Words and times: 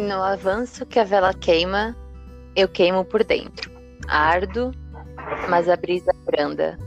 No 0.00 0.22
avanço 0.22 0.86
que 0.86 1.00
a 1.00 1.04
vela 1.04 1.34
queima, 1.34 1.96
eu 2.54 2.68
queimo 2.68 3.04
por 3.04 3.24
dentro. 3.24 3.68
Ardo, 4.06 4.70
mas 5.50 5.68
a 5.68 5.76
brisa 5.76 6.12
branda. 6.24 6.78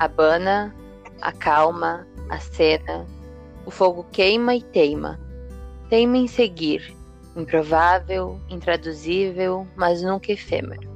Abana, 0.00 0.74
acalma, 1.20 2.04
acena. 2.28 3.06
O 3.64 3.70
fogo 3.70 4.04
queima 4.10 4.56
e 4.56 4.62
teima. 4.62 5.20
Teima 5.88 6.16
em 6.16 6.26
seguir. 6.26 6.94
Improvável, 7.36 8.40
intraduzível, 8.48 9.64
mas 9.76 10.02
nunca 10.02 10.32
efêmero. 10.32 10.88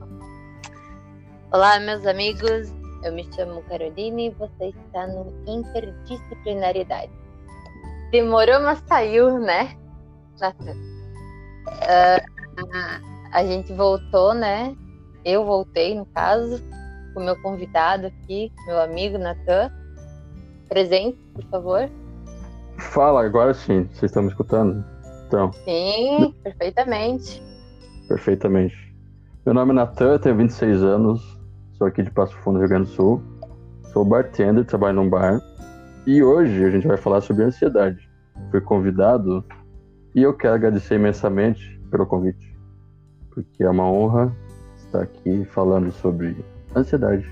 Olá, 1.52 1.78
meus 1.78 2.04
amigos. 2.06 2.72
Eu 3.04 3.12
me 3.12 3.26
chamo 3.34 3.62
Caroline 3.62 4.26
e 4.26 4.30
você 4.30 4.74
está 4.84 5.06
no 5.06 5.32
Interdisciplinaridade. 5.46 7.12
Demorou, 8.10 8.60
mas 8.60 8.82
saiu, 8.88 9.38
né? 9.38 9.76
Natan. 10.40 10.91
Uh, 11.72 13.12
a 13.32 13.44
gente 13.44 13.72
voltou, 13.72 14.34
né? 14.34 14.76
Eu 15.24 15.44
voltei, 15.44 15.94
no 15.94 16.04
caso, 16.06 16.62
com 17.14 17.20
o 17.20 17.24
meu 17.24 17.40
convidado 17.40 18.06
aqui, 18.06 18.52
meu 18.66 18.80
amigo 18.80 19.18
Natan. 19.18 19.70
Presente, 20.68 21.18
por 21.34 21.44
favor. 21.44 21.90
Fala, 22.78 23.24
agora 23.24 23.54
sim. 23.54 23.84
Vocês 23.92 24.10
estão 24.10 24.22
me 24.22 24.28
escutando? 24.28 24.84
Então. 25.26 25.52
Sim, 25.64 26.34
perfeitamente. 26.42 27.42
Perfeitamente. 28.08 28.76
Meu 29.44 29.54
nome 29.54 29.72
é 29.72 29.74
Natan, 29.74 30.18
tenho 30.18 30.36
26 30.36 30.82
anos, 30.82 31.40
sou 31.78 31.86
aqui 31.86 32.02
de 32.02 32.10
Passo 32.10 32.36
Fundo, 32.38 32.58
Rio 32.58 32.68
Grande 32.68 32.90
do 32.90 32.94
Sul. 32.94 33.22
Sou 33.92 34.04
bartender, 34.04 34.64
trabalho 34.64 34.96
num 34.96 35.08
bar. 35.08 35.40
E 36.06 36.22
hoje 36.22 36.64
a 36.64 36.70
gente 36.70 36.86
vai 36.86 36.96
falar 36.96 37.20
sobre 37.20 37.44
ansiedade. 37.44 38.08
Fui 38.50 38.60
convidado 38.60 39.44
e 40.14 40.22
eu 40.22 40.34
quero 40.34 40.54
agradecer 40.54 40.96
imensamente 40.96 41.80
pelo 41.90 42.06
convite, 42.06 42.56
porque 43.30 43.64
é 43.64 43.70
uma 43.70 43.90
honra 43.90 44.34
estar 44.76 45.02
aqui 45.02 45.44
falando 45.46 45.90
sobre 45.92 46.36
ansiedade 46.76 47.30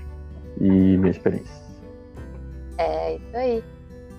e 0.59 0.69
minha 0.97 1.11
experiência. 1.11 1.61
É 2.77 3.15
isso 3.15 3.37
aí. 3.37 3.63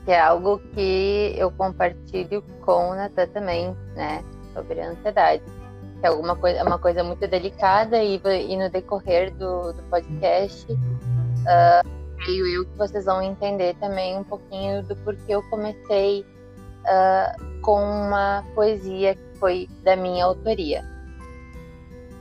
Que 0.04 0.12
é 0.12 0.20
algo 0.20 0.60
que 0.74 1.34
eu 1.36 1.50
compartilho 1.52 2.42
com 2.62 2.90
o 2.90 2.94
Natan 2.94 3.26
também, 3.28 3.76
né? 3.94 4.22
Sobre 4.52 4.80
a 4.80 4.90
ansiedade. 4.90 5.42
Que 6.00 6.06
é 6.06 6.08
alguma 6.08 6.34
coisa, 6.34 6.58
é 6.58 6.62
uma 6.62 6.78
coisa 6.78 7.04
muito 7.04 7.26
delicada 7.28 8.02
e, 8.02 8.20
e 8.48 8.56
no 8.56 8.68
decorrer 8.70 9.32
do, 9.34 9.72
do 9.72 9.82
podcast, 9.84 10.72
uh, 10.72 11.88
eu 12.28 12.64
que 12.64 12.78
vocês 12.78 13.04
vão 13.04 13.20
entender 13.22 13.74
também 13.80 14.16
um 14.16 14.24
pouquinho 14.24 14.82
do 14.84 14.94
porquê 14.96 15.34
eu 15.34 15.42
comecei 15.50 16.24
uh, 16.82 17.60
com 17.60 17.80
uma 17.80 18.44
poesia 18.54 19.14
que 19.14 19.38
foi 19.38 19.68
da 19.82 19.96
minha 19.96 20.24
autoria. 20.24 20.84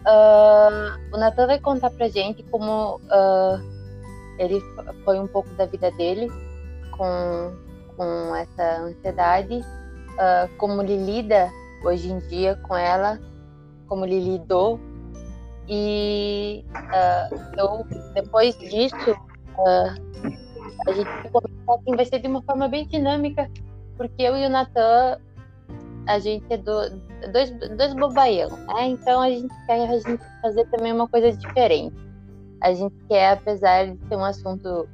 Uh, 0.01 1.15
o 1.15 1.17
Natan 1.17 1.47
vai 1.47 1.59
contar 1.59 1.91
pra 1.91 2.07
gente 2.07 2.41
como 2.43 2.95
uh, 2.95 3.61
ele 4.39 4.59
foi 5.05 5.19
um 5.19 5.27
pouco 5.27 5.49
da 5.55 5.65
vida 5.65 5.91
dele 5.91 6.27
com, 6.91 7.53
com 7.95 8.35
essa 8.35 8.81
ansiedade, 8.81 9.61
como 10.57 10.81
ele 10.81 10.97
lida 10.97 11.49
hoje 11.83 12.11
em 12.11 12.19
dia 12.19 12.55
com 12.67 12.75
ela, 12.75 13.19
como 13.87 14.05
ele 14.05 14.19
lidou. 14.19 14.79
E 15.67 16.65
eu, 17.57 17.85
depois 18.13 18.57
disso, 18.57 19.15
a 20.87 20.91
gente 20.91 21.05
vai 21.05 21.75
assim, 21.75 21.95
vai 21.95 22.05
ser 22.05 22.19
de 22.19 22.27
uma 22.27 22.41
forma 22.41 22.67
bem 22.67 22.85
dinâmica, 22.87 23.49
porque 24.01 24.23
eu 24.23 24.35
e 24.35 24.47
o 24.47 24.49
Natan 24.49 25.19
a 26.07 26.17
gente 26.17 26.43
é 26.51 26.57
do, 26.57 26.89
dois, 27.31 27.51
dois 27.77 27.93
bobaião, 27.93 28.49
né? 28.49 28.87
Então 28.87 29.21
a 29.21 29.29
gente 29.29 29.53
quer 29.67 29.87
a 29.87 29.99
gente 29.99 30.23
fazer 30.41 30.65
também 30.71 30.91
uma 30.91 31.07
coisa 31.07 31.31
diferente. 31.31 31.95
A 32.61 32.73
gente 32.73 32.95
quer, 33.07 33.33
apesar 33.33 33.85
de 33.85 34.07
ser 34.07 34.15
um 34.15 34.25
assunto 34.25 34.89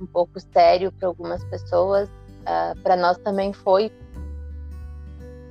um 0.00 0.06
pouco 0.06 0.40
sério 0.40 0.90
para 0.90 1.06
algumas 1.06 1.44
pessoas, 1.44 2.08
uh, 2.08 2.12
ah, 2.46 2.74
para 2.82 2.96
nós 2.96 3.16
também 3.18 3.52
foi. 3.52 3.92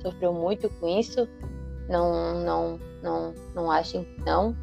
Sofreu 0.02 0.34
muito 0.34 0.68
com 0.68 0.88
isso. 0.88 1.26
Não, 1.88 2.44
não, 2.44 2.80
não, 3.02 3.34
não 3.54 3.70
achem 3.70 4.04
que 4.04 4.20
não. 4.20 4.54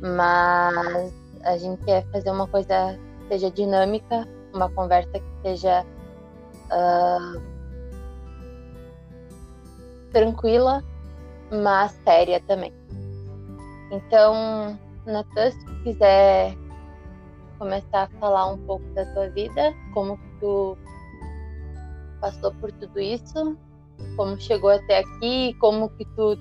Mas 0.00 1.12
a 1.44 1.58
gente 1.58 1.84
quer 1.84 2.06
fazer 2.10 2.30
uma 2.30 2.46
coisa 2.46 2.98
que 3.20 3.28
seja 3.28 3.50
dinâmica, 3.50 4.26
uma 4.54 4.70
conversa 4.70 5.12
que 5.12 5.42
seja 5.42 5.84
uh, 6.70 7.51
tranquila, 10.12 10.82
mas 11.50 11.92
séria 12.04 12.40
também. 12.40 12.72
Então, 13.90 14.78
Natan, 15.06 15.50
se 15.50 15.66
quiser 15.82 16.56
começar 17.58 18.04
a 18.04 18.18
falar 18.18 18.46
um 18.52 18.58
pouco 18.58 18.84
da 18.94 19.04
tua 19.12 19.28
vida, 19.30 19.74
como 19.92 20.18
tu 20.40 20.76
passou 22.20 22.52
por 22.54 22.72
tudo 22.72 23.00
isso, 23.00 23.56
como 24.16 24.40
chegou 24.40 24.70
até 24.70 24.98
aqui, 24.98 25.54
como 25.60 25.90
que 25.90 26.04
tu 26.16 26.38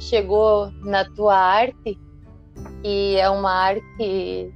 chegou 0.00 0.70
na 0.82 1.04
tua 1.04 1.36
arte, 1.36 1.98
que 2.82 3.16
é 3.16 3.28
uma 3.28 3.50
arte 3.50 3.84
que 3.98 4.52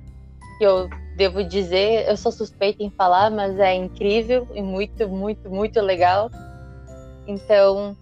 eu 0.64 0.88
devo 1.16 1.42
dizer, 1.42 2.08
eu 2.08 2.16
sou 2.16 2.30
suspeita 2.30 2.82
em 2.82 2.91
falar, 2.91 3.30
mas 3.30 3.58
é 3.58 3.74
incrível 3.74 4.47
e 4.54 4.62
muito, 4.62 5.08
muito, 5.08 5.50
muito 5.50 5.80
legal. 5.80 6.30
Então, 7.26 7.97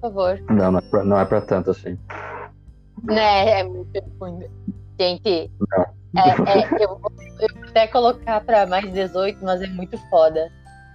por 0.00 0.12
favor. 0.12 0.40
Não, 0.48 0.72
não 0.72 0.78
é 0.78 0.82
pra, 0.82 1.04
não 1.04 1.20
é 1.20 1.24
pra 1.24 1.40
tanto 1.40 1.70
assim. 1.70 1.98
Né, 3.04 3.60
é 3.60 3.64
muito 3.64 4.02
ruim. 4.20 4.44
Gente, 4.98 5.50
é, 6.16 6.20
é, 6.20 6.84
eu, 6.84 6.98
vou, 6.98 7.12
eu 7.40 7.54
vou 7.54 7.64
até 7.68 7.86
colocar 7.86 8.40
pra 8.40 8.66
mais 8.66 8.92
18, 8.92 9.38
mas 9.42 9.62
é 9.62 9.66
muito 9.68 9.96
foda. 10.08 10.50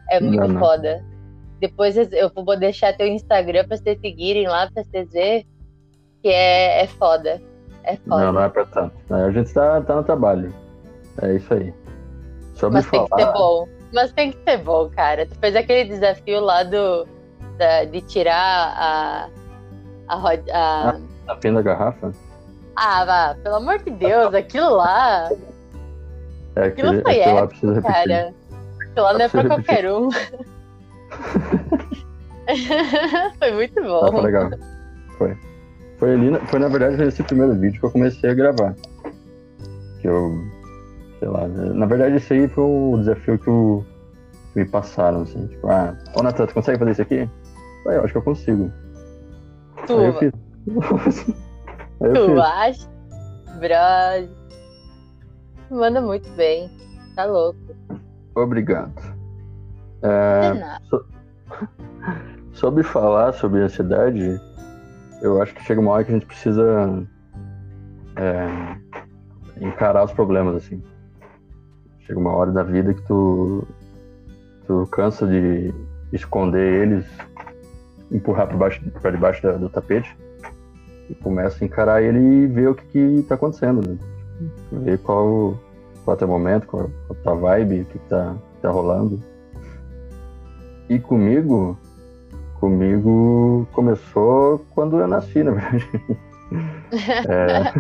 É 0.10 0.20
muito 0.20 0.48
não, 0.48 0.60
foda. 0.60 0.98
Não. 0.98 1.14
Depois 1.60 1.96
eu 1.96 2.30
vou 2.36 2.58
deixar 2.58 2.96
teu 2.98 3.08
Instagram 3.08 3.66
pra 3.66 3.78
vocês 3.78 4.00
seguirem 4.02 4.48
lá, 4.48 4.70
pra 4.70 4.84
vocês 4.84 5.10
verem 5.12 5.48
que 6.22 6.30
é, 6.30 6.84
é 6.84 6.88
foda. 6.88 7.42
É 7.84 7.96
foda. 7.98 8.26
Não, 8.26 8.34
não 8.34 8.44
é 8.44 8.50
pra 8.50 8.66
tanto. 8.66 8.96
A 9.14 9.32
gente 9.32 9.54
tá, 9.54 9.82
tá 9.82 9.96
no 9.96 10.04
trabalho. 10.04 10.54
É 11.22 11.36
isso 11.36 11.54
aí. 11.54 11.74
Sobre 12.56 12.76
mas 12.76 12.86
falar... 12.86 13.08
tem 13.08 13.18
que 13.18 13.24
ser 13.24 13.34
bom. 13.34 13.68
Mas 13.94 14.12
tem 14.14 14.32
que 14.32 14.44
ser 14.44 14.58
bom, 14.58 14.90
cara. 14.90 15.26
Tu 15.26 15.36
fez 15.36 15.56
aquele 15.56 15.90
desafio 15.90 16.40
lá 16.40 16.64
do 16.64 17.08
da, 17.58 17.86
de 17.86 18.02
tirar 18.02 18.76
a. 18.78 19.30
A, 20.08 20.16
a, 20.16 20.34
a, 20.54 21.00
a 21.28 21.36
pena 21.36 21.64
da 21.64 21.72
garrafa? 21.72 22.12
Ah, 22.76 23.06
vá, 23.06 23.36
pelo 23.42 23.56
amor 23.56 23.80
de 23.80 23.90
Deus, 23.92 24.34
aquilo 24.34 24.76
lá. 24.76 25.30
É, 26.56 26.66
aquilo, 26.66 26.90
aquilo 26.90 27.04
foi 27.04 27.22
aquilo 27.22 27.38
épico, 27.40 27.82
cara. 27.82 28.34
Aquilo 28.82 29.06
lá 29.06 29.14
não 29.14 29.22
é 29.22 29.30
pra 29.30 29.46
qualquer 29.46 29.90
um. 29.92 30.10
foi 33.40 33.52
muito 33.54 33.82
bom. 33.82 34.06
Ah, 34.06 34.12
foi 34.12 34.22
legal. 34.22 34.50
Foi. 35.18 35.38
Foi 35.98 36.14
ali, 36.14 36.38
foi 36.48 36.60
na 36.60 36.68
verdade 36.68 36.98
nesse 36.98 37.24
primeiro 37.24 37.56
vídeo 37.56 37.80
que 37.80 37.86
eu 37.86 37.92
comecei 37.92 38.30
a 38.30 38.34
gravar. 38.34 38.76
Que 40.02 40.08
eu. 40.08 40.32
Sei 41.20 41.28
lá. 41.28 41.48
Na 41.48 41.86
verdade, 41.86 42.18
esse 42.18 42.34
aí 42.34 42.48
foi 42.50 42.64
o 42.64 42.98
desafio 42.98 43.40
que, 43.40 43.48
eu, 43.48 43.86
que 44.52 44.60
me 44.60 44.66
passaram, 44.66 45.22
assim. 45.22 45.48
Tipo, 45.48 45.70
ah, 45.70 45.96
ô 46.16 46.24
Natan, 46.24 46.46
tu 46.46 46.54
consegue 46.54 46.80
fazer 46.80 46.92
isso 46.92 47.02
aqui? 47.02 47.30
Aí, 47.88 47.96
eu 47.96 48.04
acho 48.04 48.14
que 48.14 48.18
eu 48.18 48.24
consigo. 48.24 48.72
Tu, 49.88 49.98
Aí 49.98 50.06
eu 50.06 50.14
fiz. 50.14 50.32
Aí 52.02 52.10
eu 52.10 52.14
tu 52.14 52.26
fiz. 52.28 52.40
acha? 52.40 52.90
Brother. 53.60 54.30
Manda 55.70 56.02
muito 56.02 56.30
bem. 56.32 56.70
Tá 57.16 57.26
louco. 57.26 57.60
Obrigado. 58.36 58.94
É, 60.02 60.78
so... 60.90 61.06
sobre 62.54 62.84
falar 62.84 63.34
sobre 63.34 63.62
ansiedade, 63.62 64.40
eu 65.22 65.42
acho 65.42 65.54
que 65.54 65.64
chega 65.64 65.80
uma 65.80 65.92
hora 65.92 66.04
que 66.04 66.12
a 66.12 66.14
gente 66.14 66.26
precisa 66.26 67.08
é, 68.16 68.78
encarar 69.66 70.04
os 70.04 70.12
problemas, 70.12 70.56
assim. 70.56 70.84
Chega 72.02 72.20
uma 72.20 72.36
hora 72.36 72.52
da 72.52 72.64
vida 72.64 72.94
que 72.94 73.02
tu, 73.04 73.66
tu 74.68 74.88
cansa 74.92 75.26
de 75.26 75.74
esconder 76.12 76.84
eles 76.84 77.06
empurrar 78.14 78.48
para 78.48 78.58
baixo, 78.58 78.82
para 79.02 79.12
debaixo 79.12 79.42
do, 79.42 79.60
do 79.60 79.70
tapete 79.70 80.16
e 81.10 81.16
começa 81.16 81.64
a 81.64 81.66
encarar 81.66 82.02
ele 82.02 82.20
e 82.20 82.48
ver 82.48 82.70
o 82.70 82.76
que 82.76 82.98
está 82.98 83.36
acontecendo, 83.36 83.88
né? 83.88 83.98
ver 84.72 84.98
qual, 85.00 85.60
qual 86.04 86.14
é 86.14 86.16
o 86.16 86.18
teu 86.18 86.28
momento, 86.28 86.68
qual, 86.68 86.90
qual 87.08 87.18
é 87.18 87.20
a 87.20 87.24
tua 87.24 87.36
vibe, 87.36 87.82
o 87.82 87.86
que 87.86 87.98
está 87.98 88.36
tá 88.62 88.70
rolando. 88.70 89.22
E 90.90 91.00
comigo, 91.00 91.78
comigo 92.60 93.68
começou 93.74 94.66
quando 94.72 95.00
eu 95.00 95.08
nasci, 95.08 95.44
na 95.44 95.52
verdade. 95.52 95.90
é, 97.28 97.74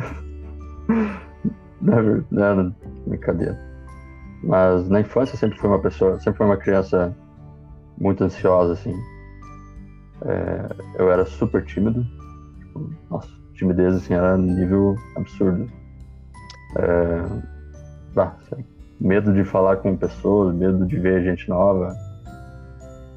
na 1.81 2.01
verdade, 2.01 2.75
brincadeira. 3.05 3.59
Mas 4.43 4.89
na 4.89 4.99
infância 4.99 5.37
sempre 5.37 5.57
foi 5.57 5.69
uma 5.69 5.79
pessoa, 5.79 6.19
sempre 6.19 6.37
foi 6.37 6.45
uma 6.45 6.57
criança 6.57 7.15
muito 7.97 8.23
ansiosa, 8.23 8.73
assim. 8.73 8.93
É, 10.25 11.01
eu 11.01 11.11
era 11.11 11.25
super 11.25 11.63
tímido. 11.65 12.05
nossa, 13.09 13.29
timidez 13.53 13.95
assim, 13.95 14.13
era 14.13 14.37
nível 14.37 14.95
absurdo. 15.15 15.69
É, 16.77 17.53
medo 18.99 19.33
de 19.33 19.43
falar 19.43 19.77
com 19.77 19.97
pessoas, 19.97 20.55
medo 20.55 20.85
de 20.85 20.97
ver 20.97 21.23
gente 21.23 21.49
nova, 21.49 21.93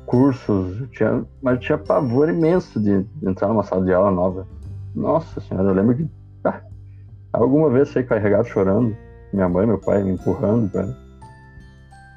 cursos, 0.07 0.89
tinha, 0.91 1.25
mas 1.43 1.59
tinha 1.61 1.77
pavor 1.79 2.29
imenso 2.29 2.81
de, 2.81 3.03
de, 3.03 3.29
entrar 3.29 3.49
numa 3.49 3.63
sala 3.63 3.85
de 3.85 3.93
aula 3.93 4.11
nova. 4.11 4.47
Nossa 4.95 5.41
senhora, 5.41 5.69
eu 5.69 5.75
lembro 5.75 5.97
que 5.97 6.09
alguma 7.33 7.69
vez 7.69 7.89
saí 7.91 8.05
carregado 8.05 8.49
chorando, 8.49 8.97
minha 9.33 9.49
mãe, 9.49 9.67
meu 9.67 9.79
pai 9.79 10.03
me 10.03 10.13
empurrando 10.13 10.71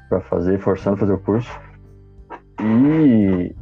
para 0.08 0.20
fazer, 0.22 0.58
forçando 0.58 0.96
a 0.96 1.00
fazer 1.00 1.12
o 1.12 1.18
curso. 1.18 1.60
E, 2.60 3.54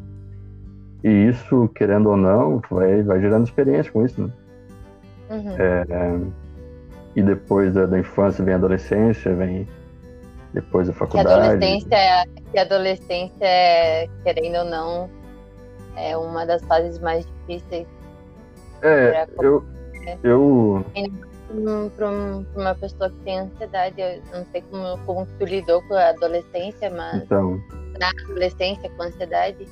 e 1.05 1.09
isso, 1.09 1.69
querendo 1.75 2.11
ou 2.11 2.17
não, 2.17 2.61
vai, 2.71 3.03
vai 3.03 3.21
gerando 3.21 3.47
experiência 3.47 3.93
com 3.93 4.05
isso, 4.05 4.21
né? 4.23 4.31
Uhum. 5.31 5.57
É, 5.59 6.21
e 7.15 7.23
depois 7.23 7.75
da, 7.75 7.87
da, 7.87 7.99
infância 7.99 8.45
vem 8.45 8.55
a 8.55 8.57
adolescência, 8.57 9.35
vem 9.35 9.69
depois 10.53 10.89
a 10.89 10.93
faculdade. 10.93 11.29
Que 11.29 11.35
a 11.35 11.47
adolescência, 11.47 11.95
é, 11.95 12.25
que 12.51 12.59
a 12.59 12.63
adolescência 12.63 13.45
é, 13.45 14.09
querendo 14.25 14.57
ou 14.59 14.65
não, 14.65 15.11
é 15.97 16.17
uma 16.17 16.45
das 16.47 16.63
fases 16.65 16.99
mais 16.99 17.27
difíceis. 17.27 17.87
É, 18.83 19.27
eu, 19.41 19.65
eu... 20.23 20.85
Para 21.97 22.11
uma 22.11 22.75
pessoa 22.75 23.09
que 23.09 23.17
tem 23.21 23.39
ansiedade, 23.39 23.99
eu 23.99 24.21
não 24.35 24.45
sei 24.53 24.63
como, 24.71 24.99
como 25.07 25.27
tu 25.39 25.45
lidou 25.47 25.81
com 25.89 25.95
a 25.95 26.11
adolescência, 26.11 26.91
mas 26.91 27.23
então, 27.23 27.59
na 27.99 28.11
adolescência 28.11 28.91
com 28.91 29.03
ansiedade. 29.03 29.67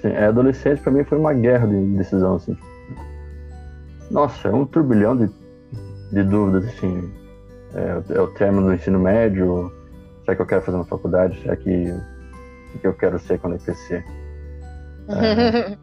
Sim, 0.00 0.08
a 0.08 0.28
adolescência 0.28 0.82
para 0.82 0.92
mim 0.92 1.04
foi 1.04 1.18
uma 1.18 1.32
guerra 1.32 1.66
de 1.66 1.96
decisão, 1.96 2.36
assim. 2.36 2.56
Nossa, 4.10 4.48
é 4.48 4.52
um 4.52 4.64
turbilhão 4.64 5.16
de, 5.16 5.30
de 6.12 6.22
dúvidas, 6.22 6.64
assim. 6.66 7.10
É, 7.74 8.14
é 8.14 8.20
o 8.20 8.28
término 8.28 8.66
do 8.66 8.74
ensino 8.74 8.98
médio, 8.98 9.72
será 10.24 10.34
que 10.34 10.42
eu 10.42 10.46
quero 10.46 10.62
fazer 10.62 10.76
uma 10.76 10.84
faculdade? 10.84 11.40
Será 11.40 11.56
que 11.56 11.92
o 12.74 12.78
que 12.78 12.86
eu 12.86 12.94
quero 12.94 13.18
ser 13.18 13.38
quando 13.38 13.54
eu 13.54 13.60
crescer? 13.60 14.04
É, 15.08 15.76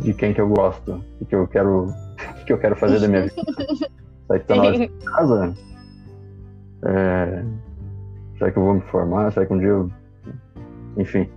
de 0.00 0.14
quem 0.14 0.32
que 0.32 0.40
eu 0.40 0.48
gosto? 0.48 1.02
O 1.20 1.26
que 1.26 1.34
eu 1.34 1.46
quero, 1.48 1.86
o 2.40 2.44
que 2.44 2.52
eu 2.52 2.58
quero 2.58 2.76
fazer 2.76 3.00
da 3.00 3.08
minha 3.08 3.22
vida? 3.22 3.34
Será 4.26 4.38
que 4.38 4.46
tá 4.46 4.56
na 4.56 4.62
hora 4.62 4.78
de 4.78 4.88
casa? 5.04 5.54
É, 6.84 7.44
será 8.38 8.50
que 8.50 8.58
eu 8.58 8.64
vou 8.64 8.74
me 8.74 8.80
formar? 8.82 9.32
Será 9.32 9.46
que 9.46 9.52
um 9.52 9.58
dia 9.58 9.68
eu... 9.68 9.90
Enfim. 10.96 11.28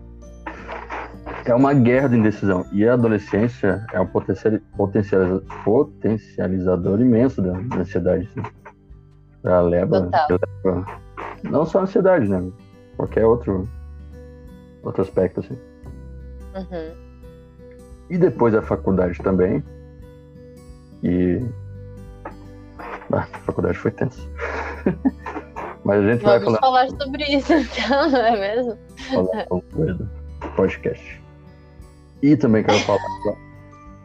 É 1.45 1.53
uma 1.53 1.73
guerra 1.73 2.09
de 2.09 2.17
indecisão. 2.17 2.65
E 2.71 2.87
a 2.87 2.93
adolescência 2.93 3.85
é 3.93 3.99
um 3.99 4.07
potencializador, 4.07 6.99
imenso 6.99 7.39
da 7.41 7.51
ansiedade. 7.77 8.27
Assim. 8.35 8.43
Ela 9.43 9.61
leva, 9.61 10.09
leva, 10.29 10.85
não 11.43 11.65
só 11.65 11.79
a 11.79 11.83
ansiedade, 11.83 12.27
né? 12.27 12.51
Qualquer 12.97 13.25
outro, 13.25 13.69
outro 14.83 15.03
aspecto, 15.03 15.39
assim. 15.41 15.57
Uhum. 16.55 16.95
E 18.09 18.17
depois 18.17 18.55
a 18.55 18.61
faculdade 18.61 19.19
também. 19.19 19.63
E. 21.03 21.39
Ah, 23.11 23.19
a 23.19 23.37
faculdade 23.39 23.77
foi 23.77 23.91
tensa. 23.91 24.21
Mas 25.85 25.99
a 25.99 26.11
gente 26.11 26.23
Vamos 26.23 26.23
vai 26.23 26.43
falar. 26.43 26.59
falar 26.59 26.89
sobre 26.89 27.23
isso 27.25 27.53
então, 27.79 28.09
não 28.09 28.25
é 28.25 28.31
mesmo? 28.31 28.75
Falar 28.97 29.45
podcast. 30.55 31.24
E 32.21 32.35
também 32.35 32.63
quero 32.63 32.79
falar. 32.79 32.99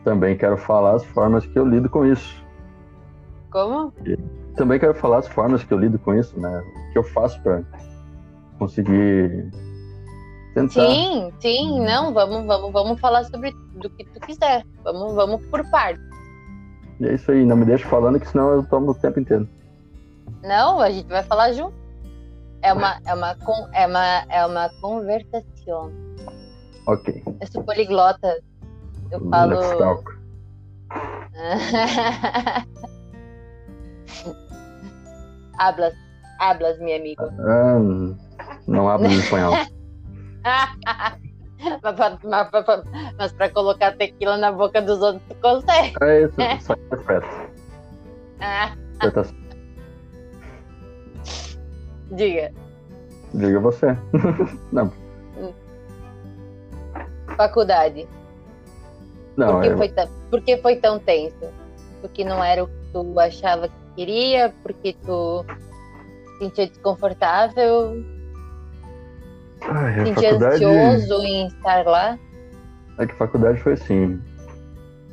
também 0.05 0.37
quero 0.37 0.57
falar 0.57 0.97
as 0.97 1.05
formas 1.05 1.47
que 1.47 1.59
eu 1.59 1.67
lido 1.67 1.89
com 1.89 2.05
isso. 2.05 2.41
Como? 3.51 3.93
E 4.05 4.17
também 4.55 4.79
quero 4.79 4.95
falar 4.95 5.19
as 5.19 5.29
formas 5.29 5.65
que 5.65 5.73
eu 5.73 5.79
lido 5.79 5.99
com 5.99 6.15
isso, 6.15 6.39
né? 6.39 6.63
O 6.89 6.93
que 6.93 6.99
eu 6.99 7.03
faço 7.03 7.41
para 7.43 7.63
conseguir 8.59 9.51
tentar. 10.55 10.87
Sim, 10.87 11.33
sim, 11.41 11.81
não, 11.81 12.13
vamos, 12.13 12.47
vamos, 12.47 12.73
vamos 12.73 13.01
falar 13.01 13.25
sobre 13.25 13.53
do 13.75 13.89
que 13.91 14.05
tu 14.05 14.21
quiser. 14.21 14.65
Vamos, 14.85 15.15
vamos 15.15 15.45
por 15.47 15.69
partes. 15.71 16.05
E 17.01 17.07
é 17.07 17.15
isso 17.15 17.31
aí, 17.33 17.45
não 17.45 17.57
me 17.57 17.65
deixa 17.65 17.89
falando 17.89 18.21
que 18.21 18.29
senão 18.29 18.51
eu 18.51 18.63
tomo 18.65 18.91
o 18.91 18.95
tempo 18.95 19.19
inteiro. 19.19 19.49
Não, 20.43 20.81
a 20.81 20.91
gente 20.91 21.09
vai 21.09 21.23
falar 21.23 21.53
junto. 21.53 21.75
É 22.63 22.73
uma, 22.73 23.01
é 23.07 23.15
uma, 23.15 23.37
é 23.73 23.87
uma, 23.87 24.25
é 24.29 24.47
uma 24.47 24.69
conversação. 24.81 25.91
Ok. 26.87 27.23
Eu 27.41 27.47
sou 27.47 27.65
poliglota. 27.65 28.39
Eu 29.11 29.29
falo. 29.29 29.57
Hablas, 35.59 35.95
hablas, 36.39 36.79
meu 36.79 36.97
amigo. 36.97 37.23
Ah, 37.23 37.79
não 38.67 38.89
hablo 38.89 39.09
espanhol. 39.09 39.53
mas 43.19 43.33
para 43.33 43.51
colocar 43.51 43.95
tequila 43.97 44.39
na 44.39 44.51
boca 44.51 44.81
dos 44.81 45.03
outros, 45.03 45.23
tu 45.29 45.35
consegue. 45.37 45.95
É 46.01 46.23
isso, 46.23 46.35
só 46.61 46.73
interpreta. 46.87 47.27
Ah. 48.41 48.75
Diga. 52.13 52.51
Diga 53.35 53.61
você. 53.61 53.97
Não. 54.73 54.91
Faculdade. 57.41 58.07
Não, 59.35 59.53
por 59.53 59.63
que, 59.63 59.69
eu... 59.69 59.77
foi 59.79 59.89
tão, 59.89 60.09
foi 60.61 60.77
tão 60.77 60.99
tenso? 60.99 61.49
Porque 62.03 62.23
não 62.23 62.45
era 62.45 62.65
o 62.65 62.67
que 62.67 62.93
tu 62.93 63.19
achava 63.19 63.67
que 63.67 63.75
queria? 63.97 64.53
Porque 64.63 64.95
tu 65.07 65.47
se 66.35 66.39
sentia 66.39 66.67
desconfortável? 66.67 68.05
Ai, 69.63 70.05
sentia 70.05 70.33
faculdade... 70.33 70.65
ansioso 70.67 71.23
em 71.25 71.47
estar 71.47 71.87
lá? 71.87 72.19
É 72.99 73.07
que 73.07 73.13
a 73.13 73.17
faculdade 73.17 73.59
foi 73.63 73.73
assim. 73.73 74.21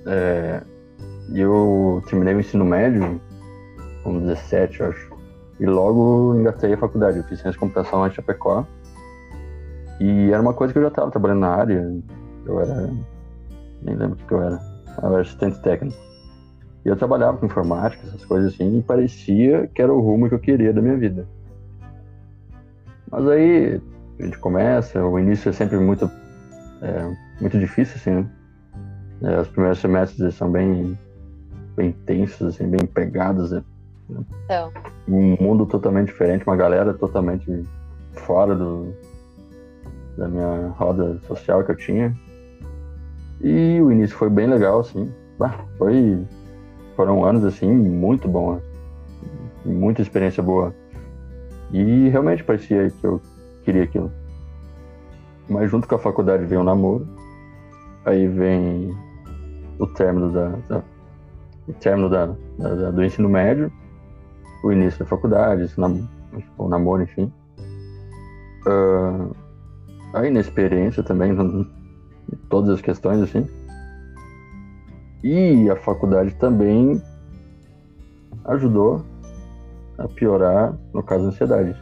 É... 0.06 0.62
Eu 1.33 2.03
terminei 2.09 2.35
o 2.35 2.41
ensino 2.41 2.65
médio 2.65 3.21
com 4.03 4.19
17, 4.19 4.81
eu 4.81 4.89
acho. 4.89 5.18
E 5.62 5.65
logo 5.65 6.35
engatei 6.35 6.73
a 6.73 6.77
faculdade. 6.77 7.19
Eu 7.19 7.23
fiz 7.23 7.39
ciência 7.39 7.51
de 7.51 7.57
computação 7.57 8.01
lá 8.01 8.09
em 8.09 8.12
Chapecó. 8.12 8.65
E 9.99 10.31
era 10.31 10.41
uma 10.41 10.53
coisa 10.53 10.73
que 10.73 10.79
eu 10.79 10.83
já 10.83 10.89
estava 10.89 11.11
trabalhando 11.11 11.39
na 11.39 11.49
área. 11.49 12.01
Eu 12.45 12.59
era. 12.59 12.89
Nem 13.81 13.95
lembro 13.95 14.18
o 14.21 14.27
que 14.27 14.33
eu 14.33 14.42
era. 14.42 14.59
Eu 15.01 15.09
era 15.09 15.21
assistente 15.21 15.59
técnico. 15.61 15.97
E 16.85 16.89
eu 16.89 16.95
trabalhava 16.95 17.37
com 17.37 17.45
informática, 17.45 18.01
essas 18.07 18.23
coisas 18.23 18.54
assim, 18.54 18.77
e 18.77 18.81
parecia 18.81 19.68
que 19.68 19.81
era 19.81 19.94
o 19.94 19.99
rumo 19.99 20.30
que 20.30 20.35
eu 20.35 20.39
queria 20.39 20.71
da 20.71 20.81
minha 20.81 20.95
vida. 20.95 21.27
Mas 23.11 23.27
aí 23.27 23.81
a 24.19 24.23
gente 24.23 24.37
começa, 24.39 25.04
o 25.04 25.19
início 25.19 25.49
é 25.49 25.51
sempre 25.51 25.77
muito, 25.77 26.09
é, 26.81 27.18
muito 27.42 27.59
difícil, 27.59 27.95
assim, 27.97 28.11
né? 28.11 28.30
É, 29.21 29.42
os 29.42 29.47
primeiros 29.49 29.80
semestres 29.80 30.35
são 30.35 30.49
bem, 30.49 30.97
bem 31.75 31.92
tensos, 32.06 32.56
assim, 32.56 32.68
bem 32.69 32.85
pegados, 32.85 33.51
né? 33.51 33.63
Então. 34.45 34.71
Um 35.07 35.35
mundo 35.42 35.66
totalmente 35.66 36.07
diferente, 36.07 36.45
uma 36.47 36.56
galera 36.56 36.94
totalmente 36.94 37.63
fora 38.13 38.56
do, 38.56 38.94
da 40.18 40.28
minha 40.28 40.69
roda 40.78 41.19
social 41.28 41.64
que 41.64 41.71
eu 41.71 41.78
tinha. 41.78 42.14
E 43.42 43.80
o 43.81 43.92
início 43.92 44.18
foi 44.18 44.30
bem 44.30 44.47
legal, 44.47 44.80
assim. 44.80 45.12
Foi 45.78 46.26
foram 46.95 47.24
anos 47.24 47.45
assim 47.45 47.71
muito 47.71 48.28
bons, 48.28 48.59
muita 49.64 50.02
experiência 50.02 50.42
boa. 50.42 50.74
E 51.71 52.09
realmente 52.09 52.44
parecia 52.44 52.90
que 52.90 53.06
eu 53.06 53.21
queria 53.64 53.83
aquilo. 53.83 54.12
Mas 55.47 55.69
junto 55.69 55.88
com 55.88 55.95
a 55.95 56.00
faculdade 56.00 56.45
vem 56.45 56.57
o 56.57 56.64
namoro, 56.64 57.07
aí 58.04 58.28
vem 58.28 58.97
o 59.78 59.86
término 59.86 60.31
da, 60.31 60.50
da 60.68 60.83
o 61.68 61.74
término 61.74 62.09
da, 62.09 62.28
da, 62.57 62.92
do 62.92 63.04
ensino 63.04 63.30
médio, 63.30 63.71
o 64.64 64.71
início 64.71 65.00
da 65.00 65.06
faculdade, 65.06 65.69
o 66.57 66.68
namoro, 66.68 67.04
enfim. 67.04 67.31
Uh, 68.66 69.36
a 70.14 70.26
inexperiência 70.26 71.04
também, 71.04 71.35
todas 72.49 72.71
as 72.71 72.81
questões, 72.81 73.21
assim. 73.21 73.47
E 75.23 75.69
a 75.69 75.76
faculdade 75.76 76.33
também 76.35 77.02
ajudou 78.45 79.06
a 79.97 80.07
piorar, 80.07 80.73
no 80.94 81.04
caso, 81.04 81.26
a 81.26 81.28
ansiedade. 81.28 81.76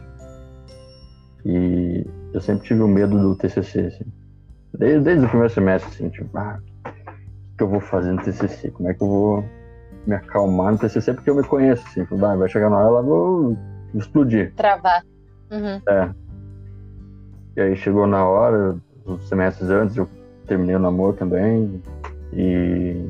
E 1.44 2.04
eu 2.32 2.40
sempre 2.40 2.66
tive 2.66 2.82
o 2.82 2.88
medo 2.88 3.18
do 3.18 3.36
TCC, 3.36 3.80
assim. 3.80 4.04
Desde, 4.78 5.00
desde 5.00 5.24
o 5.24 5.28
primeiro 5.28 5.52
semestre, 5.52 5.88
assim, 5.90 6.08
tipo, 6.10 6.36
ah, 6.36 6.58
o 6.84 7.56
que 7.56 7.62
eu 7.62 7.68
vou 7.68 7.80
fazer 7.80 8.12
no 8.12 8.22
TCC? 8.22 8.70
Como 8.70 8.88
é 8.88 8.94
que 8.94 9.02
eu 9.02 9.08
vou 9.08 9.44
me 10.06 10.14
acalmar 10.14 10.72
no 10.72 10.78
TCC? 10.78 11.14
Porque 11.14 11.30
eu 11.30 11.36
me 11.36 11.44
conheço, 11.44 11.86
assim, 11.86 12.02
tipo, 12.02 12.24
ah, 12.24 12.36
vai 12.36 12.48
chegar 12.48 12.70
na 12.70 12.78
hora, 12.78 13.06
eu 13.06 13.06
vou 13.06 13.58
explodir. 13.94 14.52
Travar. 14.54 15.02
Uhum. 15.50 15.80
É. 15.88 16.25
E 17.56 17.60
aí 17.60 17.76
chegou 17.76 18.06
na 18.06 18.24
hora, 18.24 18.76
os 19.06 19.26
semestres 19.28 19.70
antes, 19.70 19.96
eu 19.96 20.08
terminei 20.46 20.76
o 20.76 20.78
namoro 20.78 21.14
também, 21.14 21.82
e 22.32 23.08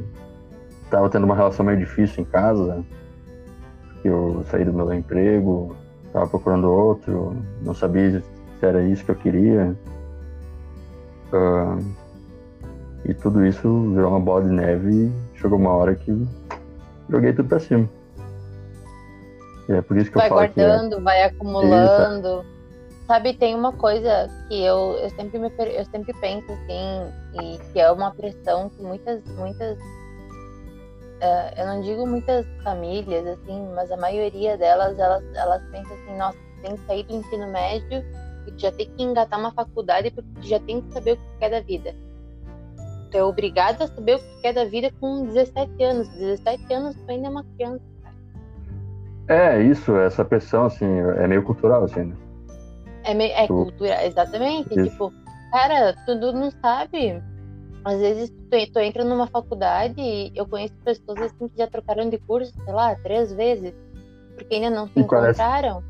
tava 0.88 1.10
tendo 1.10 1.24
uma 1.24 1.34
relação 1.34 1.66
meio 1.66 1.78
difícil 1.78 2.22
em 2.22 2.26
casa, 2.26 2.84
eu 4.04 4.44
saí 4.50 4.64
do 4.64 4.72
meu 4.72 4.92
emprego, 4.94 5.74
tava 6.12 6.28
procurando 6.28 6.70
outro, 6.70 7.36
não 7.62 7.74
sabia 7.74 8.22
se 8.60 8.64
era 8.64 8.82
isso 8.82 9.04
que 9.04 9.10
eu 9.10 9.16
queria. 9.16 9.76
Uh, 11.32 11.84
e 13.04 13.14
tudo 13.14 13.44
isso 13.44 13.68
virou 13.92 14.10
uma 14.10 14.20
bola 14.20 14.44
de 14.44 14.50
neve 14.50 14.90
e 14.90 15.38
chegou 15.38 15.58
uma 15.58 15.70
hora 15.70 15.94
que 15.94 16.26
joguei 17.10 17.32
tudo 17.32 17.48
pra 17.48 17.58
cima. 17.58 17.88
E 19.68 19.72
é 19.72 19.82
por 19.82 19.96
isso 19.96 20.10
que 20.10 20.16
vai 20.16 20.26
eu 20.26 20.30
falo 20.30 20.40
guardando, 20.42 20.90
que 20.90 21.00
é... 21.00 21.00
vai 21.00 21.22
acumulando. 21.24 22.28
Isso. 22.28 22.55
Sabe, 23.06 23.34
tem 23.34 23.54
uma 23.54 23.72
coisa 23.72 24.28
que 24.48 24.64
eu, 24.64 24.98
eu, 25.00 25.10
sempre 25.10 25.38
me, 25.38 25.48
eu 25.58 25.84
sempre 25.84 26.12
penso 26.14 26.50
assim, 26.50 27.12
e 27.40 27.58
que 27.72 27.78
é 27.78 27.90
uma 27.92 28.10
pressão 28.10 28.68
que 28.68 28.82
muitas, 28.82 29.22
muitas 29.36 29.78
uh, 29.78 31.54
eu 31.56 31.66
não 31.66 31.80
digo 31.82 32.04
muitas 32.04 32.44
famílias, 32.64 33.24
assim, 33.24 33.64
mas 33.76 33.92
a 33.92 33.96
maioria 33.96 34.56
delas, 34.56 34.98
elas, 34.98 35.22
elas 35.36 35.62
pensam 35.70 35.96
assim, 35.96 36.16
nossa, 36.16 36.38
tem 36.62 36.74
que 36.74 36.86
sair 36.86 37.04
do 37.04 37.14
ensino 37.14 37.46
médio 37.52 38.04
e 38.48 38.58
já 38.58 38.72
tem 38.72 38.90
que 38.90 39.02
engatar 39.04 39.38
uma 39.38 39.52
faculdade 39.52 40.10
porque 40.10 40.48
já 40.48 40.58
tem 40.58 40.80
que 40.80 40.92
saber 40.92 41.12
o 41.12 41.16
que 41.16 41.38
quer 41.38 41.50
da 41.50 41.60
vida. 41.60 41.94
Tu 43.12 43.18
é 43.18 43.22
obrigado 43.22 43.82
a 43.82 43.86
saber 43.86 44.16
o 44.16 44.18
que 44.18 44.42
quer 44.42 44.52
da 44.52 44.64
vida 44.64 44.90
com 45.00 45.26
17 45.26 45.82
anos. 45.84 46.08
17 46.08 46.74
anos 46.74 46.96
tu 46.96 47.08
ainda 47.08 47.28
é 47.28 47.30
uma 47.30 47.44
criança. 47.44 47.84
É, 49.28 49.62
isso, 49.62 49.96
essa 49.96 50.24
pressão, 50.24 50.66
assim, 50.66 50.86
é 50.86 51.26
meio 51.28 51.44
cultural, 51.44 51.84
assim, 51.84 52.04
né? 52.04 52.25
É, 53.06 53.14
meio, 53.14 53.32
é 53.32 53.46
tu... 53.46 53.54
cultura, 53.54 54.04
exatamente. 54.04 54.68
Isso. 54.74 54.90
Tipo, 54.90 55.12
cara, 55.52 55.94
tu 56.04 56.14
não 56.32 56.50
sabe. 56.50 57.22
Às 57.84 58.00
vezes 58.00 58.30
tu, 58.30 58.72
tu 58.72 58.78
entra 58.80 59.04
numa 59.04 59.28
faculdade 59.28 59.94
e 60.00 60.32
eu 60.34 60.44
conheço 60.46 60.74
pessoas 60.84 61.20
assim 61.20 61.46
que 61.48 61.56
já 61.56 61.68
trocaram 61.68 62.10
de 62.10 62.18
curso, 62.18 62.52
sei 62.64 62.74
lá, 62.74 62.96
três 62.96 63.32
vezes, 63.32 63.72
porque 64.34 64.56
ainda 64.56 64.70
não 64.70 64.88
se 64.88 64.92
e 64.96 65.02
encontraram. 65.02 65.84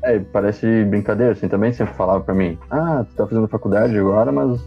Parece, 0.00 0.16
é, 0.16 0.18
parece 0.32 0.84
brincadeira, 0.84 1.32
assim, 1.32 1.48
também 1.48 1.70
sempre 1.72 1.92
falava 1.92 2.24
pra 2.24 2.34
mim, 2.34 2.58
ah, 2.70 3.04
tu 3.06 3.14
tá 3.14 3.26
fazendo 3.26 3.46
faculdade 3.48 3.96
agora, 3.98 4.32
mas 4.32 4.58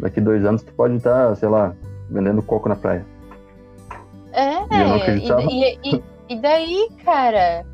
daqui 0.00 0.20
dois 0.20 0.44
anos 0.44 0.64
tu 0.64 0.72
pode 0.74 0.96
estar, 0.96 1.28
tá, 1.28 1.34
sei 1.36 1.48
lá, 1.48 1.72
vendendo 2.10 2.42
coco 2.42 2.68
na 2.68 2.74
praia. 2.74 3.06
É, 4.32 4.54
e, 4.74 5.78
e, 5.84 5.94
e, 5.94 6.02
e 6.30 6.40
daí, 6.40 6.88
cara? 7.04 7.64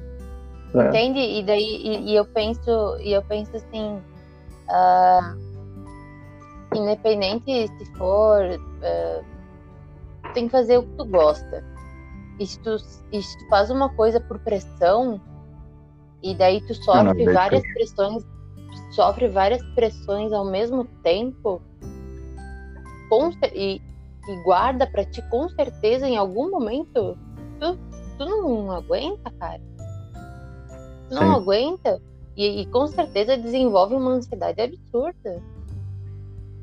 É. 0.75 0.89
Entende? 0.89 1.19
E 1.19 1.43
daí, 1.43 1.63
e, 1.63 2.11
e, 2.11 2.15
eu 2.17 2.25
penso, 2.25 2.97
e 3.01 3.13
eu 3.13 3.23
penso 3.23 3.57
assim, 3.57 4.03
uh, 4.69 5.39
independente 6.75 7.69
se 7.69 7.85
for, 7.97 8.45
uh, 8.45 9.25
tem 10.35 10.47
que 10.47 10.53
fazer 10.53 10.79
o 10.79 10.83
que 10.83 10.97
tu 10.97 11.05
gosta. 11.07 11.65
E 12.39 12.47
se 12.47 12.59
tu, 12.61 12.77
e 13.13 13.23
se 13.23 13.39
tu 13.39 13.49
faz 13.49 13.71
uma 13.71 13.89
coisa 13.95 14.21
por 14.21 14.39
pressão, 14.41 15.21
e 16.23 16.35
daí 16.35 16.61
tu 16.61 16.75
sofre 16.75 17.25
não, 17.25 17.33
várias 17.33 17.63
pressões, 17.73 18.25
sofre 18.93 19.29
várias 19.29 19.63
pressões 19.75 20.33
ao 20.33 20.45
mesmo 20.45 20.85
tempo, 21.03 21.63
com, 23.09 23.31
e, 23.55 23.81
e 24.29 24.43
guarda 24.45 24.87
para 24.87 25.05
ti 25.05 25.23
com 25.31 25.49
certeza 25.49 26.07
em 26.07 26.17
algum 26.17 26.51
momento, 26.51 27.17
tu, 27.59 27.79
tu 28.19 28.25
não 28.27 28.71
aguenta, 28.71 29.31
cara. 29.39 29.68
Não 31.11 31.23
Sim. 31.23 31.41
aguenta. 31.41 32.01
E, 32.37 32.63
e, 32.63 32.67
com 32.67 32.87
certeza 32.87 33.37
desenvolve 33.37 33.95
uma 33.95 34.13
ansiedade 34.13 34.61
absurda. 34.61 35.43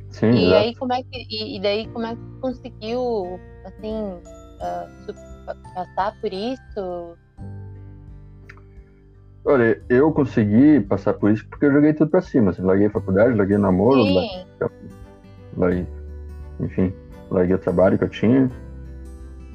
Sim, 0.09 0.31
e 0.31 0.45
exato. 0.45 0.55
aí 0.55 0.75
como 0.75 0.93
é 0.93 1.03
que. 1.03 1.27
E, 1.29 1.57
e, 1.57 1.61
daí 1.61 1.87
como 1.89 2.05
é 2.05 2.15
que 2.15 2.21
conseguiu 2.39 3.39
assim 3.65 3.93
uh, 3.93 5.53
passar 5.73 6.15
por 6.21 6.31
isso? 6.31 7.17
Olha, 9.43 9.81
eu 9.89 10.11
consegui 10.13 10.79
passar 10.79 11.13
por 11.13 11.29
isso 11.29 11.45
porque 11.49 11.65
eu 11.65 11.73
joguei 11.73 11.93
tudo 11.93 12.09
pra 12.09 12.21
cima. 12.21 12.51
Assim, 12.51 12.61
larguei 12.61 12.87
a 12.87 12.91
faculdade, 12.91 13.35
larguei 13.35 13.57
namoro, 13.57 14.01
larguei, 15.57 15.85
enfim, 16.61 16.93
larguei 17.29 17.55
o 17.55 17.59
trabalho 17.59 17.97
que 17.97 18.05
eu 18.05 18.09
tinha. 18.09 18.49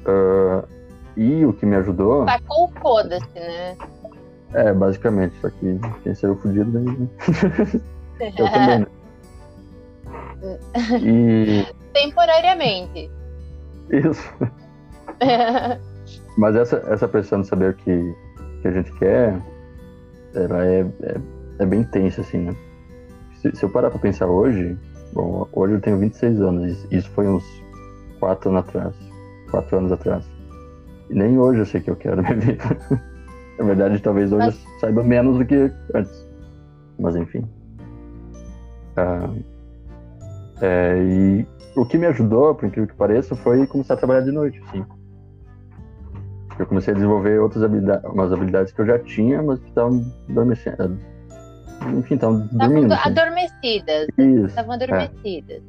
Uh, 0.05 0.67
e 1.17 1.45
o 1.45 1.53
que 1.53 1.65
me 1.65 1.75
ajudou. 1.75 2.25
Tacou 2.25 2.65
o 2.65 2.79
foda-se, 2.79 3.33
né? 3.33 3.75
É, 4.53 4.73
basicamente, 4.73 5.33
só 5.39 5.49
que 5.49 5.79
quem 6.03 6.15
saiu 6.15 6.35
fudido 6.37 6.71
daí. 6.71 6.85
Né? 6.85 7.07
eu 8.37 8.51
também, 8.51 8.79
né? 8.79 8.87
E... 11.01 11.65
Temporariamente. 11.93 13.11
Isso. 13.89 14.33
Mas 16.37 16.55
essa, 16.55 16.77
essa 16.87 17.07
pressão 17.07 17.41
de 17.41 17.47
saber 17.47 17.71
o 17.71 17.73
que, 17.73 18.15
que 18.61 18.67
a 18.67 18.71
gente 18.71 18.91
quer, 18.93 19.39
ela 20.33 20.65
é, 20.65 20.81
é, 21.03 21.17
é 21.59 21.65
bem 21.65 21.83
tensa, 21.83 22.21
assim, 22.21 22.39
né? 22.39 22.55
Se, 23.35 23.55
se, 23.55 23.63
eu 23.63 23.69
parar 23.69 23.89
pra 23.89 23.99
pensar 23.99 24.27
hoje, 24.27 24.77
bom, 25.13 25.47
hoje 25.51 25.73
eu 25.75 25.81
tenho 25.81 25.99
26 25.99 26.41
anos, 26.41 26.87
isso 26.91 27.09
foi 27.11 27.27
uns 27.27 27.43
4 28.19 28.49
anos 28.49 28.67
atrás. 28.67 28.95
4 29.49 29.77
anos 29.77 29.91
atrás. 29.91 30.25
E 31.09 31.13
nem 31.13 31.37
hoje 31.37 31.59
eu 31.59 31.65
sei 31.65 31.81
o 31.81 31.83
que 31.83 31.91
eu 31.91 31.95
quero 31.95 32.21
na 32.21 32.29
minha 32.29 32.39
vida. 32.39 32.63
Na 33.61 33.67
verdade, 33.67 33.99
talvez 33.99 34.33
hoje 34.33 34.45
Mas... 34.47 34.65
eu 34.65 34.79
saiba 34.79 35.03
menos 35.03 35.37
do 35.37 35.45
que 35.45 35.71
antes. 35.93 36.27
Mas 36.99 37.15
enfim. 37.15 37.47
Ah, 38.97 39.29
é, 40.61 40.97
e 40.99 41.47
o 41.75 41.85
que 41.85 41.97
me 41.97 42.07
ajudou, 42.07 42.55
por 42.55 42.65
incrível 42.65 42.87
que 42.87 42.95
pareça, 42.95 43.35
foi 43.35 43.67
começar 43.67 43.93
a 43.93 43.97
trabalhar 43.97 44.21
de 44.21 44.31
noite, 44.31 44.59
sim. 44.71 44.83
Eu 46.57 46.65
comecei 46.65 46.91
a 46.91 46.95
desenvolver 46.95 47.39
outras 47.39 47.63
habilidades, 47.63 48.09
umas 48.11 48.33
habilidades 48.33 48.73
que 48.73 48.81
eu 48.81 48.85
já 48.85 48.97
tinha, 48.97 49.43
mas 49.43 49.59
que 49.59 49.69
estavam 49.69 50.03
adormecendo. 50.27 50.97
Enfim, 51.97 52.15
estavam 52.15 52.47
dormindo. 52.51 52.93
Assim. 52.93 53.09
Adormecidas. 53.09 54.07
Isso. 54.17 54.45
Estavam 54.47 54.71
adormecidas. 54.73 55.61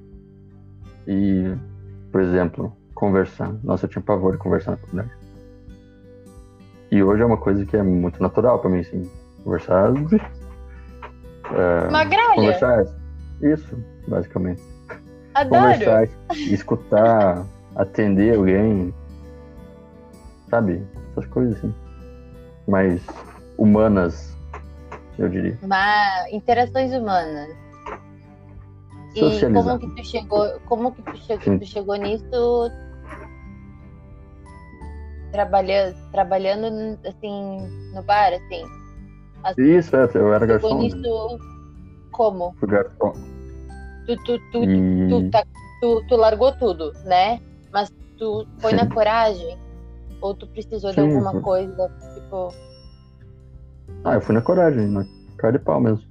É. 1.06 1.12
E, 1.12 1.56
por 2.10 2.22
exemplo, 2.22 2.76
conversar. 2.94 3.54
Nossa, 3.62 3.84
eu 3.84 3.90
tinha 3.90 4.02
pavor 4.02 4.32
de 4.32 4.38
conversar 4.38 4.72
na 4.72 4.76
faculdade. 4.78 5.21
E 6.92 7.02
hoje 7.02 7.22
é 7.22 7.24
uma 7.24 7.38
coisa 7.38 7.64
que 7.64 7.74
é 7.74 7.82
muito 7.82 8.22
natural 8.22 8.58
para 8.58 8.68
mim, 8.68 8.80
assim. 8.80 9.10
Conversar. 9.42 9.94
É, 11.50 11.88
uma 11.88 12.04
gralha. 12.04 12.34
Conversar. 12.34 12.84
Isso, 13.40 13.82
basicamente. 14.06 14.62
Adoro. 15.32 15.62
Conversar, 15.62 16.08
escutar, 16.36 17.46
atender 17.74 18.36
alguém. 18.36 18.92
Sabe? 20.50 20.86
Essas 21.12 21.24
coisas 21.30 21.56
assim. 21.56 21.74
Mais 22.68 23.00
humanas, 23.56 24.36
eu 25.18 25.30
diria. 25.30 25.58
Mas, 25.62 26.30
interações 26.30 26.92
humanas. 26.92 27.56
E 29.14 29.50
como 29.50 29.78
que 29.78 29.88
tu 29.94 30.04
chegou, 30.04 30.60
como 30.66 30.92
que 30.92 31.02
tu 31.02 31.16
chegou, 31.16 31.58
tu 31.58 31.66
chegou 31.66 31.96
nisso 31.96 32.70
trabalhando, 35.32 35.96
trabalhando 36.12 36.98
assim 37.06 37.90
no 37.94 38.02
bar, 38.02 38.32
assim? 38.34 38.62
Assim, 39.42 39.62
Isso, 39.78 39.96
é, 39.96 40.08
eu 40.14 40.32
era 40.32 40.46
garçom. 40.46 40.78
Nisso, 40.78 41.38
como? 42.12 42.54
Fui 42.60 42.68
garçom. 42.68 43.12
Tu, 44.06 44.16
tu, 44.24 44.38
tu, 44.52 44.64
e... 44.64 45.08
tu, 45.08 45.30
tá, 45.30 45.44
tu, 45.80 46.04
tu, 46.08 46.16
largou 46.16 46.52
tudo, 46.52 46.92
né? 47.04 47.40
Mas 47.72 47.90
tu 48.18 48.46
foi 48.60 48.70
Sim. 48.70 48.76
na 48.76 48.88
coragem? 48.88 49.58
Ou 50.20 50.34
tu 50.34 50.46
precisou 50.48 50.92
Sim, 50.92 50.94
de 50.94 51.00
alguma 51.00 51.32
foi. 51.32 51.42
coisa, 51.42 51.90
tipo... 52.14 52.54
Ah, 54.04 54.14
eu 54.14 54.20
fui 54.20 54.34
na 54.34 54.42
coragem, 54.42 54.86
na 54.86 55.04
cara 55.38 55.58
de 55.58 55.64
pau 55.64 55.80
mesmo. 55.80 56.04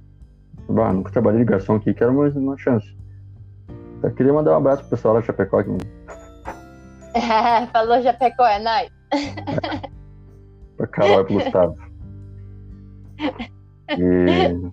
Bah, 0.68 0.92
nunca 0.92 1.12
trabalhei 1.12 1.40
de 1.40 1.50
garçom 1.50 1.76
aqui, 1.76 1.94
quero 1.94 2.12
mais 2.12 2.36
uma 2.36 2.56
chance. 2.58 2.86
Eu 4.02 4.12
queria 4.12 4.32
mandar 4.32 4.52
um 4.52 4.56
abraço 4.56 4.82
pro 4.82 4.90
pessoal 4.90 5.20
de 5.20 5.26
Chapecó 5.26 5.60
aqui. 5.60 5.70
Falou 7.72 8.02
Chapecó, 8.02 8.46
é 8.46 8.58
nóis. 8.58 9.01
É. 10.78 10.86
pra 10.86 11.20
e 11.20 11.24
pro 11.24 11.34
Gustavo. 11.34 11.76
E... 13.90 14.72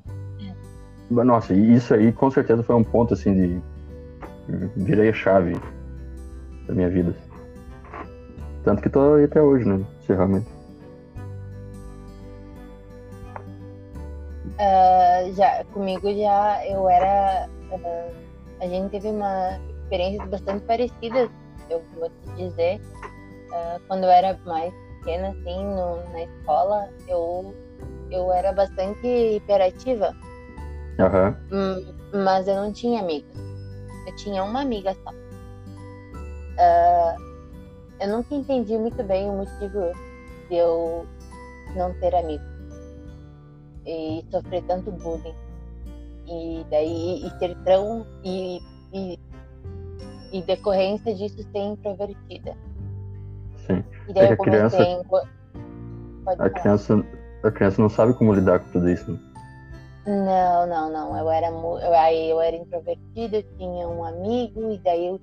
Nossa, 1.11 1.53
isso 1.53 1.93
aí 1.93 2.11
com 2.11 2.31
certeza 2.31 2.63
foi 2.63 2.75
um 2.75 2.83
ponto 2.83 3.13
assim 3.13 3.33
de. 3.33 3.61
Virei 4.77 5.09
a 5.09 5.13
chave 5.13 5.59
da 6.67 6.73
minha 6.73 6.89
vida. 6.89 7.15
Tanto 8.63 8.81
que 8.81 8.89
tô 8.89 9.15
aí 9.15 9.25
até 9.25 9.41
hoje, 9.41 9.67
né? 9.67 9.83
Realmente. 10.07 10.47
Uh, 14.59 15.33
já, 15.35 15.63
comigo 15.73 16.11
já 16.13 16.65
eu 16.65 16.89
era. 16.89 17.47
Uh, 17.71 18.13
a 18.61 18.67
gente 18.67 18.91
teve 18.91 19.09
uma 19.09 19.59
experiência 19.83 20.25
bastante 20.25 20.65
parecida, 20.65 21.29
eu 21.69 21.81
vou 21.97 22.09
te 22.09 22.35
dizer. 22.35 22.81
Uh, 23.49 23.79
quando 23.87 24.03
eu 24.03 24.09
era 24.09 24.39
mais 24.45 24.73
pequena, 24.99 25.29
assim, 25.29 25.63
no, 25.65 25.95
na 26.11 26.23
escola, 26.23 26.89
eu, 27.07 27.55
eu 28.11 28.31
era 28.31 28.51
bastante 28.53 29.07
hiperativa. 29.07 30.15
Uhum. 30.99 31.93
Mas 32.23 32.47
eu 32.47 32.55
não 32.55 32.71
tinha 32.71 33.01
amigos. 33.01 33.31
Eu 34.07 34.15
tinha 34.17 34.43
uma 34.43 34.61
amiga 34.61 34.95
só. 35.03 35.11
Uh, 36.59 37.15
eu 37.99 38.09
nunca 38.09 38.35
entendi 38.35 38.77
muito 38.77 39.03
bem 39.03 39.29
o 39.29 39.33
motivo 39.33 39.93
de 40.49 40.55
eu 40.55 41.05
não 41.75 41.93
ter 41.99 42.15
amigos 42.15 42.47
e 43.85 44.25
sofrer 44.31 44.63
tanto 44.63 44.91
bullying 44.91 45.35
e 46.27 46.65
daí 46.69 47.25
e 47.25 47.39
ser 47.39 47.55
tão 47.63 48.05
e, 48.23 48.59
e, 48.93 49.19
e 50.31 50.41
decorrência 50.43 51.13
disso 51.15 51.41
ser 51.51 51.59
introvertida. 51.59 52.55
Sim. 53.69 53.83
E 54.07 54.13
daí 54.13 54.27
é 54.27 54.31
eu 54.33 54.37
comecei 54.37 54.63
a 54.63 54.69
criança, 54.69 56.43
a 56.43 56.49
criança, 56.49 57.05
a 57.43 57.51
criança 57.51 57.81
não 57.81 57.89
sabe 57.89 58.13
como 58.13 58.33
lidar 58.33 58.59
com 58.59 58.71
tudo 58.71 58.89
isso. 58.89 59.11
Né? 59.11 59.19
Não, 60.05 60.65
não, 60.65 60.91
não. 60.91 61.17
Eu 61.17 61.29
era 61.29 61.47
eu, 61.47 61.93
aí 61.93 62.29
eu 62.29 62.41
era 62.41 62.55
introvertida, 62.55 63.37
eu 63.37 63.43
tinha 63.57 63.87
um 63.87 64.03
amigo 64.03 64.71
e 64.71 64.77
daí 64.79 65.07
eu, 65.07 65.21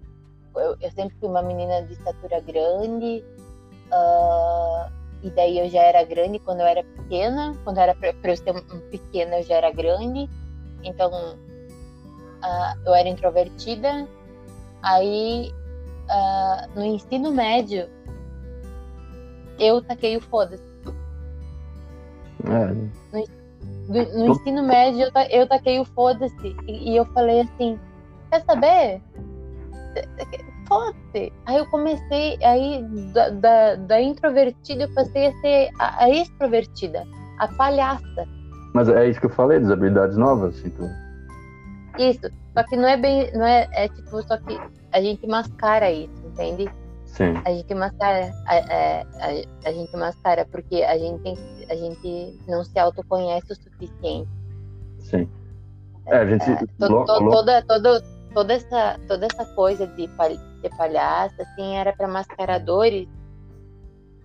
eu, 0.56 0.76
eu 0.80 0.90
sempre 0.92 1.16
fui 1.18 1.28
uma 1.28 1.42
menina 1.42 1.82
de 1.82 1.94
estatura 1.94 2.40
grande. 2.40 3.24
Uh, 3.86 4.90
e 5.22 5.30
daí 5.30 5.58
eu 5.58 5.68
já 5.68 5.82
era 5.82 6.04
grande 6.04 6.38
quando 6.38 6.60
eu 6.60 6.66
era 6.66 6.84
pequena. 6.84 7.56
Quando 7.64 7.78
era 7.78 7.94
para 7.94 8.14
eu 8.22 8.36
ser 8.36 8.50
um 8.52 8.90
pequena, 8.90 9.38
eu 9.38 9.42
já 9.42 9.56
era 9.56 9.70
grande. 9.72 10.30
Então, 10.84 11.10
uh, 11.10 12.78
eu 12.86 12.94
era 12.94 13.08
introvertida. 13.08 14.06
Aí, 14.82 15.52
uh, 16.04 16.78
no 16.78 16.84
ensino 16.84 17.32
médio, 17.32 17.88
eu 19.58 19.82
taquei 19.82 20.16
o 20.16 20.20
foda-se. 20.20 20.64
É. 22.44 23.26
No, 23.88 24.18
no 24.18 24.26
ensino 24.32 24.62
médio, 24.62 25.02
eu, 25.02 25.40
eu 25.40 25.48
taquei 25.48 25.80
o 25.80 25.84
foda-se. 25.84 26.56
E, 26.66 26.92
e 26.92 26.96
eu 26.96 27.04
falei 27.06 27.40
assim: 27.40 27.78
quer 28.30 28.44
saber? 28.44 29.00
foda-se. 30.66 31.32
Aí 31.46 31.56
eu 31.56 31.66
comecei, 31.66 32.38
aí 32.42 32.84
da, 33.12 33.30
da, 33.30 33.74
da, 33.76 34.00
introvertida 34.00 34.84
eu 34.84 34.94
passei 34.94 35.26
a 35.28 35.32
ser 35.40 35.70
a, 35.78 36.04
a, 36.04 36.10
extrovertida, 36.10 37.04
a 37.38 37.48
palhaça. 37.48 38.26
Mas 38.74 38.88
é 38.88 39.08
isso 39.08 39.20
que 39.20 39.26
eu 39.26 39.30
falei, 39.30 39.60
das 39.60 39.70
habilidades 39.70 40.16
novas, 40.16 40.62
então. 40.64 40.88
Isso, 41.98 42.28
só 42.52 42.62
que 42.64 42.76
não 42.76 42.88
é 42.88 42.96
bem, 42.96 43.32
não 43.32 43.44
é, 43.44 43.66
é 43.72 43.88
tipo, 43.88 44.22
só 44.22 44.36
que 44.36 44.58
a 44.92 45.00
gente 45.00 45.26
mascara 45.26 45.90
isso, 45.90 46.12
entende? 46.26 46.68
Sim. 47.16 47.32
A 47.46 47.50
gente 47.50 47.74
mascara, 47.74 48.30
a, 48.44 48.52
a, 48.52 48.56
é, 48.56 49.06
a, 49.20 49.68
a 49.68 49.72
gente 49.72 49.96
mascara 49.96 50.44
porque 50.52 50.82
a 50.82 50.98
gente, 50.98 51.22
tem, 51.22 51.34
a 51.70 51.74
gente 51.74 52.38
não 52.46 52.62
se 52.62 52.78
autoconhece 52.78 53.50
o 53.50 53.56
suficiente. 53.56 54.28
Sim. 55.00 55.26
É, 56.04 56.18
a 56.18 56.26
gente. 56.26 56.50
É, 56.50 56.56
to, 56.56 56.66
to, 56.88 57.04
toda, 57.06 57.62
toda, 57.62 58.02
toda 58.34 58.52
essa, 58.52 59.00
toda 59.08 59.24
essa 59.24 59.46
coisa 59.54 59.86
de 59.86 60.10
ser 60.60 60.76
palhaça, 60.76 61.42
assim, 61.42 61.76
era 61.76 61.94
para 61.96 62.06
mascaradores 62.06 63.08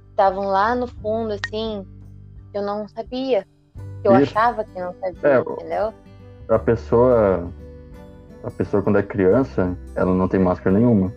estavam 0.09 0.47
lá 0.47 0.75
no 0.75 0.85
fundo, 0.85 1.31
assim, 1.31 1.87
que 2.51 2.57
eu 2.57 2.61
não 2.61 2.89
sabia, 2.89 3.47
que 4.01 4.07
eu 4.09 4.19
Isso. 4.19 4.37
achava 4.37 4.65
que 4.65 4.77
não 4.77 4.93
sabia, 4.95 5.29
é, 5.29 5.39
entendeu? 5.39 5.93
A 6.49 6.59
pessoa, 6.59 7.49
a 8.43 8.51
pessoa 8.51 8.83
quando 8.83 8.99
é 8.99 9.03
criança, 9.03 9.77
ela 9.95 10.13
não 10.13 10.27
tem 10.27 10.41
máscara 10.41 10.77
nenhuma, 10.77 11.11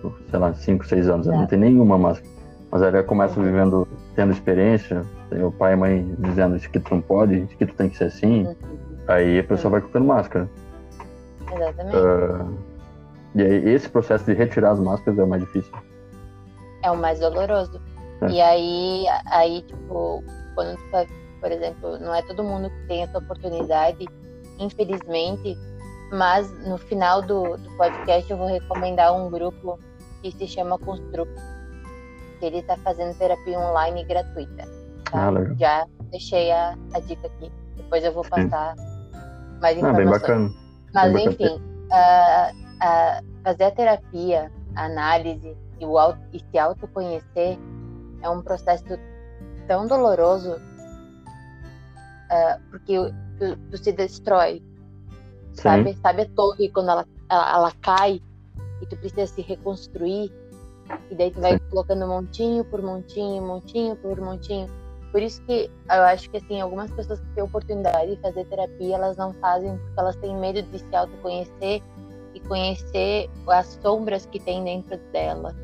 por, 0.00 0.18
sei 0.30 0.38
lá, 0.38 0.52
5, 0.52 0.86
6 0.86 1.08
anos, 1.08 1.26
ela 1.26 1.36
é. 1.36 1.40
não 1.40 1.46
tem 1.46 1.58
nenhuma 1.58 1.98
máscara. 1.98 2.30
Mas 2.70 2.82
ela 2.82 3.02
começa 3.02 3.40
vivendo, 3.40 3.86
tendo 4.16 4.32
experiência, 4.32 5.04
tem 5.28 5.42
o 5.44 5.52
pai 5.52 5.72
e 5.72 5.74
a 5.74 5.76
mãe 5.76 6.14
dizendo 6.18 6.56
isso 6.56 6.70
que 6.70 6.80
tu 6.80 6.94
não 6.94 7.02
pode, 7.02 7.40
isso 7.40 7.56
que 7.56 7.66
tu 7.66 7.74
tem 7.74 7.88
que 7.88 7.96
ser 7.96 8.04
assim, 8.04 8.46
aí 9.06 9.38
a 9.38 9.44
pessoa 9.44 9.72
vai 9.72 9.80
colocando 9.80 10.06
máscara. 10.06 10.48
Exatamente. 11.54 11.96
Uh, 11.96 12.72
e 13.34 13.42
aí, 13.42 13.68
esse 13.70 13.88
processo 13.88 14.24
de 14.24 14.34
retirar 14.34 14.72
as 14.72 14.80
máscaras 14.80 15.18
é 15.18 15.22
o 15.22 15.26
mais 15.26 15.42
difícil. 15.42 15.72
É 16.82 16.90
o 16.90 16.96
mais 16.96 17.18
doloroso. 17.20 17.80
É. 18.22 18.28
E 18.28 18.40
aí, 18.40 19.04
aí, 19.26 19.62
tipo, 19.62 20.22
quando 20.54 20.76
tu 20.76 20.90
tá, 20.90 21.06
por 21.40 21.50
exemplo, 21.50 21.98
não 21.98 22.14
é 22.14 22.22
todo 22.22 22.44
mundo 22.44 22.70
que 22.70 22.86
tem 22.88 23.02
essa 23.02 23.18
oportunidade, 23.18 24.06
infelizmente, 24.58 25.56
mas 26.12 26.52
no 26.66 26.76
final 26.76 27.22
do, 27.22 27.56
do 27.56 27.76
podcast 27.76 28.30
eu 28.30 28.36
vou 28.36 28.46
recomendar 28.46 29.14
um 29.14 29.30
grupo 29.30 29.78
que 30.22 30.30
se 30.30 30.46
chama 30.46 30.78
Construct, 30.78 31.34
que 32.38 32.46
ele 32.46 32.58
está 32.58 32.76
fazendo 32.78 33.16
terapia 33.16 33.58
online 33.58 34.04
gratuita. 34.04 34.64
Tá? 35.10 35.28
Ah, 35.28 35.54
Já 35.58 35.86
deixei 36.10 36.52
a, 36.52 36.76
a 36.94 37.00
dica 37.00 37.26
aqui. 37.26 37.50
Depois 37.76 38.04
eu 38.04 38.12
vou 38.12 38.22
passar 38.24 38.76
Sim. 38.76 38.82
mais 39.60 39.78
informações. 39.78 39.88
Ah, 39.88 39.96
bem 39.96 40.06
bacana. 40.06 40.54
Mas, 40.94 41.14
enfim, 41.14 41.56
uh, 41.56 42.52
uh, 42.52 43.42
fazer 43.42 43.64
a 43.64 43.70
terapia, 43.70 44.52
a 44.76 44.84
análise 44.84 45.56
e, 45.80 45.86
o 45.86 45.98
e 46.32 46.38
se 46.38 46.58
autoconhecer 46.58 47.58
é 48.22 48.28
um 48.28 48.42
processo 48.42 48.84
tão 49.66 49.86
doloroso 49.86 50.60
uh, 52.30 52.60
porque 52.70 52.94
tu, 53.38 53.56
tu, 53.70 53.78
se 53.78 53.92
destrói. 53.92 54.62
Sim. 55.54 55.62
Sabe? 55.62 55.94
Sabe 55.94 56.22
a 56.22 56.28
torre 56.30 56.68
quando 56.70 56.90
ela, 56.90 57.06
ela, 57.30 57.54
ela, 57.54 57.72
cai 57.82 58.20
e 58.80 58.86
tu 58.86 58.96
precisa 58.96 59.26
se 59.26 59.42
reconstruir? 59.42 60.32
E 61.10 61.14
daí 61.14 61.30
tu 61.30 61.40
vai 61.40 61.52
Sim. 61.52 61.60
colocando 61.70 62.06
montinho 62.06 62.64
por 62.64 62.82
montinho, 62.82 63.42
montinho 63.42 63.96
por 63.96 64.20
montinho 64.20 64.68
por 65.12 65.22
isso 65.22 65.42
que 65.42 65.70
eu 65.90 66.02
acho 66.04 66.30
que 66.30 66.38
assim, 66.38 66.60
algumas 66.60 66.90
pessoas 66.90 67.20
que 67.20 67.26
têm 67.34 67.44
oportunidade 67.44 68.16
de 68.16 68.22
fazer 68.22 68.46
terapia, 68.46 68.94
elas 68.96 69.16
não 69.18 69.34
fazem 69.34 69.76
porque 69.76 70.00
elas 70.00 70.16
têm 70.16 70.34
medo 70.34 70.62
de 70.62 70.78
se 70.78 70.96
autoconhecer 70.96 71.82
e 72.34 72.40
conhecer 72.40 73.28
as 73.46 73.66
sombras 73.82 74.24
que 74.24 74.40
tem 74.40 74.64
dentro 74.64 74.96
dela. 75.12 75.54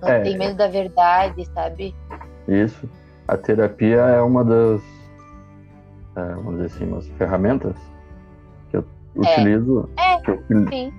Não 0.00 0.08
é, 0.08 0.20
tem 0.22 0.38
medo 0.38 0.56
da 0.56 0.66
verdade, 0.66 1.44
sabe? 1.52 1.94
Isso. 2.48 2.88
A 3.28 3.36
terapia 3.36 4.00
é 4.00 4.22
uma 4.22 4.42
das, 4.42 4.82
é, 6.16 6.34
vamos 6.34 6.54
dizer 6.54 6.66
assim, 6.66 6.86
umas 6.86 7.06
ferramentas. 7.10 7.76
Utilizo. 9.16 9.88
É, 9.98 10.18
que 10.18 10.30
eu, 10.30 10.42
sim. 10.46 10.92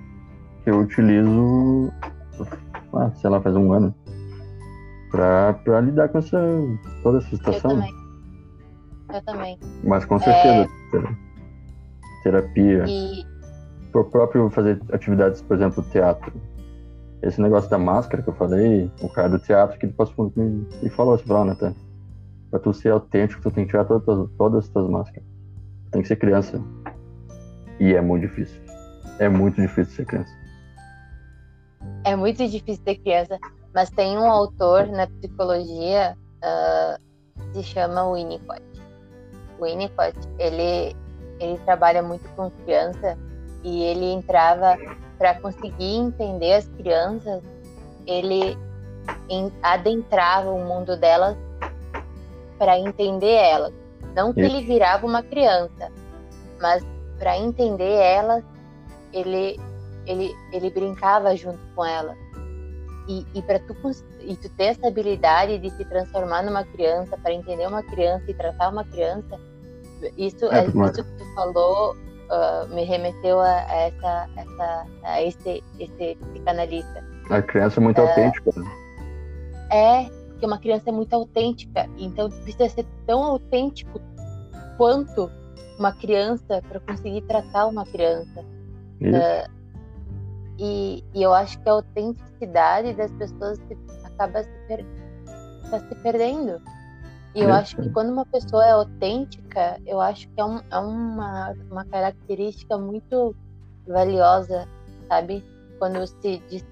Que 0.62 0.70
eu 0.70 0.80
utilizo, 0.80 1.92
ah, 2.94 3.10
sei 3.14 3.30
lá, 3.30 3.40
faz 3.40 3.56
um 3.56 3.72
ano 3.72 3.94
para 5.10 5.80
lidar 5.80 6.08
com 6.08 6.18
essa, 6.18 6.40
toda 7.02 7.18
essa 7.18 7.30
situação. 7.30 7.70
Eu 7.70 7.76
também. 7.76 7.94
Eu 9.12 9.22
também. 9.22 9.58
Mas 9.84 10.04
com 10.04 10.18
certeza, 10.18 10.68
é... 10.94 11.14
terapia. 12.24 12.84
E... 12.88 13.24
Por 13.92 14.10
próprio 14.10 14.50
fazer 14.50 14.82
atividades, 14.92 15.40
por 15.40 15.56
exemplo, 15.56 15.84
teatro. 15.92 16.32
Esse 17.22 17.40
negócio 17.40 17.70
da 17.70 17.78
máscara 17.78 18.22
que 18.22 18.28
eu 18.28 18.34
falei, 18.34 18.90
o 19.00 19.08
cara 19.08 19.28
do 19.28 19.38
teatro 19.38 19.78
que 19.78 19.86
depois 19.86 20.12
me, 20.36 20.66
me 20.82 20.90
falou 20.90 21.14
assim, 21.14 21.24
falou, 21.24 21.44
Nathan, 21.44 21.74
pra 22.50 22.58
tu 22.58 22.74
ser 22.74 22.90
autêntico, 22.90 23.40
tu 23.40 23.50
tem 23.52 23.64
que 23.64 23.70
tirar 23.70 23.84
todas, 23.84 24.28
todas 24.36 24.64
as 24.64 24.70
tuas 24.70 24.90
máscaras. 24.90 25.24
Tem 25.92 26.02
que 26.02 26.08
ser 26.08 26.16
criança. 26.16 26.60
E 27.80 27.94
é 27.94 28.00
muito 28.00 28.22
difícil. 28.28 28.60
É 29.18 29.28
muito 29.28 29.60
difícil 29.60 29.94
ser 29.94 30.04
criança. 30.06 30.34
É 32.04 32.16
muito 32.16 32.48
difícil 32.48 32.82
ser 32.84 32.96
criança. 32.96 33.38
Mas 33.74 33.90
tem 33.90 34.16
um 34.16 34.30
autor 34.30 34.86
na 34.86 35.06
psicologia 35.06 36.16
uh, 36.44 37.02
que 37.52 37.58
se 37.58 37.62
chama 37.64 38.12
Winnicott. 38.12 38.62
Winnicott, 39.60 40.16
ele, 40.38 40.94
ele 41.40 41.58
trabalha 41.64 42.02
muito 42.02 42.28
com 42.30 42.50
criança 42.64 43.18
e 43.62 43.82
ele 43.82 44.12
entrava 44.12 44.76
para 45.18 45.40
conseguir 45.40 45.96
entender 45.96 46.54
as 46.54 46.68
crianças, 46.68 47.42
ele 48.06 48.58
adentrava 49.62 50.50
o 50.50 50.64
mundo 50.64 50.96
delas 50.96 51.36
para 52.58 52.78
entender 52.78 53.32
elas. 53.32 53.72
Não 54.14 54.32
que 54.32 54.40
ele 54.40 54.64
virava 54.64 55.06
uma 55.06 55.22
criança, 55.22 55.90
mas 56.60 56.84
para 57.18 57.38
entender 57.38 57.92
elas, 57.92 58.44
ele, 59.12 59.58
ele, 60.06 60.34
ele 60.52 60.70
brincava 60.70 61.34
junto 61.36 61.60
com 61.74 61.84
elas. 61.84 62.16
E, 63.08 63.26
e 63.34 63.42
para 63.42 63.58
tu, 63.58 63.76
e 64.20 64.36
tu 64.36 64.48
ter 64.56 64.64
essa 64.64 64.88
habilidade 64.88 65.58
de 65.58 65.70
se 65.70 65.84
transformar 65.84 66.42
numa 66.42 66.64
criança, 66.64 67.16
para 67.18 67.32
entender 67.32 67.66
uma 67.66 67.82
criança 67.82 68.30
e 68.30 68.34
tratar 68.34 68.70
uma 68.70 68.84
criança, 68.84 69.38
isso, 70.16 70.46
é, 70.46 70.66
isso 70.66 71.04
que 71.04 71.12
tu 71.18 71.34
falou 71.34 71.94
uh, 71.94 72.74
me 72.74 72.84
remeteu 72.84 73.40
a, 73.40 73.64
a, 73.66 73.74
essa, 73.74 74.28
essa, 74.36 74.86
a 75.02 75.22
esse, 75.22 75.62
esse 75.78 76.16
psicanalista. 76.16 77.04
A 77.30 77.42
criança 77.42 77.80
é 77.80 77.82
muito 77.82 78.00
uh, 78.00 78.08
autêntica. 78.08 78.50
Né? 78.56 78.70
É, 79.70 80.10
porque 80.28 80.46
uma 80.46 80.58
criança 80.58 80.90
é 80.90 80.92
muito 80.92 81.12
autêntica, 81.14 81.88
então 81.98 82.28
tu 82.28 82.36
precisa 82.38 82.68
ser 82.68 82.86
tão 83.06 83.22
autêntico 83.22 84.00
quanto 84.76 85.30
uma 85.78 85.92
criança 85.92 86.62
para 86.68 86.80
conseguir 86.80 87.22
tratar 87.22 87.66
uma 87.66 87.84
criança. 87.84 88.40
Uh, 89.00 89.50
e, 90.58 91.04
e, 91.14 91.22
eu 91.22 91.34
acho 91.34 91.58
que 91.60 91.68
a 91.68 91.72
autenticidade 91.72 92.94
das 92.94 93.10
pessoas 93.12 93.58
se, 93.58 93.76
acaba 94.04 94.42
se, 94.42 94.50
per, 94.68 94.84
tá 95.70 95.80
se 95.80 95.94
perdendo. 95.96 96.62
E 97.34 97.42
eu 97.42 97.48
é. 97.48 97.52
acho 97.52 97.76
que 97.76 97.90
quando 97.90 98.12
uma 98.12 98.24
pessoa 98.26 98.64
é 98.64 98.70
autêntica, 98.70 99.80
eu 99.84 100.00
acho 100.00 100.28
que 100.28 100.40
é, 100.40 100.44
um, 100.44 100.60
é 100.70 100.78
uma, 100.78 101.54
uma 101.70 101.84
característica 101.84 102.78
muito 102.78 103.34
valiosa, 103.86 104.68
sabe? 105.08 105.42
Quando 105.80 106.06
se, 106.06 106.40
se 106.48 106.64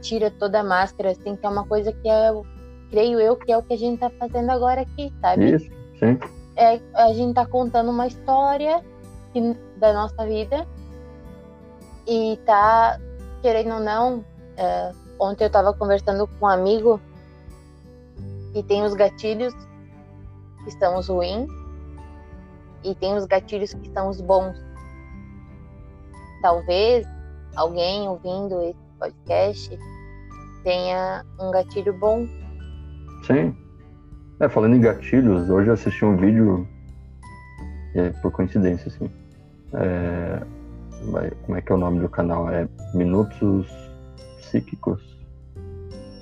tira 0.00 0.30
toda 0.30 0.60
a 0.60 0.64
máscara, 0.64 1.10
assim, 1.10 1.36
que 1.36 1.44
é 1.44 1.48
uma 1.48 1.66
coisa 1.66 1.92
que 1.92 2.08
é, 2.08 2.30
creio 2.90 3.20
eu, 3.20 3.36
que 3.36 3.52
é 3.52 3.58
o 3.58 3.62
que 3.62 3.74
a 3.74 3.78
gente 3.78 4.00
tá 4.00 4.10
fazendo 4.18 4.50
agora 4.50 4.80
aqui, 4.80 5.12
sabe? 5.20 5.54
Isso, 5.54 5.70
sim. 5.98 6.18
É, 6.56 6.80
a 6.94 7.12
gente 7.12 7.34
tá 7.34 7.44
contando 7.46 7.90
uma 7.90 8.06
história 8.06 8.82
que, 9.32 9.54
da 9.76 9.92
nossa 9.92 10.24
vida 10.26 10.66
e 12.06 12.38
tá, 12.46 12.98
querendo 13.42 13.74
ou 13.74 13.80
não, 13.80 14.24
é, 14.56 14.92
ontem 15.20 15.44
eu 15.44 15.50
tava 15.50 15.74
conversando 15.74 16.26
com 16.26 16.46
um 16.46 16.48
amigo 16.48 17.00
e 18.54 18.62
tem 18.62 18.84
os 18.84 18.94
gatilhos 18.94 19.54
que 20.64 20.70
são 20.72 20.96
os 20.96 21.08
ruins 21.08 21.50
e 22.82 22.94
tem 22.94 23.14
os 23.14 23.26
gatilhos 23.26 23.74
que 23.74 23.90
são 23.92 24.08
os 24.08 24.20
bons. 24.20 24.56
Talvez 26.40 27.06
alguém 27.54 28.08
ouvindo 28.08 28.60
esse 28.62 28.78
podcast 28.98 29.78
tenha 30.62 31.24
um 31.38 31.50
gatilho 31.50 31.92
bom. 31.98 32.26
Sim. 33.26 33.65
É, 34.38 34.48
falando 34.50 34.76
em 34.76 34.80
gatilhos, 34.80 35.48
hoje 35.48 35.68
eu 35.68 35.74
assisti 35.74 36.04
um 36.04 36.14
vídeo, 36.14 36.68
é, 37.94 38.10
por 38.20 38.30
coincidência, 38.30 38.88
assim. 38.88 39.10
É, 39.72 40.42
como 41.44 41.56
é 41.56 41.62
que 41.62 41.72
é 41.72 41.74
o 41.74 41.78
nome 41.78 42.00
do 42.00 42.08
canal? 42.08 42.50
É 42.50 42.68
Minutos 42.92 43.66
Psíquicos 44.40 45.00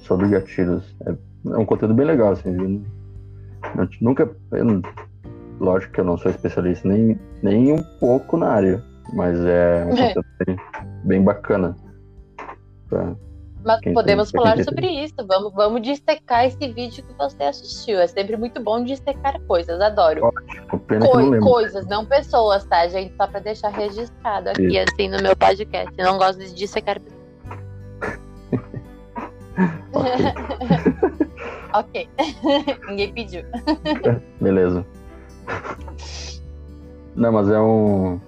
sobre 0.02 0.28
gatilhos. 0.28 0.94
É, 1.06 1.14
é 1.50 1.58
um 1.58 1.66
conteúdo 1.66 1.94
bem 1.94 2.06
legal, 2.06 2.32
assim. 2.32 2.84
Eu, 3.76 3.88
nunca. 4.00 4.30
Eu, 4.52 4.82
lógico 5.58 5.92
que 5.92 6.00
eu 6.00 6.04
não 6.04 6.16
sou 6.16 6.30
especialista 6.30 6.86
nem, 6.88 7.18
nem 7.42 7.72
um 7.72 7.82
pouco 7.98 8.36
na 8.36 8.48
área, 8.48 8.84
mas 9.12 9.38
é 9.40 9.84
um 9.86 9.90
conteúdo 9.90 10.26
bem, 10.46 10.56
bem 11.04 11.24
bacana. 11.24 11.76
Pra, 12.88 13.16
mas 13.64 13.80
podemos 13.92 14.30
falar 14.30 14.62
sobre 14.62 14.86
isso. 14.86 15.16
Vamos, 15.26 15.52
vamos 15.54 15.82
dissecar 15.82 16.46
esse 16.46 16.72
vídeo 16.72 17.04
que 17.04 17.12
você 17.14 17.42
assistiu. 17.42 17.98
É 17.98 18.06
sempre 18.06 18.36
muito 18.36 18.62
bom 18.62 18.84
dissecar 18.84 19.40
coisas, 19.42 19.80
adoro. 19.80 20.26
Ótimo, 20.26 20.78
pena 20.80 21.06
Co 21.06 21.20
não 21.20 21.40
coisas, 21.40 21.86
não 21.86 22.04
pessoas, 22.04 22.64
tá, 22.64 22.86
gente? 22.88 23.16
Só 23.16 23.26
pra 23.26 23.40
deixar 23.40 23.70
registrado 23.70 24.50
aqui, 24.50 24.66
isso. 24.66 24.84
assim, 24.92 25.08
no 25.08 25.22
meu 25.22 25.34
podcast. 25.36 25.92
Eu 25.96 26.04
não 26.04 26.18
gosto 26.18 26.38
de 26.38 26.54
dissecar 26.54 27.00
ok. 31.72 32.08
Ninguém 32.88 33.12
pediu. 33.12 33.42
Beleza. 34.40 34.84
Não, 37.14 37.32
mas 37.32 37.48
é 37.48 37.60
um, 37.60 38.20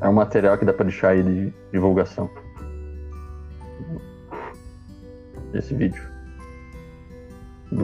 é 0.00 0.08
um 0.08 0.12
material 0.12 0.56
que 0.58 0.64
dá 0.64 0.72
pra 0.72 0.84
deixar 0.84 1.10
aí 1.10 1.22
de 1.22 1.52
divulgação 1.72 2.28
esse 5.54 5.74
vídeo. 5.74 6.02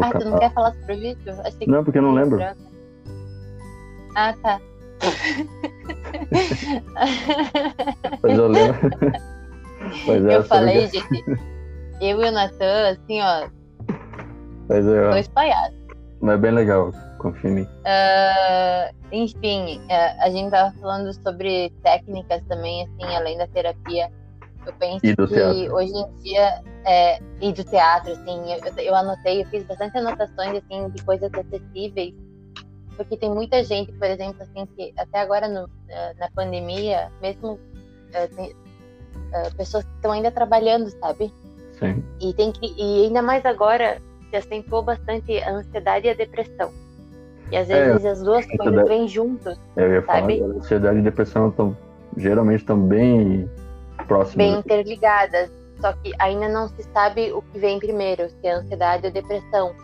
ah, 0.03 0.19
tu 0.19 0.25
não 0.29 0.39
quer 0.39 0.53
falar 0.53 0.73
sobre 0.75 0.95
o 0.95 1.01
vídeo? 1.01 1.41
Achei 1.45 1.67
não, 1.67 1.85
porque 1.85 1.99
eu 1.99 2.03
não 2.03 2.13
lembro. 2.13 2.41
Ah, 4.15 4.35
tá. 4.43 4.61
pois 8.21 8.39
eu 8.39 8.49
lembro. 8.49 8.91
Pois 10.05 10.25
é, 10.25 10.37
eu 10.37 10.45
falei, 10.45 10.87
gente. 10.87 11.25
Eu 12.01 12.23
e 12.23 12.29
o 12.29 12.33
Natan, 12.33 12.91
assim, 12.91 13.21
ó. 13.21 13.49
Pois 14.67 14.87
é, 14.87 15.11
dois 15.11 15.29
palhaços. 15.29 15.87
Mas 16.21 16.35
é 16.35 16.39
bem 16.39 16.51
legal, 16.51 16.93
confia 17.19 17.51
em 17.51 17.55
mim. 17.55 17.63
Uh, 17.63 18.95
enfim, 19.13 19.81
uh, 19.81 20.23
a 20.23 20.31
gente 20.31 20.51
tava 20.51 20.75
falando 20.81 21.13
sobre 21.23 21.73
técnicas 21.83 22.43
também, 22.49 22.83
assim, 22.85 23.15
além 23.15 23.39
da 23.39 23.47
terapia. 23.49 24.11
Eu 24.67 24.73
penso 24.75 25.01
que 25.01 25.15
teatro. 25.15 25.75
hoje 25.75 25.93
em 25.93 26.23
dia, 26.23 26.63
é, 26.85 27.19
e 27.41 27.53
do 27.53 27.65
teatro, 27.65 28.13
assim, 28.13 28.53
eu, 28.53 28.85
eu 28.85 28.95
anotei, 28.95 29.43
eu 29.43 29.47
fiz 29.47 29.65
bastante 29.65 29.97
anotações, 29.97 30.63
assim, 30.63 30.89
de 30.91 31.03
coisas 31.05 31.31
acessíveis, 31.33 32.15
porque 32.97 33.17
tem 33.17 33.31
muita 33.31 33.63
gente, 33.63 33.93
por 33.93 34.09
exemplo, 34.09 34.43
assim, 34.43 34.67
que 34.75 34.93
até 34.99 35.21
agora 35.21 35.47
no, 35.47 35.69
na 36.19 36.29
pandemia, 36.35 37.11
mesmo 37.23 37.53
uh, 37.53 39.57
pessoas 39.57 39.85
que 39.85 39.95
estão 39.95 40.13
ainda 40.13 40.33
trabalhando, 40.33 40.91
sabe? 41.01 41.33
Sim. 41.79 42.03
E 42.21 42.35
tem 42.35 42.51
que, 42.51 42.75
e 42.77 43.05
ainda 43.05 43.23
mais 43.23 43.47
agora, 43.47 43.99
se 44.31 44.37
acentuou 44.37 44.83
bastante 44.83 45.39
a 45.43 45.53
ansiedade 45.53 46.09
e 46.09 46.11
a 46.11 46.15
depressão. 46.15 46.73
E 47.53 47.57
às 47.57 47.71
é, 47.71 47.87
vezes 47.87 48.05
é, 48.05 48.11
as 48.11 48.23
duas 48.23 48.45
coisas 48.47 48.89
vêm 48.89 49.07
juntos, 49.07 49.57
eu 49.77 49.93
ia 49.93 50.03
sabe? 50.03 50.41
Falar, 50.41 50.55
ansiedade 50.55 50.99
e 50.99 51.03
depressão 51.03 51.51
estão, 51.51 51.77
geralmente 52.17 52.61
estão 52.61 52.81
bem 52.81 53.49
próximas. 54.07 54.37
Bem 54.37 54.59
interligadas. 54.59 55.51
Só 55.81 55.93
que 55.93 56.13
ainda 56.19 56.49
não 56.49 56.69
se 56.69 56.83
sabe 56.85 57.33
o 57.33 57.43
que 57.43 57.59
vem 57.59 57.79
primeiro, 57.79 58.31
se 58.31 58.47
é 58.47 58.53
ansiedade 58.53 59.07
ou 59.07 59.13
depressão. 59.13 59.75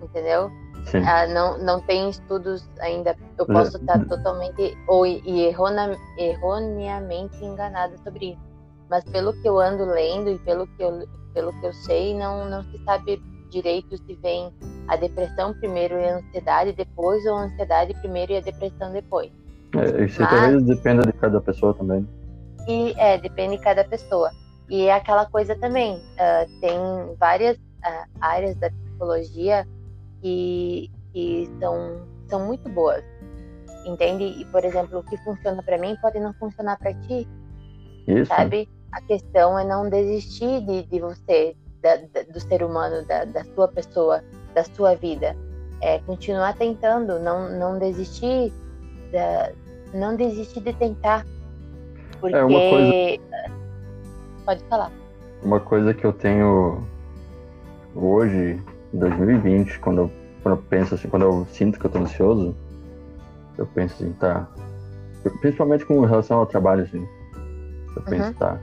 Entendeu? 0.00 0.50
Sim. 0.84 1.02
Ah, 1.04 1.26
não, 1.26 1.58
não 1.58 1.80
tem 1.80 2.08
estudos 2.08 2.68
ainda. 2.80 3.16
Eu 3.36 3.46
posso 3.46 3.76
estar 3.76 4.04
totalmente 4.06 4.76
ou 4.86 5.04
e 5.06 5.42
errona, 5.44 5.96
erroneamente 6.16 7.44
enganada 7.44 7.96
sobre 7.98 8.32
isso. 8.32 8.48
Mas 8.88 9.04
pelo 9.04 9.32
que 9.34 9.48
eu 9.48 9.58
ando 9.58 9.84
lendo 9.84 10.30
e 10.30 10.38
pelo 10.38 10.66
que 10.66 10.82
eu, 10.82 11.06
pelo 11.34 11.52
que 11.60 11.66
eu 11.66 11.72
sei, 11.72 12.14
não, 12.14 12.48
não 12.48 12.62
se 12.62 12.78
sabe 12.84 13.20
direito 13.50 13.96
se 13.98 14.14
vem 14.14 14.52
a 14.88 14.96
depressão 14.96 15.52
primeiro 15.54 15.94
e 15.94 16.04
a 16.04 16.16
ansiedade 16.16 16.72
depois, 16.72 17.24
ou 17.26 17.34
a 17.34 17.42
ansiedade 17.44 17.92
primeiro 17.94 18.32
e 18.32 18.36
a 18.36 18.40
depressão 18.40 18.92
depois. 18.92 19.30
É, 19.76 20.04
isso 20.04 20.22
Mas, 20.22 20.30
talvez 20.30 20.62
dependa 20.62 21.02
de 21.02 21.12
cada 21.12 21.40
pessoa 21.40 21.74
também. 21.74 22.06
E 22.68 22.94
é, 22.98 23.16
depende 23.16 23.56
de 23.56 23.62
cada 23.62 23.82
pessoa. 23.82 24.30
E 24.68 24.82
é 24.84 24.92
aquela 24.92 25.24
coisa 25.24 25.56
também, 25.56 25.96
uh, 25.96 26.60
tem 26.60 26.78
várias 27.18 27.56
uh, 27.56 28.08
áreas 28.20 28.54
da 28.56 28.70
psicologia 28.70 29.66
que, 30.20 30.90
que 31.12 31.50
são, 31.58 32.06
são 32.28 32.46
muito 32.46 32.68
boas, 32.68 33.02
entende? 33.86 34.24
E, 34.24 34.44
por 34.46 34.62
exemplo, 34.64 34.98
o 34.98 35.02
que 35.02 35.16
funciona 35.18 35.62
para 35.62 35.78
mim 35.78 35.96
pode 36.02 36.20
não 36.20 36.34
funcionar 36.34 36.78
para 36.78 36.92
ti, 36.92 37.26
Isso. 38.06 38.26
sabe? 38.26 38.68
A 38.92 39.00
questão 39.00 39.58
é 39.58 39.64
não 39.64 39.88
desistir 39.88 40.60
de, 40.66 40.82
de 40.82 41.00
você, 41.00 41.56
da, 41.80 41.96
da, 41.96 42.22
do 42.30 42.40
ser 42.40 42.62
humano, 42.62 43.06
da, 43.06 43.24
da 43.24 43.44
sua 43.54 43.68
pessoa, 43.68 44.22
da 44.54 44.64
sua 44.64 44.94
vida. 44.94 45.34
É 45.80 45.98
continuar 46.00 46.56
tentando, 46.58 47.18
não, 47.18 47.48
não 47.50 47.78
desistir, 47.78 48.52
da, 49.12 49.52
não 49.94 50.14
desistir 50.14 50.60
de 50.60 50.74
tentar, 50.74 51.24
porque. 52.20 52.36
É 52.36 52.44
uma 52.44 52.58
coisa... 52.58 53.22
Pode 54.44 54.64
falar. 54.64 54.92
Uma 55.42 55.60
coisa 55.60 55.94
que 55.94 56.04
eu 56.04 56.12
tenho 56.12 56.82
hoje, 57.94 58.60
em 58.92 58.98
2020, 58.98 59.78
quando 59.80 60.02
eu, 60.02 60.10
quando 60.42 60.56
eu 60.56 60.62
penso 60.68 60.94
assim, 60.94 61.08
quando 61.08 61.22
eu 61.22 61.46
sinto 61.50 61.78
que 61.78 61.84
eu 61.84 61.90
tô 61.90 61.98
ansioso, 61.98 62.54
eu 63.56 63.66
penso 63.66 63.94
assim, 63.94 64.12
tá. 64.14 64.48
Principalmente 65.40 65.84
com 65.84 66.00
relação 66.00 66.38
ao 66.38 66.46
trabalho, 66.46 66.84
assim. 66.84 67.06
Eu 67.94 68.02
penso, 68.02 68.28
uhum. 68.28 68.34
tá. 68.34 68.58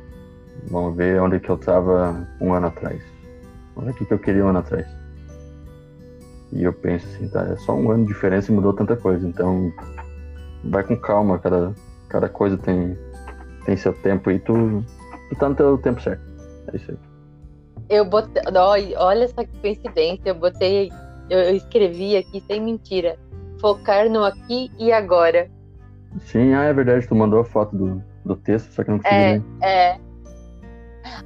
Vamos 0.69 0.95
ver 0.95 1.21
onde 1.21 1.39
que 1.39 1.49
eu 1.49 1.57
tava 1.57 2.27
um 2.41 2.53
ano 2.53 2.67
atrás. 2.67 3.01
Olha 3.75 3.91
o 3.91 3.93
que 3.93 4.11
eu 4.11 4.19
queria 4.19 4.43
um 4.45 4.49
ano 4.49 4.59
atrás. 4.59 4.87
E 6.51 6.63
eu 6.63 6.73
penso 6.73 7.05
assim, 7.07 7.27
tá, 7.27 7.41
é 7.41 7.55
só 7.57 7.75
um 7.75 7.91
ano 7.91 8.05
de 8.05 8.13
diferença 8.13 8.51
e 8.51 8.55
mudou 8.55 8.73
tanta 8.73 8.95
coisa. 8.95 9.27
Então, 9.27 9.71
vai 10.63 10.83
com 10.83 10.95
calma, 10.95 11.37
cada, 11.37 11.73
cada 12.07 12.29
coisa 12.29 12.57
tem 12.57 12.97
tem 13.65 13.75
seu 13.75 13.93
tempo 13.93 14.31
e 14.31 14.39
tu, 14.39 14.83
tu 15.29 15.35
tá 15.39 15.49
no 15.49 15.55
teu 15.55 15.77
tempo 15.79 16.01
certo. 16.01 16.23
É 16.71 16.75
isso 16.75 16.91
aí. 16.91 16.97
Eu 17.89 18.05
botei. 18.05 18.43
Olha 18.97 19.25
essa 19.25 19.45
coincidência, 19.61 20.29
eu 20.29 20.35
botei. 20.35 20.91
Eu 21.29 21.55
escrevi 21.55 22.17
aqui 22.17 22.41
sem 22.47 22.61
mentira. 22.61 23.17
Focar 23.59 24.09
no 24.09 24.23
aqui 24.23 24.71
e 24.79 24.91
agora. 24.91 25.49
Sim, 26.19 26.53
ah, 26.53 26.63
é 26.63 26.73
verdade, 26.73 27.07
tu 27.07 27.15
mandou 27.15 27.41
a 27.41 27.45
foto 27.45 27.75
do, 27.75 28.03
do 28.23 28.35
texto, 28.35 28.71
só 28.71 28.83
que 28.83 28.91
não 28.91 28.99
consegui 28.99 29.15
é, 29.15 29.31
ler. 29.33 29.43
É. 29.61 29.99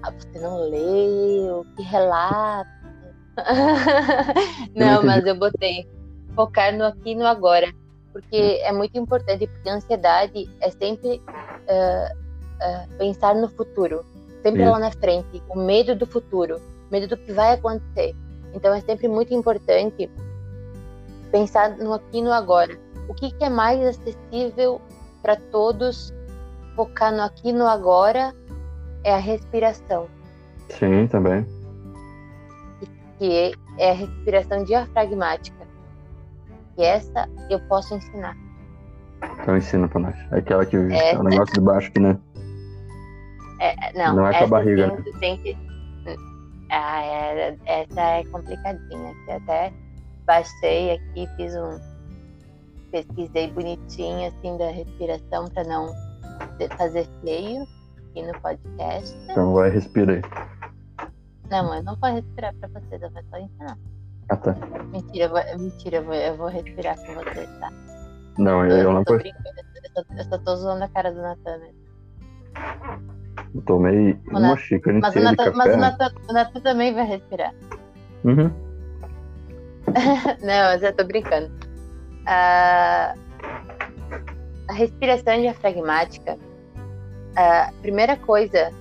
Ah, 0.01 0.11
você 0.11 0.39
não 0.39 0.69
leu, 0.69 1.65
que 1.75 1.83
relato. 1.83 2.69
não, 4.75 4.95
não 4.95 5.03
mas 5.05 5.25
eu 5.25 5.35
botei 5.35 5.87
focar 6.35 6.75
no 6.75 6.85
aqui 6.85 7.11
e 7.11 7.15
no 7.15 7.25
agora. 7.25 7.71
Porque 8.11 8.59
é 8.63 8.71
muito 8.71 8.97
importante, 8.97 9.47
porque 9.47 9.69
a 9.69 9.75
ansiedade 9.75 10.49
é 10.61 10.69
sempre 10.71 11.21
uh, 11.21 12.28
uh, 12.61 12.97
pensar 12.97 13.35
no 13.35 13.49
futuro, 13.49 14.05
sempre 14.43 14.63
Isso. 14.63 14.71
lá 14.71 14.79
na 14.79 14.91
frente, 14.91 15.41
o 15.49 15.57
medo 15.57 15.95
do 15.95 16.05
futuro, 16.05 16.59
medo 16.91 17.07
do 17.07 17.17
que 17.17 17.31
vai 17.31 17.53
acontecer. 17.53 18.15
Então 18.53 18.73
é 18.73 18.81
sempre 18.81 19.07
muito 19.07 19.33
importante 19.33 20.09
pensar 21.31 21.77
no 21.77 21.93
aqui 21.93 22.19
e 22.19 22.21
no 22.21 22.31
agora. 22.31 22.77
O 23.07 23.13
que, 23.13 23.31
que 23.31 23.43
é 23.43 23.49
mais 23.49 23.81
acessível 23.81 24.81
para 25.21 25.35
todos? 25.35 26.13
Focar 26.75 27.11
no 27.11 27.23
aqui 27.23 27.49
e 27.49 27.53
no 27.53 27.67
agora 27.67 28.33
é 29.03 29.13
a 29.13 29.17
respiração. 29.17 30.07
Sim, 30.69 31.07
também. 31.07 31.45
Que 33.17 33.53
é 33.77 33.91
a 33.91 33.93
respiração 33.93 34.63
diafragmática. 34.63 35.67
E 36.77 36.83
essa 36.83 37.27
eu 37.49 37.59
posso 37.61 37.95
ensinar. 37.95 38.35
Então 39.41 39.57
ensina 39.57 39.87
pra 39.87 39.99
nós. 39.99 40.15
Aquela 40.31 40.65
que 40.65 40.77
essa... 40.77 40.95
é 40.95 41.17
o 41.17 41.23
negócio 41.23 41.53
de 41.53 41.61
baixo 41.61 41.89
aqui, 41.89 41.99
né? 41.99 42.17
É, 43.59 43.93
não, 43.93 44.15
não 44.15 44.27
é 44.27 44.37
com 44.37 44.43
a 44.45 44.47
barriga. 44.47 44.89
Tem, 45.19 45.19
tem 45.19 45.37
que, 45.43 45.57
Ah, 46.69 47.01
é, 47.01 47.57
essa 47.65 48.01
é 48.01 48.23
complicadinha. 48.25 49.13
Que 49.25 49.31
até 49.31 49.73
baixei 50.25 50.91
aqui, 50.91 51.27
fiz 51.35 51.55
um. 51.55 51.79
Pesquisei 52.91 53.51
bonitinho 53.51 54.27
assim 54.27 54.57
da 54.57 54.71
respiração 54.71 55.45
para 55.45 55.63
não 55.63 55.93
fazer 56.77 57.07
feio 57.21 57.67
aqui 58.09 58.23
no 58.25 58.39
podcast. 58.41 59.15
Então 59.29 59.53
vai, 59.53 59.69
respira 59.69 60.13
aí. 60.13 60.21
Não, 61.49 61.73
eu 61.73 61.83
não 61.83 61.95
vou 61.95 62.11
respirar 62.11 62.53
pra 62.55 62.69
vocês, 62.69 63.01
eu 63.01 63.09
vou 63.11 63.23
só 63.29 63.37
ensinar. 63.37 63.77
Ah, 64.29 64.37
tá. 64.37 64.55
Mentira, 64.91 65.25
eu 65.25 65.29
vou, 65.29 65.59
mentira, 65.59 65.97
eu 65.97 66.03
vou, 66.03 66.13
eu 66.13 66.37
vou 66.37 66.47
respirar 66.47 66.95
com 66.97 67.13
vocês, 67.15 67.49
tá? 67.59 67.71
Não, 68.37 68.65
eu, 68.65 68.77
eu 68.77 68.93
não 68.93 69.03
tô. 69.03 69.17
Brincando, 69.17 69.49
eu, 69.49 69.91
só, 69.91 70.13
eu 70.15 70.23
só 70.25 70.37
tô 70.37 70.55
zoando 70.55 70.83
a 70.83 70.87
cara 70.89 71.11
do 71.11 71.21
Natan 71.21 71.57
mesmo. 71.57 73.18
Eu 73.53 73.61
tomei 73.61 74.13
o 74.31 74.37
uma 74.37 74.57
xícara 74.57 74.99
mas 74.99 75.15
o 75.15 75.19
Natan, 75.19 75.31
de 75.31 75.37
café. 75.51 75.57
Mas 75.57 76.49
o 76.53 76.57
o 76.57 76.61
também 76.61 76.93
vai 76.93 77.05
respirar. 77.05 77.53
Uhum. 78.23 78.51
não, 80.43 80.73
eu 80.73 80.79
já 80.79 80.93
tô 80.93 81.03
brincando. 81.03 81.51
A, 82.25 83.15
a 84.67 84.73
respiração 84.73 85.39
diafragmática, 85.41 86.37
a 87.35 87.71
primeira 87.81 88.15
coisa 88.17 88.71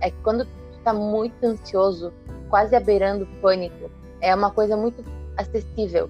é 0.00 0.10
que 0.10 0.16
quando 0.22 0.44
tu 0.44 0.78
tá 0.84 0.92
muito 0.92 1.44
ansioso, 1.44 2.12
quase 2.48 2.74
abeirando 2.74 3.26
pânico, 3.40 3.90
é 4.20 4.34
uma 4.34 4.50
coisa 4.50 4.76
muito 4.76 5.04
acessível. 5.36 6.08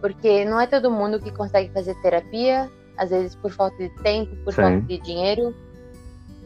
Porque 0.00 0.44
não 0.44 0.60
é 0.60 0.66
todo 0.66 0.90
mundo 0.90 1.18
que 1.18 1.30
consegue 1.30 1.72
fazer 1.72 1.94
terapia, 2.02 2.70
às 2.96 3.10
vezes 3.10 3.34
por 3.36 3.50
falta 3.50 3.76
de 3.76 3.88
tempo, 4.02 4.36
por 4.44 4.52
Sim. 4.52 4.62
falta 4.62 4.80
de 4.82 4.98
dinheiro. 4.98 5.54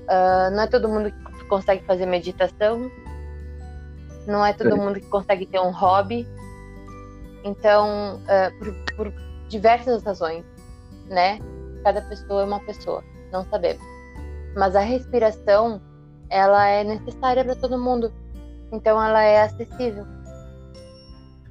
Uh, 0.09 0.51
não 0.55 0.63
é 0.63 0.67
todo 0.67 0.89
mundo 0.89 1.13
que 1.13 1.45
consegue 1.45 1.85
fazer 1.85 2.07
meditação. 2.07 2.91
Não 4.27 4.45
é 4.45 4.53
todo 4.53 4.73
Sim. 4.73 4.79
mundo 4.79 5.01
que 5.01 5.07
consegue 5.07 5.45
ter 5.47 5.61
um 5.61 5.71
hobby. 5.71 6.27
Então, 7.45 8.17
uh, 8.17 8.59
por, 8.59 8.97
por 8.97 9.13
diversas 9.49 10.03
razões, 10.03 10.45
né? 11.09 11.39
Cada 11.85 12.03
pessoa 12.03 12.43
é 12.43 12.45
uma 12.45 12.61
pessoa, 12.61 13.05
não 13.33 13.45
sabemos. 13.47 13.83
Mas 14.57 14.75
a 14.75 14.81
respiração, 14.81 15.81
ela 16.31 16.67
é 16.67 16.85
necessária 16.85 17.45
para 17.45 17.55
todo 17.55 17.79
mundo. 17.79 18.13
Então, 18.73 19.03
ela 19.03 19.23
é 19.23 19.43
acessível. 19.43 20.05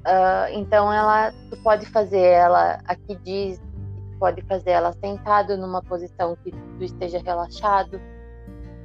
Uh, 0.07 0.53
então, 0.53 0.91
ela, 0.91 1.31
tu 1.49 1.57
pode 1.63 1.85
fazer 1.87 2.21
ela, 2.21 2.79
aqui 2.85 3.15
diz, 3.23 3.59
tu 3.59 4.19
pode 4.19 4.41
fazer 4.43 4.71
ela 4.71 4.93
sentado 4.93 5.57
numa 5.57 5.81
posição 5.81 6.35
que 6.43 6.51
tu 6.51 6.83
esteja 6.83 7.19
relaxado, 7.19 7.99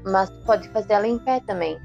mas 0.04 0.30
tu 0.30 0.40
pode 0.44 0.68
fazer 0.70 0.94
ela 0.94 1.06
em 1.06 1.18
pé 1.18 1.40
também. 1.40 1.78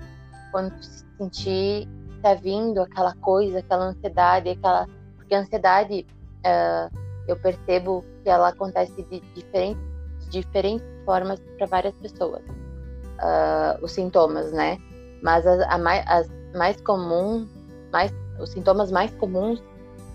Quando 0.51 0.71
tu 0.75 0.83
se 0.83 1.05
sentir 1.17 1.87
tá 2.21 2.33
vindo 2.33 2.81
aquela 2.81 3.13
coisa, 3.15 3.59
aquela 3.59 3.85
ansiedade, 3.85 4.49
aquela 4.49 4.87
porque 5.15 5.35
a 5.35 5.39
ansiedade 5.39 6.05
uh, 6.39 6.97
eu 7.27 7.35
percebo 7.37 8.03
que 8.23 8.29
ela 8.29 8.49
acontece 8.49 9.03
de 9.03 9.19
diferentes, 9.35 9.81
de 10.21 10.41
diferentes 10.41 10.87
formas 11.05 11.39
para 11.57 11.67
várias 11.67 11.95
pessoas. 11.97 12.41
Uh, 12.41 13.83
os 13.83 13.91
sintomas, 13.91 14.51
né? 14.53 14.77
Mas 15.21 15.45
as, 15.45 15.81
mais, 15.81 16.05
as 16.07 16.29
mais 16.55 16.79
comuns, 16.81 17.49
mais, 17.91 18.13
os 18.39 18.51
sintomas 18.51 18.91
mais 18.91 19.13
comuns 19.15 19.61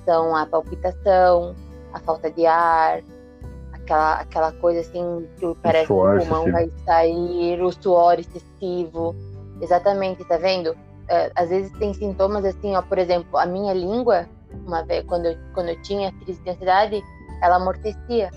são 0.05 0.35
a 0.35 0.47
palpitação, 0.47 1.55
a 1.93 2.01
falta 2.01 2.31
de 2.31 2.47
ar, 2.47 3.03
aquela, 3.83 4.15
aquela 4.15 4.53
coisa 4.53 4.81
assim 4.81 5.29
que 5.37 5.55
parece 5.63 5.87
que 5.87 5.93
o 5.93 5.97
pulmão 5.97 6.49
excessivo. 6.49 6.53
vai 6.53 6.71
sair, 6.85 7.63
o 7.63 7.73
suor 7.73 8.19
excessivo. 8.19 9.15
Exatamente, 9.61 10.25
tá 10.25 10.37
vendo? 10.39 10.71
Uh, 10.73 11.31
às 11.35 11.49
vezes 11.49 11.71
tem 11.79 11.93
sintomas 11.95 12.45
assim, 12.45 12.75
ó, 12.75 12.83
por 12.83 12.99
exemplo, 12.99 13.39
a 13.39 13.47
minha 13.47 13.73
língua 13.73 14.27
uma 14.67 14.85
vez, 14.85 15.05
quando 15.07 15.27
eu, 15.27 15.37
quando 15.55 15.69
eu 15.69 15.83
tinha 15.83 16.13
crise 16.13 16.41
de 16.43 16.51
ansiedade, 16.51 17.03
ela 17.43 17.57
amortecia. 17.57 18.31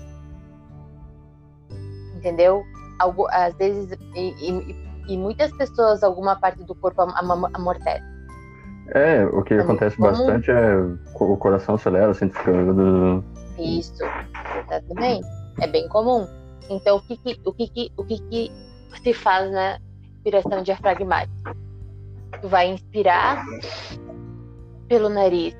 Entendeu? 2.16 2.64
Algo, 2.98 3.26
às 3.30 3.54
vezes, 3.56 3.96
e, 4.14 4.34
e, 4.40 4.76
e 5.08 5.16
muitas 5.16 5.52
pessoas, 5.52 6.02
alguma 6.02 6.36
parte 6.36 6.62
do 6.64 6.74
corpo 6.74 7.02
amortece. 7.54 8.04
É, 8.94 9.24
o 9.26 9.42
que 9.42 9.54
é 9.54 9.60
acontece 9.60 9.98
bastante 10.00 10.50
é 10.50 10.76
o 11.14 11.36
coração 11.36 11.74
acelera, 11.74 12.10
assim, 12.10 12.28
fica. 12.30 12.52
Isso, 13.58 14.02
exatamente. 14.64 15.26
É 15.60 15.66
bem 15.66 15.88
comum. 15.88 16.26
Então, 16.68 16.96
o 16.96 17.02
que, 17.02 17.16
que 17.16 17.40
o 17.44 17.52
que, 17.52 17.68
que, 17.68 17.92
o 17.96 18.04
que, 18.04 18.18
que 18.28 18.52
se 19.02 19.12
faz 19.14 19.50
na 19.50 19.78
respiração 20.02 20.62
diafragmática? 20.62 21.56
Tu 22.40 22.48
vai 22.48 22.68
inspirar 22.68 23.44
pelo 24.88 25.08
nariz 25.08 25.56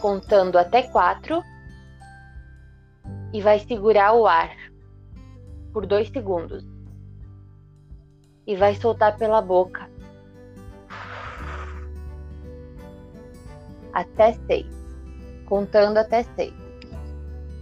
contando 0.00 0.58
até 0.58 0.82
quatro 0.82 1.42
e 3.32 3.40
vai 3.40 3.58
segurar 3.60 4.12
o 4.12 4.26
ar 4.26 4.54
por 5.72 5.86
dois 5.86 6.08
segundos 6.08 6.64
e 8.46 8.54
vai 8.56 8.74
soltar 8.74 9.16
pela 9.16 9.40
boca 9.40 9.88
até 13.92 14.34
seis, 14.46 14.66
contando 15.46 15.96
até 15.98 16.22
seis 16.22 16.65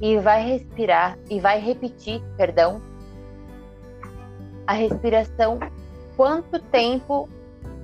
e 0.05 0.19
vai 0.19 0.45
respirar 0.45 1.19
e 1.31 1.41
vai 1.41 1.59
repetir, 1.59 2.23
perdão, 2.37 2.79
a 4.67 4.75
respiração 4.75 5.59
quanto 6.15 6.59
tempo 6.65 7.27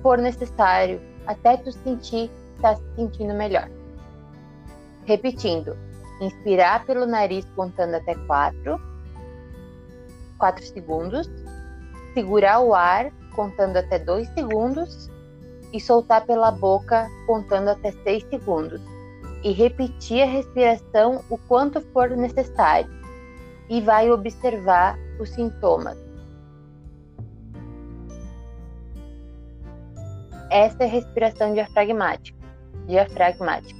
for 0.03 0.19
necessário 0.19 1.01
até 1.25 1.57
tu 1.57 1.71
sentir 1.71 2.29
estar 2.55 2.75
tá 2.75 2.75
se 2.75 2.95
sentindo 2.95 3.33
melhor. 3.33 3.67
Repetindo, 5.05 5.75
inspirar 6.21 6.85
pelo 6.85 7.07
nariz 7.07 7.43
contando 7.55 7.95
até 7.95 8.13
4, 8.13 8.79
4 10.37 10.63
segundos, 10.63 11.27
segurar 12.13 12.59
o 12.59 12.75
ar 12.75 13.11
contando 13.35 13.77
até 13.77 13.97
2 13.97 14.27
segundos 14.35 15.09
e 15.73 15.79
soltar 15.79 16.23
pela 16.27 16.51
boca 16.51 17.09
contando 17.25 17.69
até 17.69 17.91
6 17.91 18.25
segundos. 18.29 18.90
E 19.43 19.51
repetir 19.51 20.21
a 20.21 20.25
respiração 20.25 21.23
o 21.29 21.37
quanto 21.37 21.81
for 21.93 22.09
necessário. 22.11 22.89
E 23.69 23.81
vai 23.81 24.11
observar 24.11 24.97
os 25.19 25.29
sintomas. 25.29 25.97
Essa 30.49 30.83
é 30.83 30.85
a 30.85 30.89
respiração 30.89 31.53
diafragmática. 31.53 32.37
Diafragmática. 32.87 33.79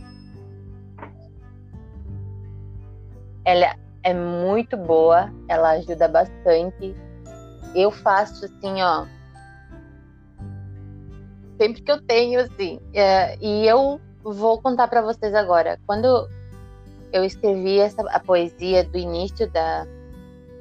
Ela 3.43 3.76
é 4.04 4.13
muito 4.13 4.78
boa, 4.78 5.32
ela 5.47 5.71
ajuda 5.71 6.08
bastante. 6.08 6.95
Eu 7.76 7.91
faço 7.91 8.45
assim, 8.45 8.82
ó. 8.82 9.06
Sempre 11.60 11.82
que 11.82 11.91
eu 11.91 12.02
tenho, 12.02 12.39
assim. 12.39 12.80
É, 12.93 13.38
e 13.39 13.67
eu 13.67 14.00
vou 14.23 14.62
contar 14.62 14.88
para 14.88 15.01
vocês 15.01 15.34
agora. 15.34 15.79
Quando 15.86 16.29
eu 17.12 17.23
escrevi 17.23 17.79
essa, 17.79 18.01
a 18.10 18.19
poesia 18.19 18.84
do 18.84 18.97
início 18.97 19.49
da, 19.51 19.86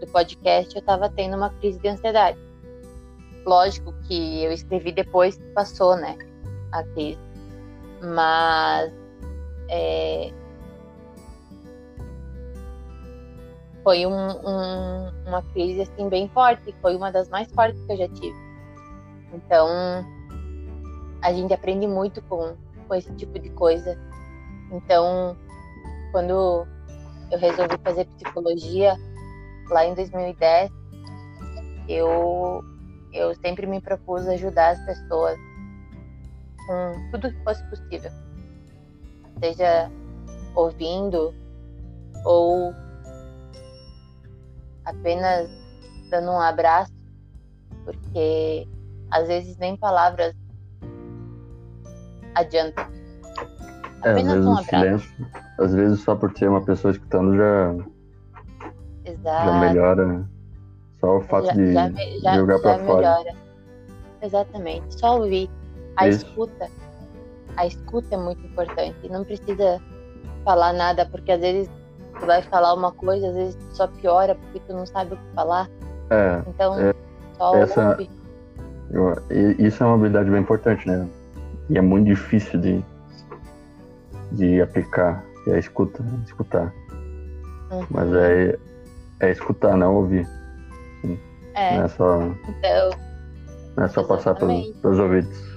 do 0.01 0.07
podcast, 0.13 0.75
eu 0.75 0.81
estava 0.81 1.09
tendo 1.09 1.37
uma 1.37 1.51
crise 1.51 1.79
de 1.79 1.89
ansiedade. 1.89 2.39
Lógico 3.45 3.93
que 4.07 4.45
eu 4.45 4.53
escrevi 4.53 4.93
depois 4.93 5.37
que 5.37 5.45
passou, 5.53 5.97
né? 5.97 6.17
A 6.73 6.83
crise. 6.83 7.19
Mas 8.03 8.93
é, 9.69 10.33
foi 13.83 14.07
um, 14.07 14.13
um, 14.13 15.11
uma 15.27 15.43
crise 15.53 15.83
assim 15.83 16.09
bem 16.09 16.29
forte, 16.29 16.75
foi 16.83 16.97
uma 16.97 17.11
das 17.11 17.29
mais 17.29 17.51
fortes 17.53 17.83
que 17.85 17.93
eu 17.93 17.97
já 17.97 18.09
tive. 18.09 18.37
Então, 19.33 19.69
a 21.23 21.33
gente 21.33 21.53
aprende 21.53 21.87
muito 21.87 22.21
com, 22.23 22.57
com 22.91 22.97
esse 22.97 23.15
tipo 23.15 23.39
de 23.39 23.49
coisa. 23.51 23.97
Então, 24.73 25.37
quando 26.11 26.67
eu 27.31 27.39
resolvi 27.39 27.79
fazer 27.85 28.05
psicologia 28.07 28.97
lá 29.71 29.87
em 29.87 29.95
2010, 29.95 30.73
eu 31.89 32.65
eu 33.13 33.35
sempre 33.37 33.67
me 33.67 33.81
propus 33.81 34.27
ajudar 34.29 34.71
as 34.71 34.85
pessoas 34.85 35.37
com 36.67 37.11
tudo 37.11 37.33
que 37.33 37.45
fosse 37.45 37.63
possível, 37.69 38.11
seja 39.41 39.91
ouvindo 40.55 41.35
ou 42.25 42.73
apenas 44.85 45.49
dando 46.09 46.31
um 46.31 46.41
abraço, 46.41 46.93
porque 47.85 48.69
às 49.11 49.27
vezes 49.27 49.57
nem 49.59 49.77
palavras 49.77 50.35
adiantam. 52.35 52.85
É, 54.05 54.13
apenas 54.13 54.35
é, 54.35 54.49
um 54.49 54.53
abraço. 54.53 54.69
Silêncio, 54.69 55.27
às 55.59 55.75
vezes 55.75 56.01
só 56.01 56.15
por 56.17 56.33
ter 56.33 56.49
uma 56.49 56.63
pessoa 56.63 56.93
escutando 56.93 57.37
já, 57.37 57.75
Exato. 59.05 59.47
já 59.47 59.61
melhora. 59.61 60.27
Só 61.01 61.17
o 61.17 61.21
fato 61.23 61.47
já, 61.47 61.53
de 61.53 61.73
já, 61.73 61.91
já, 62.23 62.37
jogar 62.37 62.59
para 62.61 62.79
fora. 62.81 62.97
Melhora. 62.97 63.37
Exatamente. 64.23 65.01
Só 65.01 65.19
ouvir. 65.19 65.51
a 65.97 66.09
escuta. 66.09 66.69
A 67.57 67.67
escuta 67.67 68.15
é 68.15 68.19
muito 68.19 68.47
importante. 68.47 69.09
Não 69.09 69.25
precisa 69.25 69.81
falar 70.45 70.73
nada, 70.73 71.07
porque 71.07 71.33
às 71.33 71.41
vezes 71.41 71.71
tu 72.19 72.27
vai 72.27 72.43
falar 72.43 72.75
uma 72.75 72.93
coisa, 72.93 73.29
às 73.29 73.35
vezes 73.35 73.59
só 73.73 73.87
piora 73.87 74.35
porque 74.35 74.61
tu 74.67 74.75
não 74.75 74.87
sabe 74.87 75.15
o 75.15 75.17
que 75.17 75.35
falar. 75.35 75.69
É, 76.11 76.43
então, 76.47 76.79
é, 76.79 76.95
só 77.37 77.57
essa, 77.57 77.99
isso 79.59 79.83
é 79.83 79.87
uma 79.87 79.95
habilidade 79.95 80.31
bem 80.31 80.41
importante, 80.41 80.87
né? 80.87 81.09
E 81.71 81.79
é 81.79 81.81
muito 81.81 82.07
difícil 82.07 82.61
de, 82.61 82.85
de 84.33 84.61
aplicar, 84.61 85.25
é 85.47 85.59
escuta, 85.59 86.05
escutar. 86.27 86.75
Uhum. 87.71 87.87
Mas 87.89 88.13
é, 88.13 88.59
é 89.21 89.31
escutar, 89.31 89.77
não 89.77 89.95
ouvir. 89.95 90.29
É. 91.55 91.77
Não 91.77 91.85
é 91.85 91.89
só, 91.89 92.23
então, 92.23 92.91
não 93.77 93.85
é 93.85 93.89
só 93.89 94.03
passar 94.03 94.35
pelos, 94.35 94.69
pelos 94.79 94.99
ouvidos. 94.99 95.51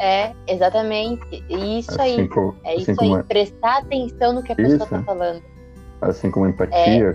É, 0.00 0.34
exatamente. 0.48 1.44
Isso 1.48 1.90
assim 1.92 2.20
aí. 2.20 2.28
Como, 2.28 2.56
é 2.64 2.74
assim 2.74 2.92
isso 2.92 3.00
aí. 3.00 3.14
É... 3.14 3.22
Prestar 3.22 3.78
atenção 3.78 4.32
no 4.32 4.42
que 4.42 4.52
a 4.52 4.56
pessoa 4.56 4.84
está 4.84 5.02
falando. 5.02 5.42
Assim 6.00 6.30
como 6.30 6.48
empatia. 6.48 7.10
É... 7.10 7.14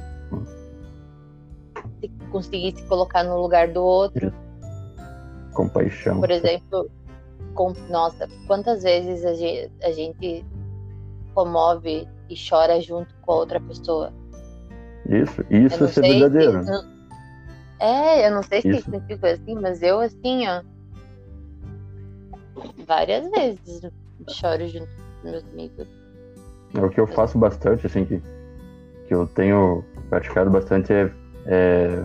Se 1.99 2.09
conseguir 2.31 2.73
se 2.75 2.83
colocar 2.87 3.23
no 3.23 3.39
lugar 3.39 3.67
do 3.67 3.83
outro. 3.83 4.33
Compaixão. 5.53 6.19
Por 6.19 6.31
exemplo, 6.31 6.89
com... 7.53 7.73
nossa, 7.89 8.27
quantas 8.47 8.83
vezes 8.83 9.25
a 9.25 9.33
gente, 9.33 9.71
a 9.83 9.91
gente 9.91 10.45
comove 11.33 12.07
e 12.29 12.35
chora 12.35 12.79
junto 12.81 13.13
com 13.21 13.31
a 13.31 13.35
outra 13.35 13.59
pessoa? 13.59 14.11
Isso, 15.07 15.43
isso 15.49 15.83
é 15.83 15.87
ser 15.87 16.01
verdadeiro. 16.01 16.63
Se, 16.63 16.71
não... 16.71 16.99
É, 17.79 18.27
eu 18.27 18.31
não 18.31 18.43
sei 18.43 18.61
se 18.61 18.81
significa 18.81 19.31
assim, 19.31 19.55
mas 19.55 19.81
eu 19.81 19.99
assim, 19.99 20.47
ó 20.47 20.61
várias 22.85 23.29
vezes 23.29 23.81
choro 24.27 24.67
junto 24.67 24.89
com 25.21 25.29
meus 25.29 25.43
amigos. 25.53 25.87
É 26.73 26.81
o 26.81 26.89
que 26.89 26.99
eu 26.99 27.07
faço 27.07 27.37
bastante, 27.37 27.85
assim, 27.85 28.05
que, 28.05 28.21
que 29.07 29.13
eu 29.13 29.27
tenho 29.27 29.83
praticado 30.09 30.49
bastante 30.49 30.91
é, 30.93 31.11
é, 31.47 32.03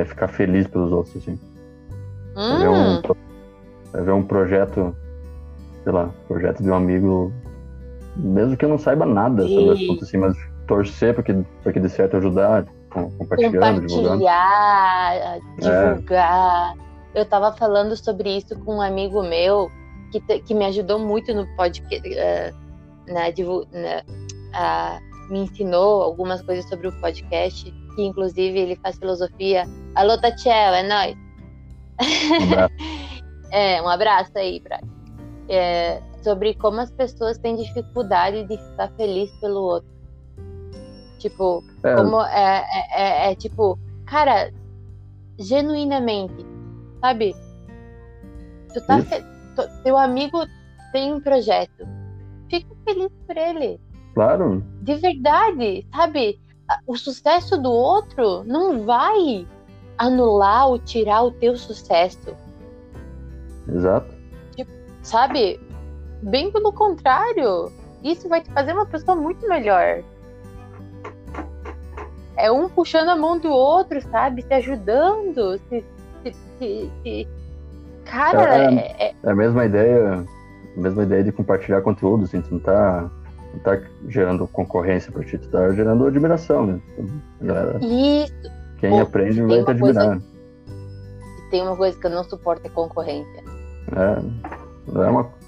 é 0.00 0.04
ficar 0.04 0.28
feliz 0.28 0.66
pelos 0.66 0.92
outros, 0.92 1.16
assim. 1.16 1.38
Hum. 2.36 2.62
É, 2.62 2.68
um, 2.68 3.02
é 3.94 4.02
ver 4.02 4.12
um 4.12 4.22
projeto, 4.22 4.94
sei 5.84 5.92
lá, 5.92 6.10
projeto 6.26 6.62
de 6.62 6.70
um 6.70 6.74
amigo, 6.74 7.32
mesmo 8.16 8.56
que 8.56 8.64
eu 8.64 8.68
não 8.68 8.78
saiba 8.78 9.06
nada 9.06 9.42
sobre 9.42 9.64
o 9.64 9.72
assunto, 9.72 10.04
assim, 10.04 10.18
mas 10.18 10.36
torcer 10.66 11.14
para 11.14 11.22
que, 11.22 11.34
pra 11.62 11.72
que 11.72 11.80
dê 11.80 11.88
certo, 11.88 12.16
ajudar, 12.18 12.66
compartilhando, 12.90 13.86
divulgando. 13.86 14.18
Compartilhar, 14.18 15.38
divulgar. 15.58 16.74
É 16.76 16.88
eu 17.14 17.22
estava 17.22 17.52
falando 17.52 17.96
sobre 17.96 18.36
isso 18.36 18.56
com 18.60 18.76
um 18.76 18.82
amigo 18.82 19.22
meu 19.22 19.70
que, 20.12 20.20
que 20.40 20.54
me 20.54 20.64
ajudou 20.66 20.98
muito 20.98 21.34
no 21.34 21.46
podcast, 21.56 22.08
uh, 22.08 22.54
na, 23.12 23.24
na, 23.72 24.98
uh, 25.00 25.32
me 25.32 25.40
ensinou 25.40 26.02
algumas 26.02 26.42
coisas 26.42 26.68
sobre 26.68 26.88
o 26.88 26.92
podcast, 27.00 27.70
que 27.94 28.02
inclusive 28.02 28.58
ele 28.58 28.76
faz 28.76 28.98
filosofia. 28.98 29.66
Alô, 29.94 30.18
Tatiel, 30.18 30.74
é 30.74 30.82
nóis. 30.82 31.16
Um 32.00 32.94
é, 33.50 33.80
um 33.82 33.88
abraço 33.88 34.32
aí, 34.36 34.60
pra, 34.60 34.80
é, 35.48 36.02
sobre 36.22 36.54
como 36.54 36.80
as 36.80 36.90
pessoas 36.90 37.38
têm 37.38 37.56
dificuldade 37.56 38.44
de 38.44 38.56
ficar 38.56 38.88
feliz 38.96 39.30
pelo 39.40 39.60
outro. 39.60 39.98
Tipo, 41.18 41.64
é. 41.82 41.94
como 41.96 42.22
é, 42.22 42.64
é, 42.72 43.28
é, 43.28 43.32
é 43.32 43.34
tipo, 43.34 43.78
cara, 44.06 44.52
genuinamente, 45.38 46.46
sabe? 47.00 47.34
Tu 48.72 48.80
tá 48.86 49.00
fe... 49.02 49.24
Teu 49.82 49.98
amigo 49.98 50.46
tem 50.92 51.12
um 51.12 51.20
projeto. 51.20 51.86
Fica 52.48 52.68
feliz 52.84 53.10
por 53.26 53.36
ele. 53.36 53.80
Claro. 54.14 54.64
De 54.82 54.94
verdade, 54.94 55.86
sabe? 55.94 56.40
O 56.86 56.96
sucesso 56.96 57.56
do 57.56 57.72
outro 57.72 58.44
não 58.44 58.84
vai 58.84 59.46
anular 59.96 60.68
ou 60.68 60.78
tirar 60.78 61.22
o 61.22 61.32
teu 61.32 61.56
sucesso. 61.56 62.36
Exato. 63.74 64.14
Tipo, 64.56 64.70
sabe? 65.02 65.60
Bem 66.22 66.50
pelo 66.50 66.72
contrário. 66.72 67.70
Isso 68.02 68.28
vai 68.28 68.40
te 68.40 68.50
fazer 68.52 68.72
uma 68.72 68.86
pessoa 68.86 69.16
muito 69.16 69.46
melhor. 69.48 70.02
É 72.36 72.50
um 72.50 72.68
puxando 72.68 73.08
a 73.08 73.16
mão 73.16 73.38
do 73.38 73.48
outro, 73.48 74.00
sabe? 74.00 74.42
Se 74.42 74.54
ajudando, 74.54 75.58
se 75.68 75.84
que, 76.58 76.90
que 77.02 77.28
cara, 78.04 78.56
é, 78.56 78.74
é, 78.74 79.06
é, 79.08 79.14
é, 79.22 79.30
a 79.30 79.34
mesma 79.34 79.64
ideia, 79.64 80.24
a 80.76 80.80
mesma 80.80 81.02
ideia 81.02 81.24
de 81.24 81.32
compartilhar 81.32 81.80
conteúdo, 81.82 82.24
assim, 82.24 82.40
tu 82.40 82.54
não 82.54 82.60
tá, 82.60 83.10
não 83.52 83.60
tá 83.60 83.80
gerando 84.08 84.46
concorrência 84.48 85.12
para 85.12 85.24
ti, 85.24 85.38
tu 85.38 85.48
tá 85.48 85.70
gerando 85.72 86.06
admiração, 86.06 86.66
né? 86.66 86.80
Galera, 87.40 87.78
Isso. 87.82 88.58
Quem 88.78 88.90
Pô, 88.90 89.00
aprende 89.00 89.42
vai 89.42 89.64
te 89.64 89.70
admirar. 89.70 90.06
Coisa, 90.06 90.22
tem 91.50 91.62
uma 91.62 91.76
coisa 91.76 91.98
que 91.98 92.06
eu 92.06 92.10
não 92.10 92.24
suporto 92.24 92.66
é 92.66 92.70
concorrência. 92.70 93.47
É, 93.96 94.92
não 94.92 95.02
é 95.02 95.10
uma 95.10 95.38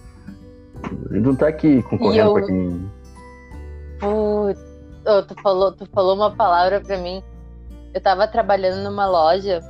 gente 1.11 1.21
não 1.21 1.37
tá 1.37 1.49
aqui 1.49 1.83
concorrendo 1.83 2.29
eu... 2.29 2.33
pra 2.35 2.47
quem. 2.47 2.91
Putz, 3.99 4.61
oh, 5.07 5.23
tu, 5.23 5.35
falou, 5.43 5.73
tu 5.73 5.87
falou 5.93 6.15
uma 6.15 6.31
palavra 6.31 6.81
pra 6.81 6.97
mim. 6.99 7.23
Eu 7.93 8.01
tava 8.01 8.27
trabalhando 8.27 8.83
numa 8.83 9.07
loja 9.07 9.61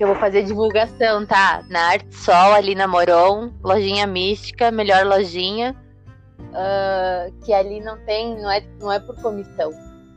eu 0.00 0.06
vou 0.06 0.16
fazer 0.16 0.44
divulgação, 0.44 1.26
tá? 1.26 1.62
Na 1.68 1.90
Arte 1.90 2.14
Sol, 2.14 2.54
ali 2.54 2.74
na 2.74 2.88
Moron, 2.88 3.52
lojinha 3.62 4.06
mística, 4.06 4.70
melhor 4.70 5.04
lojinha. 5.04 5.76
Uh, 6.38 7.44
que 7.44 7.52
ali 7.52 7.80
não 7.80 7.98
tem, 8.06 8.34
não 8.40 8.50
é, 8.50 8.64
não 8.80 8.90
é 8.90 8.98
por 8.98 9.14
comissão. 9.20 9.70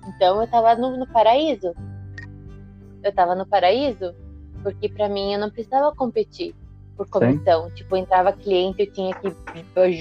Então 0.08 0.42
eu 0.42 0.48
tava 0.48 0.74
no, 0.76 0.96
no 0.96 1.06
paraíso. 1.08 1.74
Eu 3.04 3.14
tava 3.14 3.36
no 3.36 3.46
paraíso, 3.46 4.16
porque 4.64 4.88
para 4.88 5.10
mim 5.10 5.34
eu 5.34 5.40
não 5.40 5.50
precisava 5.50 5.94
competir 5.94 6.56
por 6.96 7.08
comissão. 7.10 7.70
Sim. 7.70 7.76
Tipo, 7.76 7.98
entrava 7.98 8.32
cliente, 8.34 8.82
eu 8.82 8.92
tinha 8.92 9.14
que 9.16 9.34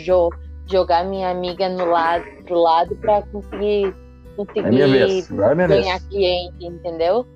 jo 0.05 0.31
jogar 0.67 1.05
minha 1.05 1.31
amiga 1.31 1.69
no 1.69 1.87
lado, 1.87 2.25
pro 2.45 2.61
lado 2.61 2.95
para 2.97 3.23
conseguir, 3.23 3.95
conseguir 4.37 4.61
é 4.61 4.89
ganhar 4.89 5.99
vez. 5.99 6.09
cliente, 6.09 6.65
entendeu? 6.65 7.27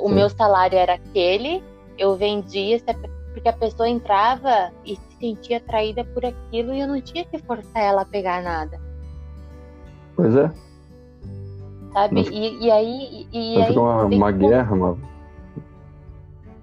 O 0.00 0.08
Sim. 0.08 0.14
meu 0.14 0.28
salário 0.28 0.76
era 0.76 0.94
aquele, 0.94 1.62
eu 1.98 2.16
vendia 2.16 2.78
porque 3.32 3.48
a 3.48 3.52
pessoa 3.52 3.88
entrava 3.88 4.70
e 4.84 4.96
se 4.96 5.16
sentia 5.18 5.56
atraída 5.56 6.04
por 6.04 6.24
aquilo 6.24 6.72
e 6.72 6.80
eu 6.80 6.86
não 6.86 7.00
tinha 7.00 7.24
que 7.24 7.38
forçar 7.38 7.82
ela 7.82 8.02
a 8.02 8.04
pegar 8.04 8.42
nada. 8.42 8.80
Pois 10.14 10.34
é. 10.36 10.50
Sabe? 11.92 12.20
E, 12.22 12.64
e, 12.64 12.70
aí. 12.70 13.28
E, 13.32 13.54
e 13.56 13.62
aí 13.62 13.76
uma, 13.76 14.04
uma 14.04 14.30
guerra, 14.30 14.74
uma... 14.74 14.98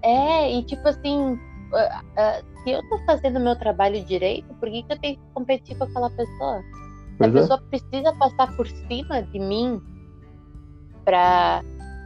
É, 0.01 0.51
e 0.53 0.63
tipo 0.63 0.87
assim, 0.87 1.39
uh, 1.71 2.01
uh, 2.01 2.63
se 2.63 2.71
eu 2.71 2.81
tô 2.89 2.97
fazendo 3.05 3.39
meu 3.39 3.55
trabalho 3.55 4.03
direito, 4.05 4.53
por 4.55 4.69
que, 4.69 4.83
que 4.83 4.93
eu 4.93 4.99
tenho 4.99 5.15
que 5.15 5.23
competir 5.33 5.77
com 5.77 5.85
aquela 5.85 6.09
pessoa? 6.09 6.61
Pois 7.17 7.35
a 7.35 7.37
é. 7.37 7.41
pessoa 7.41 7.61
precisa 7.69 8.13
passar 8.13 8.53
por 8.55 8.67
cima 8.67 9.21
de 9.23 9.39
mim 9.39 9.81
pra 11.03 11.63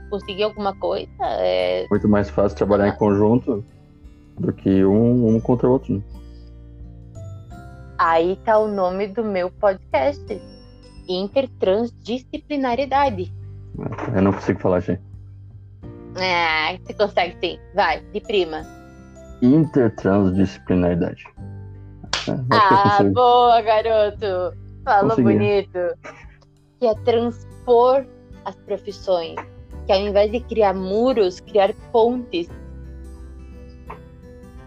conseguir 0.10 0.43
alguma 0.43 0.73
coisa. 0.75 1.12
É... 1.21 1.86
Muito 1.89 2.08
mais 2.08 2.30
fácil 2.30 2.58
trabalhar 2.58 2.86
ah. 2.86 2.89
em 2.89 2.97
conjunto 2.97 3.65
do 4.39 4.54
que 4.54 4.86
um, 4.86 5.36
um 5.36 5.39
contra 5.39 5.67
o 5.67 5.71
outro. 5.71 5.95
Né? 5.95 6.04
Aí 7.97 8.36
tá 8.43 8.60
o 8.60 8.67
nome 8.67 9.08
do 9.08 9.23
meu 9.23 9.49
podcast. 9.49 10.25
Intertransdisciplinaridade. 11.07 13.34
Eu 14.13 14.22
não 14.22 14.34
consigo 14.34 14.59
falar, 14.59 14.82
gente. 14.82 15.01
É, 16.18 16.78
você 16.78 16.93
consegue 16.93 17.38
sim. 17.39 17.57
Vai, 17.74 18.01
de 18.11 18.20
prima. 18.22 18.84
Intertransdisciplinaridade. 19.41 21.23
É, 22.27 22.55
ah, 22.55 23.03
boa, 23.13 23.61
garoto. 23.61 24.55
Falou 24.83 25.09
Consegui. 25.11 25.33
bonito. 25.33 25.79
Que 26.79 26.88
é 26.88 26.95
transpor 27.03 28.05
as 28.45 28.55
profissões 28.57 29.36
que 29.86 29.91
ao 29.91 29.99
invés 29.99 30.31
de 30.31 30.39
criar 30.41 30.73
muros, 30.73 31.39
criar 31.39 31.73
pontes. 31.91 32.49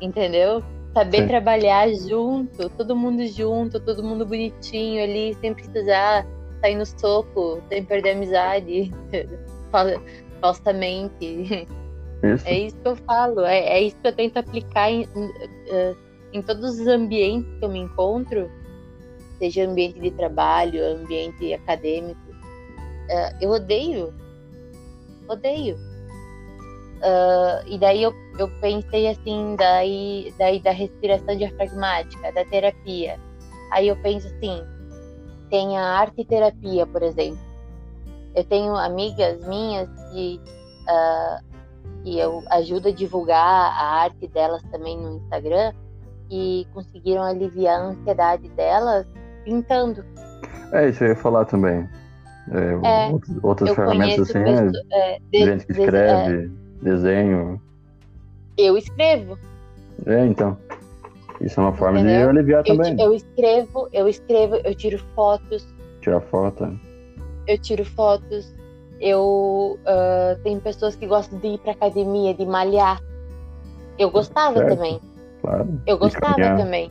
Entendeu? 0.01 0.63
Saber 0.95 1.23
Sim. 1.23 1.29
trabalhar 1.29 1.89
junto, 1.93 2.69
todo 2.71 2.97
mundo 2.97 3.27
junto, 3.27 3.81
todo 3.81 4.03
mundo 4.03 4.25
bonitinho 4.25 5.03
ali, 5.03 5.35
sem 5.41 5.55
precisar 5.55 6.27
sair 6.61 6.77
no 6.77 6.87
soco, 6.87 7.61
sem 7.69 7.85
perder 7.85 8.13
amizade, 8.13 8.91
falsamente. 10.41 11.67
Isso. 12.23 12.47
É 12.47 12.59
isso 12.59 12.77
que 12.77 12.89
eu 12.89 12.97
falo, 12.97 13.41
é, 13.43 13.59
é, 13.59 13.83
isso 13.83 13.97
que 13.97 14.09
eu 14.09 14.13
tento 14.13 14.37
aplicar 14.39 14.91
em, 14.91 15.03
em, 15.03 15.33
eh, 15.69 15.95
em 16.33 16.43
todos 16.43 16.81
os 16.81 16.87
ambientes 16.89 17.49
que 17.59 17.65
eu 17.65 17.69
me 17.69 17.79
encontro, 17.79 18.51
seja 19.39 19.65
ambiente 19.65 20.01
de 20.01 20.11
trabalho, 20.11 20.85
ambiente 20.85 21.55
acadêmico. 21.55 22.21
Eh, 23.09 23.37
eu 23.41 23.51
odeio 23.51 24.13
Odeio. 25.29 25.77
Uh, 26.99 27.63
e 27.67 27.79
daí 27.79 28.03
eu, 28.03 28.13
eu 28.39 28.49
pensei 28.61 29.09
assim, 29.09 29.55
daí, 29.57 30.35
daí 30.37 30.61
da 30.61 30.73
respiração 30.73 31.37
diafragmática, 31.37 32.33
da 32.33 32.45
terapia. 32.47 33.21
Aí 33.71 33.87
eu 33.87 33.97
penso 34.03 34.27
assim, 34.27 34.63
tem 35.51 35.77
a 35.77 35.83
arte 35.83 36.25
terapia, 36.25 36.87
por 36.87 37.03
exemplo. 37.03 37.39
Eu 38.35 38.43
tenho 38.45 38.75
amigas 38.75 39.47
minhas 39.47 39.89
que, 40.11 40.41
uh, 40.89 41.48
que 42.03 42.19
eu 42.19 42.43
ajudo 42.51 42.89
a 42.89 42.93
divulgar 42.93 43.39
a 43.39 44.03
arte 44.03 44.27
delas 44.29 44.63
também 44.71 44.97
no 44.97 45.17
Instagram 45.17 45.73
e 46.31 46.67
conseguiram 46.73 47.23
aliviar 47.23 47.81
a 47.81 47.85
ansiedade 47.87 48.49
delas 48.51 49.07
pintando. 49.45 50.05
É, 50.73 50.89
isso 50.89 51.03
eu 51.05 51.09
ia 51.09 51.17
falar 51.17 51.45
também. 51.45 51.89
É, 52.51 53.09
é, 53.09 53.11
outras 53.43 53.75
ferramentas 53.75 54.31
assim, 54.31 54.43
pessoas, 54.43 54.73
é, 54.93 55.19
de, 55.31 55.45
gente 55.45 55.67
que 55.67 55.73
escreve, 55.73 56.49
de, 56.49 56.55
desenho. 56.83 57.61
Eu 58.57 58.77
escrevo. 58.77 59.39
É, 60.07 60.25
então. 60.27 60.57
Isso 61.41 61.61
é 61.61 61.63
uma 61.63 61.73
forma 61.73 62.01
Entendeu? 62.01 62.33
de 62.33 62.39
aliviar 62.39 62.63
eu, 62.67 62.77
também. 62.77 63.01
Eu 63.01 63.15
escrevo, 63.15 63.89
eu 63.93 64.09
escrevo, 64.09 64.57
eu 64.57 64.75
tiro 64.75 64.99
fotos. 65.15 65.67
Tirar 66.01 66.21
foto? 66.21 66.65
É. 66.65 67.55
Eu 67.55 67.59
tiro 67.59 67.85
fotos. 67.85 68.55
Eu 69.01 69.79
uh, 69.81 70.43
tem 70.43 70.59
pessoas 70.59 70.97
que 70.97 71.07
gostam 71.07 71.39
de 71.39 71.49
ir 71.49 71.59
pra 71.59 71.73
academia, 71.73 72.35
de 72.35 72.45
malhar. 72.45 73.01
Eu 73.99 74.11
gostava 74.11 74.59
certo. 74.59 74.75
também. 74.75 75.01
Claro. 75.41 75.81
Eu 75.87 75.99
gostava 75.99 76.57
também 76.57 76.91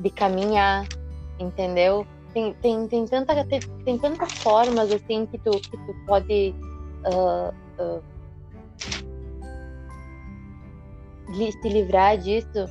de 0.00 0.10
caminhar, 0.10 0.86
entendeu? 1.38 2.06
Tem, 2.32 2.52
tem, 2.54 2.88
tem, 2.88 3.06
tanta, 3.06 3.44
tem, 3.44 3.60
tem 3.84 3.98
tantas 3.98 4.32
formas 4.42 4.90
assim 4.90 5.26
que 5.26 5.38
tu, 5.38 5.50
que 5.52 5.76
tu 5.76 5.94
pode 6.06 6.54
uh, 7.06 7.54
uh, 7.80 8.02
se 11.62 11.68
livrar 11.68 12.18
disso. 12.18 12.68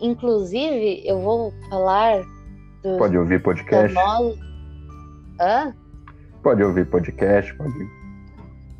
Inclusive, 0.00 1.02
eu 1.04 1.20
vou 1.20 1.52
falar. 1.68 2.22
Dos, 2.82 2.98
pode 2.98 3.18
ouvir 3.18 3.42
podcast. 3.42 3.96
Hã? 5.40 5.74
Pode 6.42 6.62
ouvir 6.62 6.86
podcast, 6.86 7.54
pode. 7.54 7.72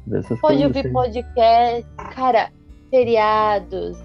Dessas 0.06 0.40
pode 0.40 0.64
ouvir 0.64 0.80
assim. 0.80 0.92
podcast. 0.92 1.88
Cara, 2.14 2.50
feriados. 2.90 3.98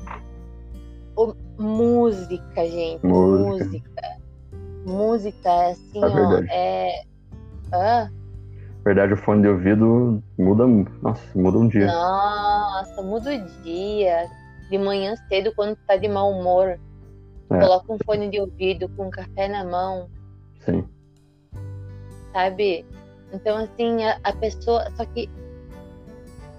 música, 1.57 2.65
gente. 2.65 3.05
Música. 3.05 3.57
Música, 3.57 4.17
música 4.85 5.49
é 5.49 5.71
assim, 5.71 6.03
é 6.03 6.07
ó. 6.07 6.43
É. 6.49 7.01
Hã? 7.73 8.11
verdade, 8.87 9.13
o 9.13 9.17
fone 9.17 9.41
de 9.41 9.49
ouvido 9.49 10.23
muda, 10.37 10.65
nossa, 11.01 11.21
muda 11.35 11.57
um 11.57 11.67
dia. 11.67 11.87
Nossa, 11.87 13.01
muda 13.01 13.31
o 13.35 13.63
dia. 13.63 14.29
De 14.69 14.77
manhã 14.77 15.15
cedo, 15.27 15.53
quando 15.55 15.75
tá 15.87 15.97
de 15.97 16.07
mau 16.07 16.31
humor, 16.31 16.79
é. 17.49 17.59
coloca 17.59 17.91
um 17.91 17.97
fone 18.05 18.29
de 18.29 18.39
ouvido 18.39 18.87
com 18.89 19.07
um 19.07 19.09
café 19.09 19.49
na 19.49 19.65
mão. 19.65 20.09
Sim. 20.59 20.87
Sabe? 22.31 22.85
Então, 23.33 23.57
assim, 23.57 24.03
a, 24.03 24.19
a 24.23 24.33
pessoa. 24.33 24.87
Só 24.95 25.05
que 25.05 25.29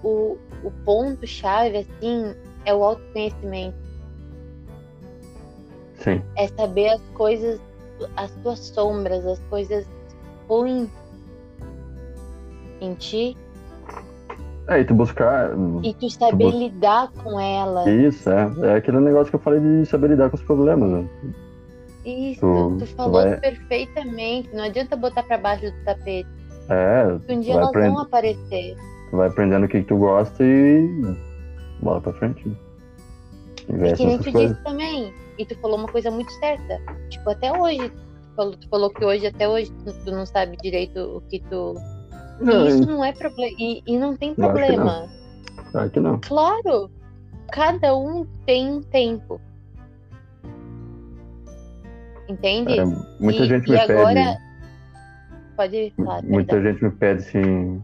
o, 0.03 0.37
o 0.63 0.71
ponto-chave, 0.85 1.77
assim, 1.77 2.35
é 2.65 2.73
o 2.73 2.83
autoconhecimento. 2.83 3.77
Sim. 5.95 6.21
É 6.37 6.47
saber 6.47 6.89
as 6.89 7.01
coisas, 7.13 7.59
as 8.15 8.31
tuas 8.43 8.59
sombras, 8.59 9.25
as 9.25 9.39
coisas 9.49 9.85
ruins 10.47 10.89
em 12.79 12.93
ti. 12.95 13.37
É, 14.67 14.79
e 14.79 14.85
tu 14.85 14.93
buscar. 14.93 15.49
E 15.83 15.93
tu 15.95 16.09
saber 16.09 16.45
tu 16.45 16.51
bus... 16.51 16.55
lidar 16.55 17.11
com 17.23 17.39
ela. 17.39 17.89
Isso, 17.89 18.29
é. 18.29 18.51
É 18.63 18.75
aquele 18.75 18.99
negócio 18.99 19.29
que 19.29 19.35
eu 19.35 19.39
falei 19.39 19.59
de 19.59 19.85
saber 19.85 20.09
lidar 20.09 20.29
com 20.29 20.35
os 20.35 20.43
problemas, 20.43 20.89
né? 20.89 21.09
Isso, 22.05 22.39
tu, 22.39 22.77
tu 22.77 22.85
falou 22.95 23.13
vai... 23.13 23.39
perfeitamente. 23.39 24.49
Não 24.53 24.63
adianta 24.63 24.95
botar 24.95 25.23
pra 25.23 25.37
baixo 25.37 25.65
do 25.65 25.83
tapete. 25.83 26.29
É. 26.69 27.33
Um 27.33 27.39
dia 27.39 27.53
elas 27.53 27.69
aprend... 27.69 27.93
vão 27.93 28.01
aparecer. 28.01 28.75
Vai 29.11 29.27
aprendendo 29.27 29.65
o 29.65 29.69
que, 29.69 29.81
que 29.81 29.87
tu 29.87 29.97
gosta 29.97 30.43
e. 30.43 30.87
bola 31.81 31.99
pra 31.99 32.13
frente. 32.13 32.55
E 33.67 33.93
que 33.93 34.05
nem 34.05 34.17
tu 34.17 34.31
coisas. 34.31 34.51
disse 34.51 34.63
também. 34.63 35.13
E 35.37 35.45
tu 35.45 35.57
falou 35.59 35.77
uma 35.77 35.87
coisa 35.87 36.11
muito 36.11 36.31
certa. 36.33 36.79
Tipo, 37.09 37.29
até 37.31 37.51
hoje. 37.51 37.89
Tu 37.89 38.35
falou, 38.35 38.57
tu 38.57 38.69
falou 38.69 38.89
que 38.89 39.03
hoje, 39.03 39.27
até 39.27 39.47
hoje, 39.47 39.71
tu, 40.05 40.11
não 40.11 40.25
sabe 40.25 40.57
direito 40.57 40.99
o 41.17 41.21
que 41.21 41.39
tu 41.49 41.75
não, 42.39 42.67
isso 42.67 42.85
não 42.85 43.03
é 43.03 43.11
problema. 43.11 43.55
E, 43.59 43.83
e, 43.85 43.97
não 43.97 44.15
tem 44.15 44.33
problema. 44.33 45.09
Claro 45.71 45.89
que 45.89 45.99
não. 45.99 46.19
Claro. 46.21 46.91
Cada 47.51 47.95
um 47.95 48.25
tem 48.45 48.71
um 48.71 48.81
tempo. 48.81 49.41
Entende? 52.27 52.79
É, 52.79 52.85
muita 52.85 53.43
e, 53.43 53.47
gente 53.47 53.69
me 53.69 53.75
e 53.75 53.79
pede. 53.79 53.93
Agora... 53.93 54.48
Pode 55.59 55.93
falar. 55.97 56.23
Muita 56.23 56.55
perdão. 56.55 56.71
gente 56.71 56.83
me 56.83 56.91
pede 56.91 57.19
assim. 57.21 57.83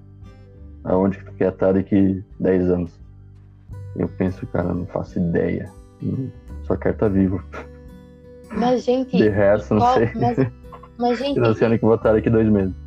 Aonde 0.86 1.18
que 1.18 1.26
tu 1.26 1.34
quer 1.34 1.52
estar 1.52 1.74
daqui 1.74 2.24
10 2.40 2.70
anos? 2.70 3.00
Eu 3.98 4.08
penso, 4.08 4.46
cara, 4.48 4.74
não 4.74 4.86
faço 4.86 5.20
ideia. 5.20 5.70
Só 6.64 6.76
quero 6.76 6.94
estar 6.94 7.10
vivo. 7.10 7.44
Mas, 8.52 8.84
gente. 8.86 9.18
De 9.18 9.28
resto, 9.28 9.74
não 9.74 9.94
sei. 9.94 10.12
Mas, 10.16 10.38
mas 10.98 11.18
gente. 11.20 11.38
Eu 11.38 11.54
sei 11.56 11.78
que 11.78 11.86
vou 11.86 11.96
estar 11.96 12.14
daqui 12.14 12.30
dois 12.30 12.48
meses 12.48 12.86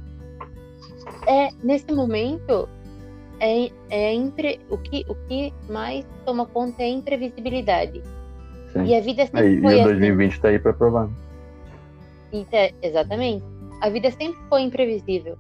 é 1.28 1.50
nesse 1.62 1.92
momento 1.92 2.66
é, 3.38 3.70
é 3.90 4.14
impre, 4.14 4.58
o 4.70 4.78
que 4.78 5.04
o 5.08 5.14
que 5.28 5.52
mais 5.68 6.04
toma 6.24 6.46
conta 6.46 6.82
é 6.82 6.86
a 6.86 6.88
imprevisibilidade. 6.88 8.02
Sim. 8.72 8.84
E 8.84 8.96
a 8.96 9.00
vida 9.00 9.26
sempre 9.26 9.40
aí, 9.40 9.60
foi 9.60 9.78
e 9.78 9.80
o 9.80 9.84
2020 9.84 10.32
está 10.32 10.48
assim. 10.48 10.56
aí 10.56 10.62
para 10.62 10.72
provar. 10.72 11.08
Então, 12.32 12.68
exatamente. 12.82 13.44
A 13.80 13.88
vida 13.90 14.10
sempre 14.10 14.40
foi 14.48 14.62
imprevisível. 14.62 15.36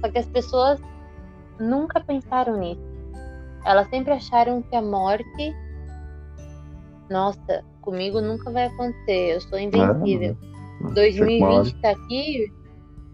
Só 0.00 0.10
que 0.10 0.18
as 0.18 0.26
pessoas 0.26 0.80
nunca 1.60 2.00
pensaram 2.00 2.56
nisso. 2.58 2.82
Elas 3.64 3.88
sempre 3.88 4.12
acharam 4.12 4.62
que 4.62 4.74
a 4.74 4.82
morte, 4.82 5.54
nossa, 7.10 7.64
comigo 7.80 8.20
nunca 8.20 8.50
vai 8.50 8.66
acontecer. 8.66 9.34
Eu 9.34 9.40
sou 9.40 9.58
invencível. 9.58 10.36
É, 10.90 10.94
2020 10.94 11.66
está 11.66 11.90
aqui. 11.90 12.52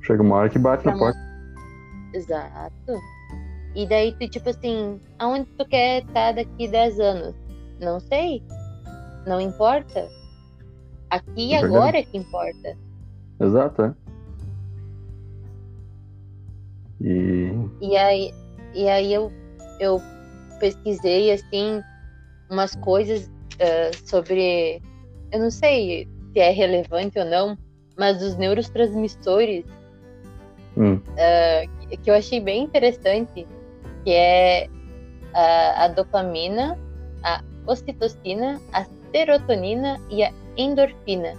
Chega 0.02 0.22
uma 0.22 0.36
hora 0.36 0.48
que 0.48 0.58
bate 0.58 0.84
na 0.86 0.96
porta. 0.96 1.18
Exato. 2.12 2.92
E 3.74 3.88
daí 3.88 4.14
tu, 4.18 4.28
tipo 4.28 4.50
assim, 4.50 5.00
aonde 5.18 5.46
tu 5.58 5.66
quer 5.66 6.04
estar 6.04 6.32
daqui 6.32 6.68
10 6.68 7.00
anos? 7.00 7.34
Não 7.80 7.98
sei. 7.98 8.42
Não 9.26 9.40
importa. 9.40 10.08
Aqui 11.10 11.50
e 11.50 11.54
é 11.54 11.58
agora 11.58 11.98
é 11.98 12.02
que 12.02 12.16
importa. 12.16 12.76
Exato, 13.40 13.82
é. 13.82 14.03
E... 17.04 17.52
E 17.82 17.96
aí, 17.96 18.32
e 18.74 18.88
aí 18.88 19.12
eu, 19.12 19.30
eu 19.78 20.00
pesquisei, 20.58 21.30
assim, 21.30 21.82
umas 22.50 22.74
coisas 22.76 23.26
uh, 23.26 24.08
sobre... 24.08 24.80
Eu 25.30 25.40
não 25.40 25.50
sei 25.50 26.08
se 26.32 26.40
é 26.40 26.50
relevante 26.50 27.18
ou 27.18 27.24
não, 27.24 27.58
mas 27.98 28.22
os 28.22 28.36
neurotransmissores 28.36 29.64
hum. 30.76 30.94
uh, 30.94 31.98
que 32.02 32.10
eu 32.10 32.14
achei 32.14 32.40
bem 32.40 32.64
interessante, 32.64 33.46
que 34.04 34.10
é 34.10 34.68
a, 35.34 35.84
a 35.84 35.88
dopamina, 35.88 36.78
a 37.22 37.42
ocitocina, 37.66 38.60
a 38.72 38.84
serotonina 39.12 40.00
e 40.10 40.24
a 40.24 40.32
endorfina. 40.56 41.34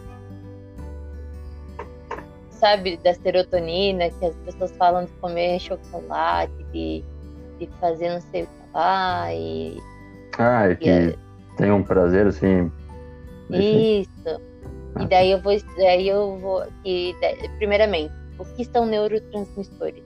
Sabe, 2.56 2.98
da 2.98 3.14
serotonina, 3.14 4.10
que 4.10 4.26
as 4.26 4.36
pessoas 4.38 4.72
falam 4.78 5.06
de 5.06 5.12
comer 5.14 5.60
chocolate, 5.60 6.54
de, 6.72 7.04
de 7.60 7.68
fazer 7.80 8.10
não 8.14 8.22
sei 8.22 8.44
o 8.44 8.46
que 8.48 8.52
lá, 8.74 9.34
e... 9.34 9.78
Ah, 10.38 10.70
é 10.70 10.76
que 10.76 10.90
e, 10.90 11.20
tem 11.58 11.72
um 11.72 11.84
prazer, 11.84 12.28
assim... 12.28 12.72
Isso. 13.50 14.42
Ah. 14.96 15.04
E 15.04 15.08
daí 15.08 15.32
eu 15.32 15.42
vou... 15.42 15.54
Daí 15.78 16.08
eu 16.08 16.40
vou... 16.40 16.64
E, 16.86 17.14
primeiramente, 17.58 18.14
o 18.40 18.46
que 18.46 18.64
são 18.66 18.86
neurotransmissores? 18.86 20.04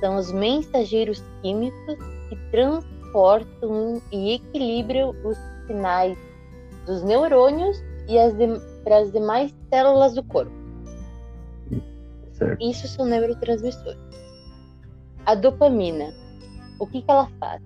São 0.00 0.16
os 0.16 0.32
mensageiros 0.32 1.22
químicos 1.42 1.98
que 2.28 2.36
transportam 2.50 4.00
e 4.12 4.34
equilibram 4.34 5.14
os 5.24 5.36
sinais 5.66 6.16
dos 6.86 7.02
neurônios 7.02 7.82
e 8.08 8.18
as 8.18 8.32
para 8.84 8.98
as 8.98 9.12
demais 9.12 9.54
células 9.68 10.14
do 10.14 10.22
corpo. 10.22 10.57
Certo. 12.38 12.62
Isso 12.62 12.86
são 12.86 13.04
neurotransmissores. 13.04 13.98
A 15.26 15.34
dopamina, 15.34 16.14
o 16.78 16.86
que, 16.86 17.02
que 17.02 17.10
ela 17.10 17.28
faz? 17.40 17.60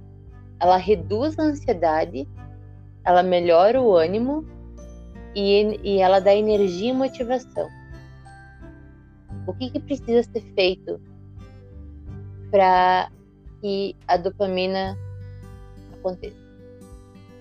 Ela 0.59 0.77
reduz 0.77 1.39
a 1.39 1.43
ansiedade, 1.43 2.27
ela 3.05 3.23
melhora 3.23 3.81
o 3.81 3.95
ânimo 3.95 4.47
e, 5.35 5.79
e 5.83 5.99
ela 5.99 6.19
dá 6.19 6.35
energia 6.35 6.91
e 6.91 6.95
motivação. 6.95 7.69
O 9.47 9.53
que, 9.53 9.71
que 9.71 9.81
precisa 9.81 10.23
ser 10.23 10.43
feito 10.55 11.01
para 12.51 13.11
que 13.61 13.95
a 14.09 14.17
dopamina 14.17 14.97
aconteça? 15.93 16.43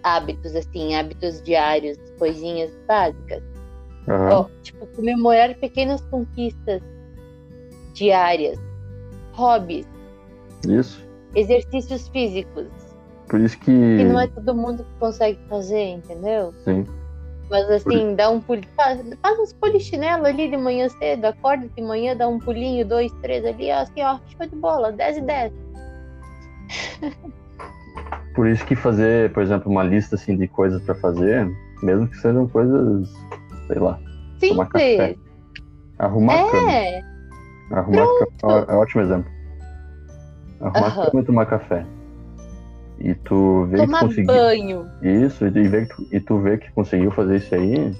hábitos, 0.03 0.55
assim, 0.55 0.95
hábitos 0.95 1.41
diários, 1.41 1.97
coisinhas 2.17 2.71
básicas. 2.87 3.43
Uhum. 4.07 4.39
Oh, 4.39 4.61
tipo, 4.63 4.87
comemorar 4.87 5.53
pequenas 5.55 6.01
conquistas 6.09 6.81
diárias, 7.93 8.59
hobbies. 9.33 9.87
Isso. 10.67 11.05
Exercícios 11.35 12.07
físicos. 12.09 12.67
Por 13.29 13.39
isso 13.39 13.57
que. 13.59 13.71
Que 13.71 14.03
não 14.03 14.19
é 14.19 14.27
todo 14.27 14.53
mundo 14.53 14.83
que 14.83 14.99
consegue 14.99 15.39
fazer, 15.47 15.95
entendeu? 15.95 16.53
Sim. 16.65 16.85
Mas 17.49 17.69
assim, 17.69 18.09
Por... 18.09 18.15
dá 18.15 18.29
um 18.29 18.39
pulinho. 18.39 18.67
Faz, 18.75 19.01
faz 19.21 19.39
uns 19.39 19.53
polichinelo 19.53 20.25
ali 20.25 20.49
de 20.49 20.57
manhã 20.57 20.87
cedo, 20.89 21.25
acorda 21.25 21.67
de 21.67 21.81
manhã, 21.81 22.15
dá 22.15 22.27
um 22.27 22.39
pulinho, 22.39 22.85
dois, 22.85 23.11
três 23.21 23.45
ali, 23.45 23.69
assim, 23.69 24.01
ó, 24.01 24.19
show 24.27 24.47
de 24.47 24.55
bola, 24.55 24.91
10 24.91 25.17
e 25.17 25.21
10. 25.21 25.53
Por 28.33 28.47
isso 28.47 28.65
que 28.65 28.75
fazer, 28.75 29.33
por 29.33 29.43
exemplo, 29.43 29.69
uma 29.69 29.83
lista 29.83 30.15
assim 30.15 30.37
de 30.37 30.47
coisas 30.47 30.81
para 30.83 30.95
fazer, 30.95 31.45
mesmo 31.83 32.07
que 32.07 32.15
sejam 32.17 32.47
coisas, 32.47 33.09
sei 33.67 33.77
lá, 33.77 33.99
Simples. 34.39 34.49
tomar 34.51 34.65
café, 34.67 35.15
arrumar 35.99 36.35
é. 36.35 36.51
cama. 36.51 37.10
Arrumar 37.71 38.07
cama 38.39 38.65
é 38.67 38.73
um 38.73 38.79
ótimo 38.79 39.01
exemplo. 39.01 39.31
Arrumar 40.59 40.97
uhum. 40.97 41.05
cama 41.05 41.21
e 41.21 41.25
tomar 41.25 41.45
café. 41.45 41.85
E 42.99 43.15
tu 43.15 43.65
vê 43.65 43.77
tomar 43.77 43.99
que 43.99 44.05
conseguiu. 44.05 44.33
banho. 44.33 44.91
Isso, 45.01 45.45
e, 45.45 45.49
vê 45.49 45.87
e 46.11 46.19
tu 46.19 46.39
vê 46.39 46.57
que 46.57 46.71
conseguiu 46.71 47.11
fazer 47.11 47.37
isso 47.37 47.55
aí, 47.55 47.95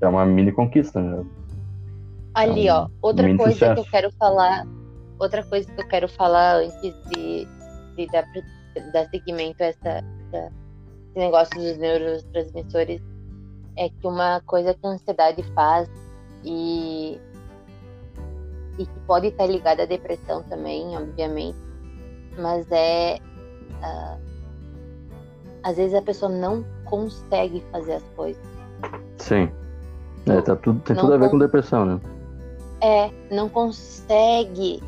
é 0.00 0.08
uma 0.08 0.26
mini 0.26 0.52
conquista, 0.52 1.00
né? 1.00 1.24
Ali, 2.34 2.68
é 2.68 2.74
um 2.74 2.76
ó, 2.76 2.88
outra 3.00 3.34
coisa 3.36 3.52
sucesso. 3.52 3.74
que 3.74 3.80
eu 3.80 3.90
quero 3.90 4.12
falar, 4.12 4.66
outra 5.18 5.42
coisa 5.42 5.72
que 5.72 5.80
eu 5.80 5.88
quero 5.88 6.08
falar 6.08 6.56
antes 6.56 6.94
de, 7.08 7.48
de 7.96 8.06
dar, 8.12 8.24
dar 8.92 9.06
seguimento 9.08 9.62
a 9.62 9.66
essa, 9.66 9.88
essa, 9.88 10.52
esse 11.08 11.18
negócio 11.18 11.58
dos 11.58 11.78
neurotransmissores 11.78 13.00
é 13.78 13.88
que 13.88 14.06
uma 14.06 14.42
coisa 14.44 14.74
que 14.74 14.86
a 14.86 14.90
ansiedade 14.90 15.42
faz 15.54 15.88
e 16.44 17.18
e 18.78 18.86
que 18.86 19.00
pode 19.06 19.28
estar 19.28 19.46
ligada 19.46 19.82
à 19.82 19.86
depressão 19.86 20.42
também, 20.44 20.96
obviamente, 20.96 21.58
mas 22.38 22.66
é 22.70 23.18
uh, 23.82 24.20
às 25.62 25.76
vezes 25.76 25.94
a 25.94 26.02
pessoa 26.02 26.30
não 26.30 26.64
consegue 26.84 27.62
fazer 27.72 27.94
as 27.94 28.02
coisas. 28.14 28.42
Sim. 29.18 29.50
É, 30.26 30.40
tá 30.40 30.56
tudo, 30.56 30.80
tem 30.80 30.96
tudo 30.96 31.14
a 31.14 31.16
ver 31.16 31.30
com 31.30 31.38
depressão, 31.38 31.84
né? 31.84 32.00
É, 32.80 33.10
não 33.34 33.48
consegue 33.48 34.82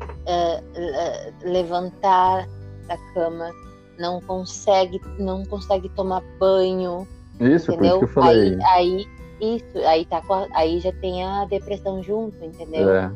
uh, 0.00 0.60
uh, 0.60 1.50
levantar 1.50 2.48
da 2.88 2.96
cama, 3.12 3.50
não 3.98 4.20
consegue, 4.20 5.00
não 5.18 5.44
consegue 5.44 5.88
tomar 5.90 6.22
banho. 6.38 7.06
Isso, 7.40 7.72
entendeu? 7.72 7.98
por 7.98 8.04
isso 8.04 8.14
que 8.14 8.18
eu 8.18 8.22
falei. 8.22 8.58
Aí, 8.64 9.06
aí 9.40 9.56
isso, 9.56 9.78
aí, 9.86 10.04
tá 10.06 10.22
a, 10.28 10.58
aí 10.58 10.80
já 10.80 10.92
tem 10.92 11.24
a 11.24 11.44
depressão 11.44 12.02
junto, 12.02 12.42
entendeu? 12.44 12.88
É. 12.88 13.12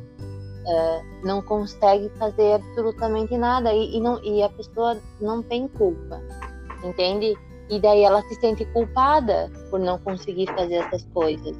Uh, 0.68 1.24
não 1.24 1.40
consegue 1.40 2.10
fazer 2.18 2.56
absolutamente 2.56 3.34
nada 3.38 3.72
e, 3.72 3.96
e, 3.96 4.00
não, 4.00 4.22
e 4.22 4.42
a 4.42 4.50
pessoa 4.50 5.00
não 5.18 5.42
tem 5.42 5.66
culpa, 5.66 6.20
entende? 6.84 7.34
E 7.70 7.80
daí 7.80 8.02
ela 8.02 8.20
se 8.24 8.34
sente 8.34 8.66
culpada 8.66 9.50
por 9.70 9.80
não 9.80 9.98
conseguir 9.98 10.46
fazer 10.54 10.74
essas 10.74 11.06
coisas, 11.14 11.56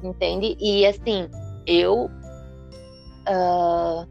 entende? 0.00 0.56
E 0.60 0.86
assim, 0.86 1.28
eu 1.66 2.08
uh, 3.28 4.06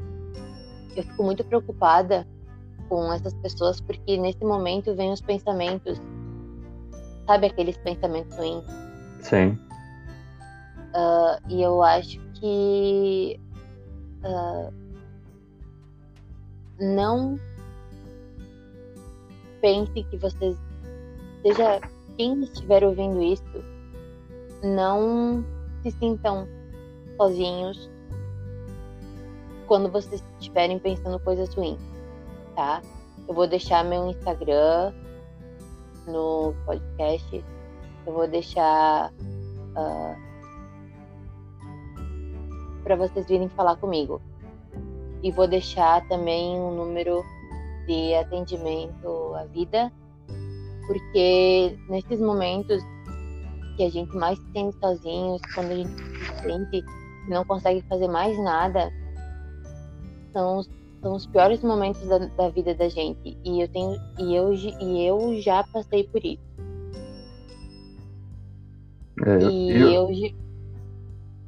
eu 0.95 1.03
fico 1.03 1.23
muito 1.23 1.43
preocupada 1.45 2.27
com 2.89 3.13
essas 3.13 3.33
pessoas 3.35 3.79
porque 3.79 4.17
nesse 4.17 4.43
momento 4.43 4.93
vem 4.95 5.11
os 5.11 5.21
pensamentos, 5.21 6.01
sabe 7.25 7.47
aqueles 7.47 7.77
pensamentos 7.77 8.35
ruins? 8.35 8.65
Sim. 9.21 9.57
Uh, 10.93 11.39
e 11.47 11.61
eu 11.61 11.83
acho 11.83 12.19
que 12.33 13.39
uh, 14.23 14.73
não 16.79 17.39
pense 19.61 20.03
que 20.03 20.17
vocês, 20.17 20.57
seja 21.41 21.81
quem 22.17 22.41
estiver 22.43 22.83
ouvindo 22.83 23.21
isso, 23.21 23.43
não 24.63 25.43
se 25.81 25.91
sintam 25.91 26.47
sozinhos 27.17 27.89
quando 29.67 29.89
vocês 29.89 30.23
estiverem 30.39 30.79
pensando 30.79 31.19
coisas 31.19 31.53
ruins, 31.53 31.79
tá? 32.55 32.81
Eu 33.27 33.33
vou 33.33 33.47
deixar 33.47 33.83
meu 33.83 34.07
Instagram 34.09 34.91
no 36.07 36.53
podcast, 36.65 37.45
eu 38.05 38.13
vou 38.13 38.27
deixar 38.27 39.11
uh, 39.11 40.28
para 42.89 42.95
vocês 42.95 43.27
virem 43.27 43.47
falar 43.49 43.75
comigo. 43.75 44.19
E 45.21 45.31
vou 45.31 45.47
deixar 45.47 46.07
também 46.07 46.57
um 46.57 46.75
número 46.75 47.23
de 47.85 48.15
atendimento 48.15 49.35
à 49.35 49.45
vida, 49.45 49.91
porque 50.87 51.77
nesses 51.87 52.19
momentos 52.19 52.81
que 53.77 53.83
a 53.83 53.89
gente 53.91 54.15
mais 54.15 54.39
se 54.39 54.51
sente 54.51 54.75
sozinhos, 54.79 55.39
quando 55.53 55.71
a 55.71 55.75
gente 55.75 55.91
se 55.91 56.41
sente 56.41 56.81
que 56.81 57.29
não 57.29 57.45
consegue 57.45 57.83
fazer 57.83 58.07
mais 58.07 58.35
nada, 58.43 58.91
são 60.33 60.57
os, 60.57 60.69
são 60.99 61.15
os 61.15 61.27
piores 61.27 61.61
momentos 61.61 62.01
da, 62.07 62.17
da, 62.17 62.49
vida 62.49 62.73
da 62.73 62.89
gente. 62.89 63.37
E 63.45 63.61
eu 63.61 63.67
tenho 63.67 64.01
e 64.17 64.35
eu, 64.35 64.51
e 64.51 65.05
eu 65.05 65.39
já 65.39 65.63
passei 65.65 66.05
por 66.05 66.25
isso. 66.25 66.41
É, 69.27 69.43
e 69.43 69.93
eu, 69.93 70.09
eu 70.09 70.48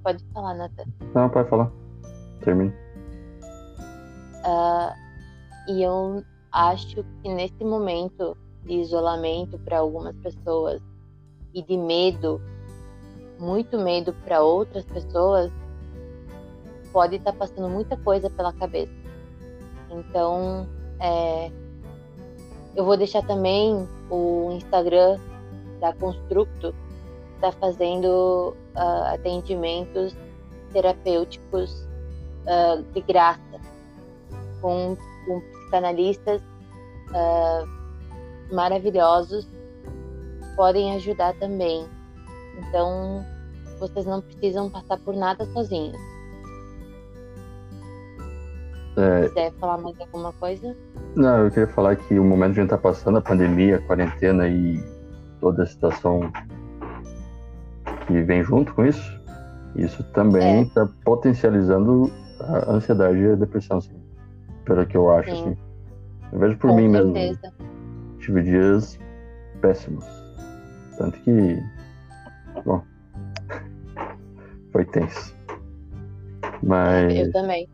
Pode 0.03 0.23
falar, 0.33 0.53
Nathan. 0.55 0.85
Não, 1.13 1.29
pode 1.29 1.49
falar. 1.49 1.71
Termine. 2.43 2.73
Uh, 4.43 4.93
e 5.67 5.83
eu 5.83 6.23
acho 6.51 7.03
que 7.21 7.29
nesse 7.29 7.63
momento 7.63 8.35
de 8.63 8.73
isolamento 8.73 9.57
para 9.59 9.79
algumas 9.79 10.15
pessoas 10.17 10.81
e 11.53 11.61
de 11.61 11.77
medo, 11.77 12.41
muito 13.39 13.77
medo 13.77 14.13
para 14.25 14.41
outras 14.41 14.85
pessoas, 14.85 15.51
pode 16.91 17.17
estar 17.17 17.31
tá 17.31 17.37
passando 17.37 17.69
muita 17.69 17.97
coisa 17.97 18.29
pela 18.29 18.53
cabeça. 18.53 18.91
Então, 19.89 20.67
é, 20.99 21.51
eu 22.75 22.85
vou 22.85 22.95
deixar 22.95 23.25
também 23.25 23.87
o 24.09 24.51
Instagram 24.53 25.19
da 25.79 25.93
Constructo, 25.93 26.73
está 27.35 27.51
fazendo 27.51 28.55
uh, 28.75 29.13
atendimentos 29.13 30.15
terapêuticos 30.71 31.87
uh, 32.45 32.81
de 32.93 33.01
graça 33.01 33.59
com, 34.61 34.95
com 35.25 35.41
psicanalistas 35.41 36.41
uh, 37.09 38.53
maravilhosos 38.53 39.47
podem 40.55 40.95
ajudar 40.95 41.33
também. 41.35 41.87
Então, 42.57 43.25
vocês 43.79 44.05
não 44.05 44.21
precisam 44.21 44.69
passar 44.69 44.97
por 44.99 45.15
nada 45.15 45.45
sozinhos. 45.45 45.99
É... 48.97 49.27
Quiser 49.27 49.51
falar 49.53 49.77
mais 49.77 49.99
alguma 49.99 50.33
coisa? 50.33 50.75
Não, 51.15 51.45
eu 51.45 51.49
queria 51.49 51.67
falar 51.67 51.95
que 51.95 52.19
o 52.19 52.23
momento 52.23 52.53
que 52.53 52.59
a 52.59 52.63
gente 52.63 52.73
está 52.73 52.77
passando, 52.77 53.17
a 53.17 53.21
pandemia, 53.21 53.77
a 53.77 53.81
quarentena 53.81 54.47
e 54.47 54.83
toda 55.39 55.63
a 55.63 55.65
situação 55.65 56.31
que 58.11 58.21
vem 58.23 58.43
junto 58.43 58.73
com 58.73 58.85
isso, 58.85 59.19
isso 59.75 60.03
também 60.11 60.63
está 60.63 60.81
é. 60.81 60.85
Tá 60.85 60.91
potencializando 61.03 62.11
a 62.39 62.71
ansiedade 62.71 63.17
e 63.17 63.31
a 63.31 63.35
depressão, 63.35 63.77
assim, 63.77 63.95
pelo 64.65 64.85
que 64.85 64.97
eu 64.97 65.11
acho, 65.11 65.29
Sim. 65.29 65.41
assim. 65.41 65.57
Eu 66.31 66.39
vejo 66.39 66.57
por 66.57 66.69
com 66.69 66.75
mim 66.75 66.91
certeza. 66.91 67.11
mesmo. 67.13 68.17
Tive 68.19 68.43
dias 68.43 68.99
péssimos. 69.61 70.05
Tanto 70.97 71.19
que, 71.21 71.57
bom, 72.65 72.81
foi 74.71 74.85
tenso. 74.85 75.35
Mas. 76.63 77.15
Eu 77.15 77.31
também. 77.31 77.67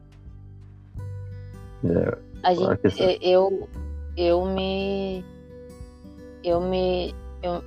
É, 1.86 2.18
a 2.44 2.54
gente, 2.54 3.20
eu, 3.22 3.68
eu 4.16 4.46
me, 4.46 5.24
eu 6.44 6.60
me, 6.62 7.14
eu, 7.44 7.62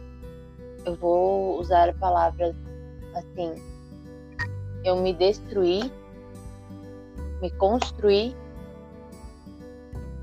eu 0.84 0.94
vou 0.96 1.58
usar 1.58 1.92
palavras 1.94 2.54
assim, 3.14 3.54
eu 4.84 4.96
me 4.96 5.12
destruí, 5.12 5.90
me 7.40 7.50
construí, 7.52 8.34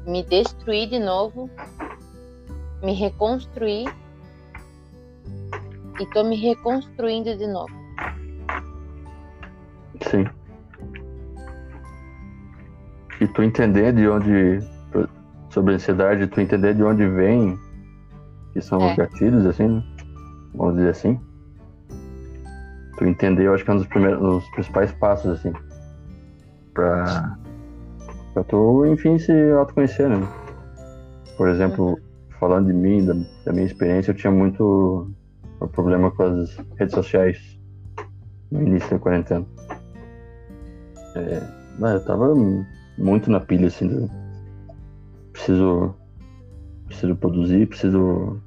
me 0.06 0.24
destruí 0.24 0.88
de 0.88 1.00
novo, 1.00 1.50
me 2.82 2.94
reconstruí 2.94 3.86
e 6.00 6.06
tô 6.14 6.24
me 6.24 6.36
reconstruindo 6.36 7.36
de 7.36 7.48
novo. 7.48 7.76
Sim. 10.10 10.26
E 13.20 13.28
tu 13.28 13.42
entender 13.42 13.94
de 13.94 14.08
onde 14.08 14.60
sobre 15.50 15.74
a 15.74 15.76
ansiedade, 15.76 16.28
tu 16.28 16.40
entender 16.40 16.76
de 16.76 16.84
onde 16.84 17.08
vem 17.08 17.58
que 18.54 18.62
são 18.62 18.80
é. 18.82 18.92
os 18.92 18.98
gatilhos, 18.98 19.46
assim, 19.46 19.68
né? 19.68 19.97
Vamos 20.58 20.76
dizer 20.76 20.90
assim. 20.90 21.20
Tu 22.98 23.06
entender, 23.06 23.44
eu 23.44 23.54
acho 23.54 23.64
que 23.64 23.70
é 23.70 23.74
um 23.74 23.78
dos 23.78 23.88
primeiros, 23.88 24.22
um 24.22 24.40
dos 24.40 24.50
principais 24.50 24.92
passos, 24.94 25.32
assim, 25.32 25.54
pra, 26.74 27.38
pra 28.34 28.44
tu, 28.44 28.86
enfim, 28.88 29.20
se 29.20 29.32
autoconhecer, 29.52 30.10
né? 30.10 30.28
Por 31.38 31.48
exemplo, 31.48 31.90
uhum. 31.90 31.98
falando 32.40 32.68
de 32.68 32.74
mim, 32.74 33.06
da, 33.06 33.14
da 33.46 33.54
minha 33.54 33.66
experiência, 33.66 34.12
eu 34.12 34.16
tinha 34.16 34.32
muito 34.32 35.12
problema 35.72 36.12
com 36.12 36.24
as 36.24 36.58
redes 36.78 36.96
sociais 36.96 37.60
no 38.52 38.62
início 38.64 38.90
da 38.90 39.00
quarentena. 39.00 39.46
É, 41.16 41.42
eu 41.80 42.06
tava 42.06 42.34
muito 42.98 43.30
na 43.30 43.40
pilha, 43.40 43.68
assim, 43.68 43.88
do, 43.88 44.10
preciso, 45.32 45.96
preciso 46.88 47.16
produzir, 47.16 47.68
preciso 47.68 48.42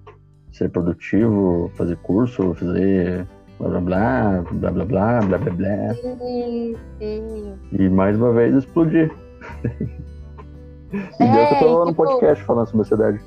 ser 0.53 0.71
produtivo, 0.71 1.71
fazer 1.77 1.97
curso, 1.99 2.55
fazer 2.55 3.27
blá 3.59 3.69
blá 3.69 3.81
blá, 3.81 4.45
blá 4.53 4.71
blá 4.71 4.85
blá, 4.85 5.21
blá 5.21 5.39
blá 5.39 5.53
blá. 5.53 5.95
Sim, 5.95 6.77
sim. 6.99 7.59
E 7.73 7.89
mais 7.89 8.17
uma 8.17 8.33
vez 8.33 8.55
explodir. 8.55 9.13
e 10.93 11.23
é, 11.23 11.33
deu 11.33 11.47
que 11.47 11.55
eu 11.55 11.59
tô 11.59 11.85
no 11.85 11.91
tipo, 11.91 12.05
podcast 12.05 12.45
falando 12.45 12.67
sobre 12.67 12.83
a 12.83 12.89
cidade. 12.89 13.21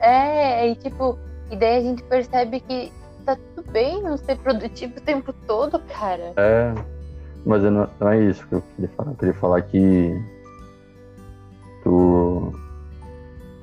É, 0.00 0.68
e 0.68 0.76
tipo, 0.76 1.18
e 1.50 1.56
daí 1.56 1.78
a 1.78 1.80
gente 1.80 2.02
percebe 2.04 2.60
que 2.60 2.92
tá 3.24 3.36
tudo 3.54 3.70
bem 3.70 4.02
não 4.02 4.16
ser 4.16 4.36
produtivo 4.38 4.94
o 4.98 5.00
tempo 5.00 5.32
todo, 5.46 5.78
cara. 5.80 6.32
É, 6.36 6.74
mas 7.44 7.62
não, 7.62 7.88
não 8.00 8.08
é 8.08 8.22
isso 8.24 8.46
que 8.48 8.54
eu 8.54 8.62
queria 8.74 8.90
falar. 8.96 9.10
Eu 9.10 9.16
queria 9.16 9.34
falar 9.34 9.62
que 9.62 10.22
tu. 11.82 12.52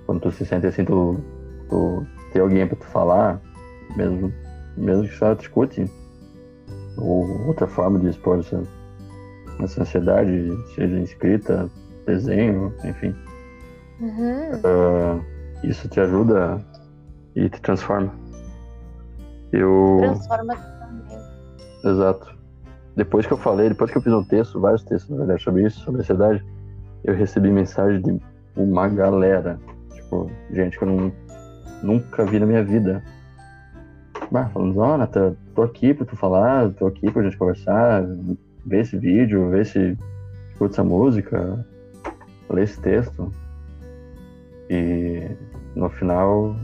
Quando 0.06 0.22
tu 0.22 0.32
se 0.32 0.46
sente 0.46 0.68
assim, 0.68 0.84
tu, 0.84 1.20
tu 1.70 2.06
tem 2.32 2.42
alguém 2.42 2.68
pra 2.68 2.76
tu 2.76 2.86
falar, 2.86 3.42
mesmo, 3.96 4.34
mesmo 4.78 5.04
que 5.04 5.16
só 5.16 5.36
te 5.36 5.42
escute. 5.42 5.86
Ou 6.98 7.48
outra 7.48 7.68
forma 7.68 8.00
de 8.00 8.10
expor 8.10 8.40
essa, 8.40 8.62
essa 9.62 9.82
ansiedade, 9.82 10.52
seja 10.76 11.00
escrita, 11.00 11.70
desenho, 12.06 12.74
enfim. 12.84 13.16
Uhum. 14.00 14.52
Uh, 14.58 15.26
isso 15.64 15.88
te 15.88 16.00
ajuda 16.00 16.60
e 17.36 17.50
te 17.50 17.62
transforma. 17.62 18.12
Eu. 19.52 19.98
Transforma 20.00 20.56
também. 20.56 21.18
Exato. 21.84 22.42
Depois 22.96 23.26
que 23.26 23.34
eu 23.34 23.38
falei, 23.38 23.70
depois 23.70 23.90
que 23.90 23.98
eu 23.98 24.02
fiz 24.02 24.14
um 24.14 24.24
texto, 24.24 24.60
vários 24.60 24.84
textos, 24.84 25.10
na 25.10 25.18
verdade, 25.18 25.44
sobre 25.44 25.66
isso, 25.66 25.80
sobre 25.80 26.02
ansiedade, 26.02 26.46
eu 27.04 27.16
recebi 27.16 27.50
mensagem 27.50 28.02
de 28.02 28.20
uma 28.56 28.88
galera. 28.88 29.60
Tipo, 29.94 30.30
gente 30.52 30.78
que 30.78 30.84
eu 30.84 30.90
não, 30.90 31.12
nunca 31.84 32.26
vi 32.26 32.40
na 32.40 32.46
minha 32.46 32.64
vida. 32.64 33.04
Bah, 34.32 34.50
falando, 34.50 34.78
ó, 34.80 34.98
oh, 34.98 35.36
tô 35.54 35.64
aqui 35.64 35.94
pra 35.94 36.06
tu 36.06 36.16
falar, 36.16 36.70
tô 36.72 36.88
aqui 36.88 37.12
pra 37.12 37.24
gente 37.24 37.38
conversar, 37.38 38.04
ver 38.66 38.82
esse 38.82 38.98
vídeo, 38.98 39.50
ver 39.50 39.66
se 39.66 39.98
escuta 40.52 40.76
essa 40.76 40.84
música, 40.84 41.66
ler 42.50 42.64
esse 42.64 42.80
texto. 42.80 43.32
E 44.70 45.30
no 45.76 45.90
final, 45.90 46.56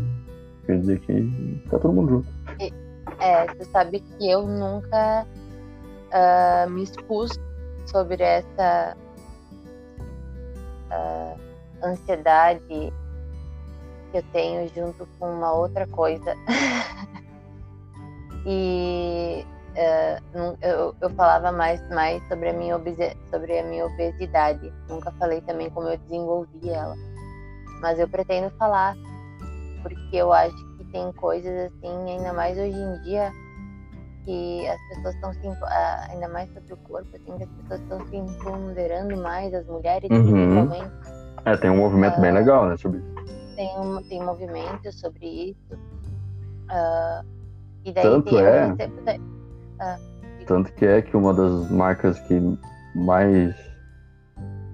quer 0.66 0.80
dizer 0.80 1.00
que 1.02 1.62
tá 1.70 1.78
todo 1.78 1.94
mundo 1.94 2.10
junto. 2.10 2.38
É, 3.20 3.48
você 3.48 3.66
sabe 3.66 4.00
que 4.00 4.30
eu 4.30 4.46
nunca 4.48 5.26
uh, 6.14 6.70
me 6.70 6.84
expus 6.84 7.38
sobre 7.86 8.22
essa 8.22 8.96
uh, 10.92 11.40
ansiedade 11.84 12.94
que 14.12 14.18
eu 14.18 14.24
tenho 14.32 14.68
junto 14.74 15.08
com 15.20 15.32
uma 15.32 15.54
outra 15.54 15.88
coisa. 15.88 16.36
e 18.46 19.46
uh, 19.78 20.58
eu, 20.62 20.96
eu 21.00 21.10
falava 21.12 21.52
mais, 21.52 21.82
mais 21.90 22.26
sobre, 22.28 22.50
a 22.50 22.54
minha 22.54 22.80
sobre 23.32 23.60
a 23.60 23.64
minha 23.64 23.86
obesidade. 23.86 24.74
Nunca 24.90 25.12
falei 25.14 25.42
também 25.42 25.70
como 25.70 25.88
eu 25.88 25.98
desenvolvi 25.98 26.70
ela. 26.70 26.96
Mas 27.82 28.00
eu 28.00 28.08
pretendo 28.08 28.50
falar, 28.58 28.96
porque 29.84 30.18
eu 30.18 30.34
acho 30.34 30.56
que 30.78 30.86
tem 30.86 31.12
coisas 31.14 31.72
assim, 31.72 32.12
ainda 32.12 32.34
mais 32.34 32.58
hoje 32.58 32.76
em 32.76 33.02
dia, 33.04 33.32
que 34.26 34.68
as 34.68 34.80
pessoas 34.90 35.16
estão 35.16 35.34
se 35.34 35.48
ainda 36.10 36.28
mais 36.28 36.52
sobre 36.54 36.74
o 36.74 36.78
corpo, 36.78 37.08
assim, 37.16 37.38
que 37.38 37.44
as 37.44 37.50
pessoas 37.50 37.82
estão 37.82 38.08
se 38.08 38.16
empoderando 38.16 39.16
mais, 39.18 39.54
as 39.54 39.66
mulheres 39.68 40.10
uhum. 40.10 40.24
principalmente. 40.24 40.92
É, 41.46 41.56
tem 41.56 41.70
um 41.70 41.78
movimento 41.78 42.18
uh, 42.18 42.22
bem 42.22 42.32
legal, 42.32 42.68
né, 42.68 42.76
sobre 42.78 43.00
isso. 43.00 43.17
Tem 43.58 43.68
um, 43.80 44.04
tem 44.04 44.24
movimento 44.24 44.92
sobre 44.92 45.50
isso. 45.50 45.74
Uh, 46.70 47.26
e 47.84 47.92
daí 47.92 48.04
Tanto 48.04 48.30
tem, 48.30 48.46
é. 48.46 48.72
uh, 48.72 50.46
Tanto 50.46 50.72
que 50.74 50.86
é 50.86 51.02
que 51.02 51.18
uma 51.18 51.34
das 51.34 51.72
marcas 51.72 52.20
que 52.20 52.40
mais. 52.94 53.56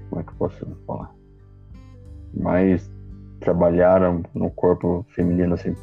Como 0.09 0.19
é 0.19 0.23
que 0.25 0.31
eu 0.31 0.35
posso 0.35 0.77
falar? 0.85 1.09
Mais 2.33 2.91
trabalharam 3.39 4.21
no 4.33 4.51
corpo 4.51 5.05
feminino, 5.15 5.53
assim, 5.53 5.73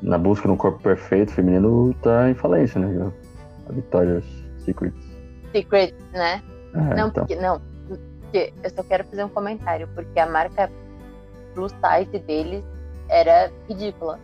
na 0.00 0.16
busca 0.16 0.46
de 0.46 0.54
um 0.54 0.56
corpo 0.56 0.80
perfeito 0.80 1.32
feminino 1.32 1.92
tá 1.94 2.30
em 2.30 2.34
falência, 2.34 2.80
né? 2.80 3.12
A 3.68 3.72
Victoria's 3.72 4.24
Secret. 4.58 4.94
Secret, 5.50 5.92
né? 6.12 6.40
É, 6.74 6.78
não, 6.78 7.08
então. 7.08 7.10
porque, 7.10 7.34
não, 7.34 7.60
porque 7.88 8.52
eu 8.62 8.70
só 8.70 8.84
quero 8.84 9.04
fazer 9.04 9.24
um 9.24 9.28
comentário, 9.28 9.88
porque 9.96 10.20
a 10.20 10.26
marca 10.26 10.70
plus 11.54 11.72
size 11.72 12.18
deles 12.24 12.64
era 13.08 13.50
ridícula. 13.68 14.18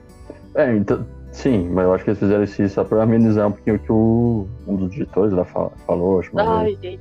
É, 0.55 0.74
então, 0.74 1.07
sim, 1.33 1.68
mas 1.68 1.85
eu 1.85 1.95
acho 1.95 2.05
que 2.05 2.11
eles 2.11 2.20
fizeram 2.20 2.45
isso 2.45 2.68
só 2.68 2.85
pra 2.85 3.03
amenizar 3.03 3.49
um 3.49 3.53
pouquinho 3.53 3.76
o 3.76 3.78
que 3.78 3.93
o, 3.93 4.49
um 4.66 4.76
dos 4.76 4.91
digitores 4.91 5.33
lá 5.33 5.45
falou. 5.45 6.20
Acho 6.20 6.31
Ai, 6.39 6.76
gente, 6.83 7.01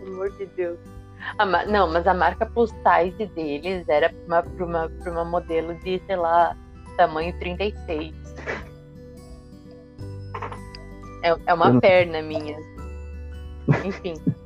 pelo 0.00 0.14
amor 0.14 0.30
de 0.32 0.46
Deus. 0.46 0.78
não, 1.68 1.90
mas 1.90 2.06
a 2.06 2.14
marca 2.14 2.46
plus 2.46 2.70
size 2.70 3.26
deles 3.34 3.88
era 3.88 4.10
pra 4.10 4.26
uma, 4.26 4.42
pra 4.42 4.64
uma, 4.64 4.88
pra 4.88 5.12
uma 5.12 5.24
modelo 5.24 5.74
de, 5.76 6.00
sei 6.06 6.16
lá, 6.16 6.56
tamanho 6.96 7.36
36. 7.38 8.14
É, 11.22 11.34
é 11.46 11.54
uma 11.54 11.80
perna 11.80 12.22
minha. 12.22 12.56
Enfim. 13.84 14.14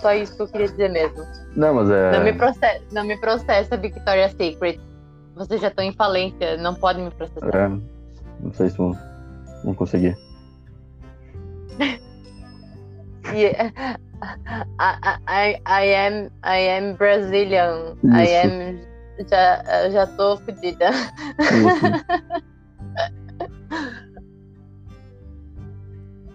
Só 0.00 0.14
isso 0.14 0.36
que 0.36 0.42
eu 0.42 0.48
queria 0.48 0.68
dizer 0.68 0.90
mesmo. 0.90 1.24
Não, 1.56 1.74
mas 1.74 1.90
é. 1.90 2.12
Não 2.12 2.24
me 2.24 2.32
processa, 2.32 2.80
não 2.92 3.04
me 3.04 3.16
processa 3.16 3.76
Victoria's 3.76 4.32
Secret. 4.32 4.80
Vocês 5.34 5.60
já 5.60 5.68
estão 5.68 5.84
em 5.84 5.92
falência, 5.92 6.56
não 6.56 6.74
podem 6.74 7.04
me 7.04 7.10
processar. 7.10 7.54
É, 7.54 7.68
não 8.40 8.52
sei 8.52 8.70
se 8.70 8.76
vão, 8.76 8.96
vão 9.64 9.74
conseguir. 9.74 10.16
yeah. 13.32 13.72
I, 14.78 15.16
I, 15.28 15.60
I, 15.66 15.94
am 15.94 16.30
I 16.44 16.68
am 16.68 16.94
Brazilian. 16.94 17.96
Isso. 18.04 18.16
I 18.16 18.36
am 18.36 18.90
já, 19.28 19.90
já 19.90 20.06
tô 20.06 20.36
fodida. 20.38 20.90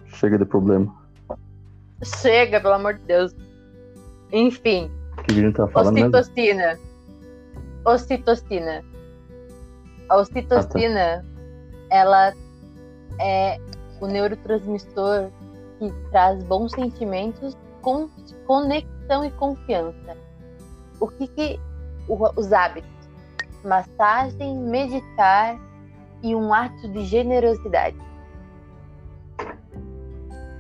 Chega 0.08 0.38
de 0.38 0.46
problema. 0.46 1.05
Chega, 2.06 2.62
pelo 2.62 2.76
amor 2.76 2.94
de 2.96 3.04
Deus. 3.04 3.36
Enfim. 4.32 4.92
O 5.18 5.24
que 5.24 5.34
a 5.34 5.36
gente 5.36 5.56
tá 5.56 5.68
falando? 5.68 5.98
Ocitocina. 5.98 6.68
Mesmo? 6.68 6.86
Ocitocina. 7.86 8.84
A 10.10 10.18
ocitocina, 10.18 11.16
ah, 11.16 11.22
tá. 11.90 11.96
ela 11.96 12.34
é 13.20 13.58
o 14.00 14.08
neurotransmissor 14.08 15.32
que 15.80 15.92
traz 16.12 16.44
bons 16.44 16.72
sentimentos, 16.74 17.58
conexão 18.46 19.26
e 19.26 19.32
confiança. 19.32 20.18
O 21.00 21.08
que, 21.08 21.28
que 21.28 21.60
os 22.08 22.54
hábitos: 22.54 22.90
massagem, 23.64 24.58
meditar 24.58 25.60
e 26.22 26.36
um 26.36 26.54
ato 26.54 26.88
de 26.90 27.04
generosidade. 27.06 27.98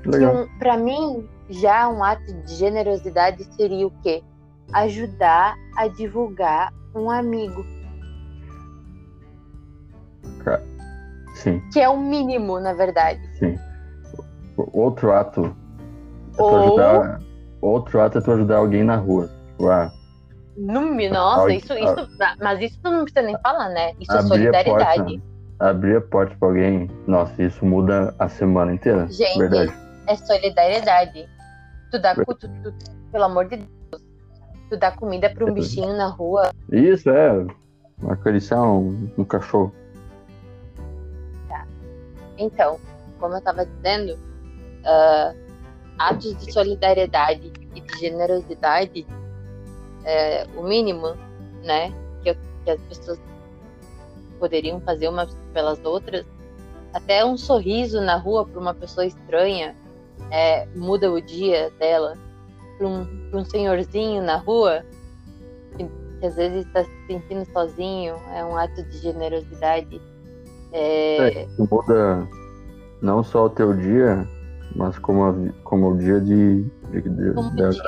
Um, 0.07 0.59
Para 0.59 0.77
mim, 0.77 1.27
já 1.49 1.87
um 1.89 2.03
ato 2.03 2.33
de 2.33 2.55
generosidade 2.55 3.43
seria 3.55 3.87
o 3.87 3.91
quê? 4.01 4.23
Ajudar 4.73 5.55
a 5.77 5.87
divulgar 5.87 6.73
um 6.93 7.09
amigo. 7.09 7.65
Sim. 11.35 11.61
Que 11.71 11.81
é 11.81 11.89
o 11.89 11.97
mínimo, 11.97 12.59
na 12.59 12.73
verdade. 12.73 13.21
Sim. 13.37 13.57
Outro 14.57 15.11
ato. 15.11 15.55
É 16.37 16.41
Ou... 16.41 16.55
ajudar, 16.57 17.19
outro 17.61 18.01
ato 18.01 18.17
é 18.17 18.21
tu 18.21 18.31
ajudar 18.31 18.57
alguém 18.57 18.83
na 18.83 18.95
rua. 18.95 19.29
Tipo, 19.49 19.69
ah, 19.69 19.91
no, 20.57 20.81
nossa, 21.09 21.51
isso, 21.51 21.73
isso, 21.73 22.09
mas 22.41 22.61
isso 22.61 22.79
não 22.83 23.03
precisa 23.03 23.25
nem 23.25 23.37
falar, 23.41 23.69
né? 23.69 23.91
Isso 23.99 24.13
é 24.13 24.21
solidariedade. 24.21 25.21
abrir 25.59 25.97
a 25.97 26.01
porta 26.01 26.33
pra 26.39 26.47
alguém, 26.47 26.89
nossa, 27.05 27.43
isso 27.43 27.65
muda 27.65 28.15
a 28.17 28.29
semana 28.29 28.73
inteira. 28.73 29.05
Gente, 29.09 29.37
verdade. 29.37 29.73
é 30.07 30.15
solidariedade. 30.15 31.27
Tu 31.95 31.99
dá, 31.99 32.13
tu, 32.13 32.25
tu, 32.35 32.73
pelo 33.09 33.23
amor 33.23 33.47
de 33.47 33.55
Deus, 33.55 34.03
tu 34.69 34.75
dá 34.75 34.91
comida 34.91 35.29
pra 35.29 35.45
um 35.45 35.53
bichinho 35.53 35.95
na 35.95 36.09
rua. 36.09 36.51
Isso, 36.69 37.09
é. 37.09 37.47
Acariciar 38.09 38.61
um, 38.61 39.09
um 39.17 39.23
cachorro. 39.23 39.73
Tá. 41.47 41.65
Então, 42.37 42.77
como 43.17 43.35
eu 43.35 43.37
estava 43.37 43.65
dizendo, 43.65 44.13
uh, 44.13 45.37
atos 45.97 46.35
de 46.35 46.51
solidariedade 46.51 47.53
e 47.73 47.79
de 47.79 47.97
generosidade 47.97 49.07
é 50.03 50.45
o 50.57 50.63
mínimo, 50.63 51.15
né? 51.63 51.93
Que, 52.23 52.37
que 52.65 52.71
as 52.71 52.81
pessoas 52.89 53.21
poderiam 54.37 54.81
fazer 54.81 55.07
umas 55.07 55.33
pelas 55.53 55.81
outras. 55.85 56.25
Até 56.93 57.23
um 57.23 57.37
sorriso 57.37 58.01
na 58.01 58.17
rua 58.17 58.45
para 58.45 58.59
uma 58.59 58.73
pessoa 58.73 59.05
estranha 59.05 59.73
é, 60.31 60.67
muda 60.75 61.11
o 61.11 61.21
dia 61.21 61.71
dela. 61.79 62.17
Para 62.77 62.87
um, 62.87 63.07
um 63.33 63.45
senhorzinho 63.45 64.21
na 64.21 64.37
rua, 64.37 64.83
que, 65.77 65.85
que 66.19 66.25
às 66.25 66.35
vezes 66.35 66.65
está 66.65 66.83
se 66.83 67.07
sentindo 67.07 67.45
sozinho, 67.51 68.15
é 68.33 68.43
um 68.43 68.57
ato 68.57 68.83
de 68.83 68.97
generosidade. 68.97 70.01
É, 70.73 71.43
é 71.43 71.47
muda 71.57 72.27
não 73.01 73.23
só 73.23 73.45
o 73.45 73.49
teu 73.49 73.73
dia, 73.73 74.27
mas 74.75 74.97
como, 74.99 75.23
a, 75.23 75.33
como 75.63 75.91
o 75.91 75.97
dia 75.97 76.19
de, 76.19 76.63
de, 76.63 77.01
de, 77.01 77.33
como 77.33 77.49
de, 77.51 77.69
de 77.69 77.81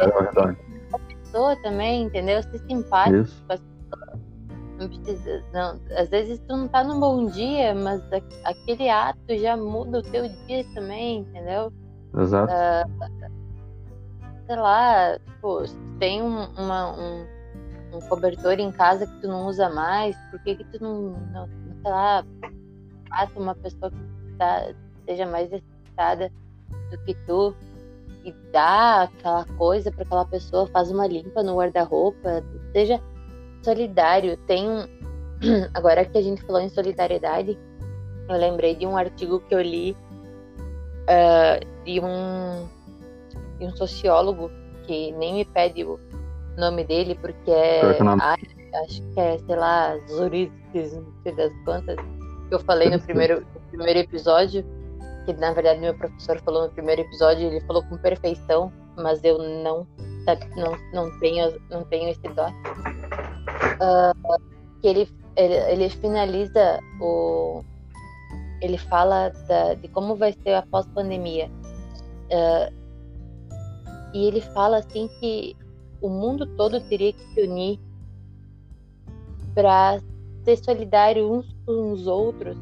a 0.94 1.00
pessoa 1.00 1.56
também, 1.62 2.04
entendeu? 2.04 2.42
Ser 2.44 2.60
simpático 2.60 3.18
Isso. 3.18 3.44
com 3.46 3.54
as 3.54 3.60
pessoas. 3.60 4.20
Não 4.80 4.90
precisa, 4.90 5.44
não, 5.52 5.80
às 5.98 6.10
vezes 6.10 6.40
tu 6.48 6.56
não 6.56 6.68
tá 6.68 6.84
num 6.84 7.00
bom 7.00 7.26
dia, 7.26 7.74
mas 7.74 8.02
aquele 8.44 8.90
ato 8.90 9.36
já 9.36 9.58
muda 9.58 10.00
o 10.00 10.02
teu 10.04 10.30
dia 10.48 10.64
também, 10.76 11.22
entendeu? 11.22 11.74
Exato. 12.16 12.54
Uh, 12.54 13.38
sei 14.46 14.56
lá, 14.56 15.20
tipo, 15.20 15.64
tem 16.00 16.22
um, 16.22 16.46
uma, 16.58 16.94
um, 16.98 17.26
um, 17.94 18.00
cobertor 18.08 18.60
em 18.60 18.72
casa 18.72 19.06
que 19.06 19.22
tu 19.22 19.28
não 19.28 19.48
usa 19.48 19.70
mais, 19.70 20.16
por 20.32 20.40
que, 20.42 20.56
que 20.56 20.64
tu 20.66 20.82
não, 20.82 21.12
não 21.32 21.48
sei 21.82 21.92
lá, 21.92 22.26
passa 23.10 23.40
uma 23.40 23.56
pessoa 23.56 23.92
que 23.92 24.34
tá, 24.38 24.74
seja 25.06 25.26
mais 25.26 25.50
necessitada 25.50 26.32
do 26.92 26.98
que 27.04 27.14
tu 27.26 27.54
e 28.24 28.34
dá 28.52 29.04
aquela 29.04 29.46
coisa 29.58 29.92
para 29.92 30.04
aquela 30.04 30.26
pessoa, 30.26 30.68
faz 30.68 30.92
uma 30.92 31.08
limpa 31.08 31.42
no 31.44 31.56
guarda-roupa, 31.58 32.44
seja 32.74 33.02
solidário. 33.64 34.38
Tem 34.46 34.70
um. 34.70 34.86
Agora 35.74 36.04
que 36.04 36.18
a 36.18 36.22
gente 36.22 36.42
falou 36.44 36.62
em 36.62 36.70
solidariedade, 36.70 37.58
eu 38.30 38.36
lembrei 38.36 38.76
de 38.76 38.86
um 38.86 38.98
artigo 38.98 39.40
que 39.42 39.56
eu 39.56 39.62
li 39.62 39.96
uh, 41.08 41.84
de, 41.84 42.00
um, 42.00 42.68
de 43.60 43.66
um 43.66 43.76
sociólogo 43.76 44.52
que 44.86 45.12
nem 45.14 45.36
me 45.36 45.46
pede 45.46 45.84
o 45.84 46.00
nome 46.58 46.84
dele, 46.84 47.16
porque 47.16 47.52
é. 47.52 47.82
acho 47.82 49.02
que 49.14 49.20
é, 49.20 49.38
sei 49.38 49.56
lá, 49.56 49.98
Zurites, 50.10 50.94
não 50.94 51.14
sei 51.24 51.34
das 51.34 51.52
quantas, 51.64 51.96
que 51.96 52.56
eu 52.56 52.60
falei 52.60 52.90
no 52.90 53.00
primeiro, 53.00 53.42
no 53.42 53.62
primeiro 53.72 54.00
episódio 54.00 54.66
que 55.28 55.34
na 55.34 55.52
verdade 55.52 55.82
meu 55.82 55.94
professor 55.94 56.40
falou 56.40 56.64
no 56.64 56.70
primeiro 56.70 57.02
episódio, 57.02 57.48
ele 57.48 57.60
falou 57.62 57.84
com 57.84 57.98
perfeição, 57.98 58.72
mas 58.96 59.22
eu 59.24 59.38
não 59.38 59.86
não, 60.56 60.78
não 60.94 61.20
tenho 61.20 61.62
não 61.70 61.84
tenho 61.84 62.10
esse 62.10 62.28
dó. 62.30 62.48
Uh, 63.78 64.42
que 64.82 64.88
ele, 64.88 65.10
ele, 65.36 65.54
ele 65.54 65.90
finaliza 65.90 66.80
o 67.02 67.62
ele 68.62 68.78
fala 68.78 69.30
da, 69.48 69.74
de 69.76 69.88
como 69.90 70.16
vai 70.16 70.34
ser 70.34 70.54
após 70.54 70.86
pandemia 70.88 71.50
uh, 72.32 72.74
e 74.14 74.26
ele 74.26 74.42
fala 74.42 74.78
assim 74.78 75.08
que 75.20 75.56
o 76.02 76.10
mundo 76.10 76.46
todo 76.56 76.80
teria 76.82 77.14
que 77.14 77.24
se 77.34 77.42
unir 77.42 77.80
para 79.54 80.00
ser 80.44 80.58
solidário 80.58 81.32
uns 81.32 81.56
com 81.66 81.92
os 81.92 82.08
outros 82.08 82.58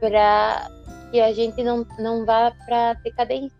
para 0.00 0.70
que 1.10 1.20
a 1.20 1.32
gente 1.32 1.62
não, 1.62 1.86
não 1.98 2.24
vá 2.24 2.52
para 2.66 2.94
decadência. 2.94 3.58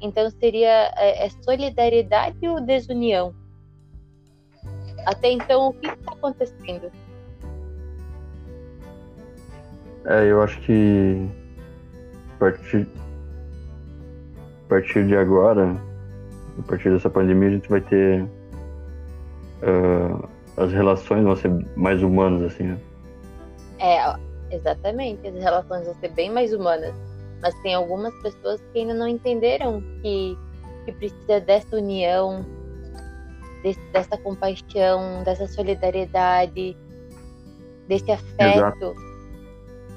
Então 0.00 0.28
seria 0.30 0.92
é, 0.96 1.26
é, 1.26 1.30
solidariedade 1.42 2.46
ou 2.46 2.60
desunião? 2.60 3.34
Até 5.06 5.30
então, 5.30 5.68
o 5.68 5.72
que 5.72 5.86
está 5.86 6.12
acontecendo? 6.12 6.90
É, 10.06 10.30
eu 10.30 10.42
acho 10.42 10.60
que 10.62 11.28
a 12.34 12.38
partir, 12.38 12.88
a 14.64 14.68
partir 14.68 15.06
de 15.06 15.16
agora, 15.16 15.76
a 16.58 16.62
partir 16.62 16.90
dessa 16.90 17.08
pandemia, 17.08 17.48
a 17.48 17.52
gente 17.52 17.68
vai 17.68 17.80
ter 17.80 18.22
uh, 19.62 20.28
as 20.56 20.72
relações 20.72 21.22
vão 21.22 21.36
ser 21.36 21.50
mais 21.76 22.02
humanas, 22.02 22.52
assim, 22.52 22.64
né? 22.64 22.78
É, 23.78 23.98
Exatamente, 24.52 25.26
as 25.26 25.34
relações 25.34 25.86
vão 25.86 25.94
ser 25.94 26.10
bem 26.10 26.30
mais 26.30 26.52
humanas. 26.52 26.94
Mas 27.40 27.54
tem 27.62 27.74
algumas 27.74 28.14
pessoas 28.22 28.60
que 28.72 28.80
ainda 28.80 28.94
não 28.94 29.08
entenderam 29.08 29.82
que, 30.02 30.38
que 30.84 30.92
precisa 30.92 31.40
dessa 31.40 31.76
união, 31.76 32.44
desse, 33.62 33.80
dessa 33.92 34.16
compaixão, 34.18 35.22
dessa 35.24 35.48
solidariedade, 35.48 36.76
desse 37.88 38.12
afeto, 38.12 38.58
Exato. 38.58 38.94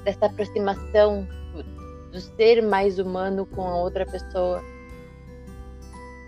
Dessa 0.06 0.26
aproximação 0.26 1.26
do 2.12 2.20
ser 2.20 2.62
mais 2.62 2.98
humano 2.98 3.44
com 3.44 3.66
a 3.66 3.76
outra 3.76 4.06
pessoa. 4.06 4.62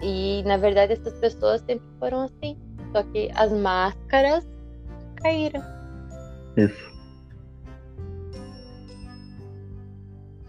E 0.03 0.43
na 0.45 0.57
verdade 0.57 0.93
essas 0.93 1.15
pessoas 1.19 1.63
sempre 1.63 1.87
foram 1.99 2.23
assim. 2.23 2.59
Só 2.93 3.03
que 3.05 3.31
as 3.35 3.53
máscaras 3.53 4.47
caíram. 5.17 5.63
Isso. 6.57 6.99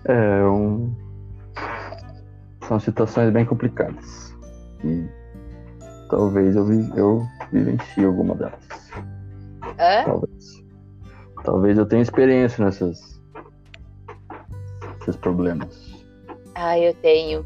É 0.06 0.44
um... 0.44 0.94
São 2.68 2.80
situações 2.80 3.32
bem 3.32 3.46
complicadas. 3.46 4.36
E 4.84 5.08
talvez 6.10 6.56
eu, 6.56 6.66
vi, 6.66 6.90
eu 6.98 7.22
vivencie 7.52 8.06
alguma 8.06 8.36
delas. 8.36 8.92
É? 9.78 10.04
Talvez. 10.04 10.66
Talvez 11.44 11.78
eu 11.78 11.86
tenha 11.86 12.02
experiência 12.02 12.64
nessas 12.64 13.09
esses 15.10 15.20
problemas. 15.20 16.06
Ah, 16.56 16.78
eu 16.78 16.94
tenho. 16.96 17.46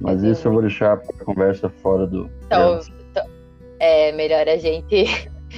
Mas 0.00 0.22
eu 0.22 0.32
isso 0.32 0.42
tenho. 0.42 0.50
eu 0.50 0.54
vou 0.54 0.62
deixar 0.62 0.96
para 0.96 1.24
conversa 1.24 1.68
fora 1.68 2.06
do. 2.06 2.30
Então, 2.46 2.80
então, 3.10 3.24
é 3.78 4.12
melhor 4.12 4.48
a 4.48 4.56
gente 4.56 5.06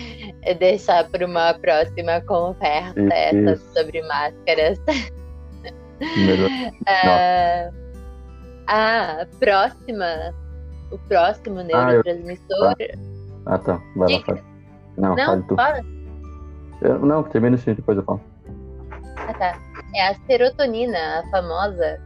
deixar 0.58 1.08
para 1.10 1.26
uma 1.26 1.54
próxima 1.54 2.20
conversa 2.22 2.94
essa 3.10 3.56
sobre 3.74 4.02
máscaras. 4.02 4.78
Uh, 6.00 7.72
a 8.66 9.26
próxima, 9.38 10.34
o 10.90 10.98
próximo 11.08 11.60
ah, 11.60 11.64
neurotransmissor. 11.64 12.74
Ah, 13.46 13.58
tá. 13.58 13.80
Vai 13.96 14.12
lá, 14.12 14.20
fale. 14.24 14.42
Não, 14.96 15.16
não 15.16 15.26
fale 15.26 15.42
tu. 15.44 15.56
Fala. 15.56 15.80
Eu, 16.80 16.98
não, 16.98 17.22
termina 17.22 17.56
assim, 17.56 17.74
depois 17.74 17.96
eu 17.96 18.04
falo. 18.04 18.20
Ah, 19.16 19.34
tá. 19.34 19.71
É 19.94 20.08
a 20.08 20.14
serotonina, 20.26 21.20
a 21.20 21.30
famosa. 21.30 22.00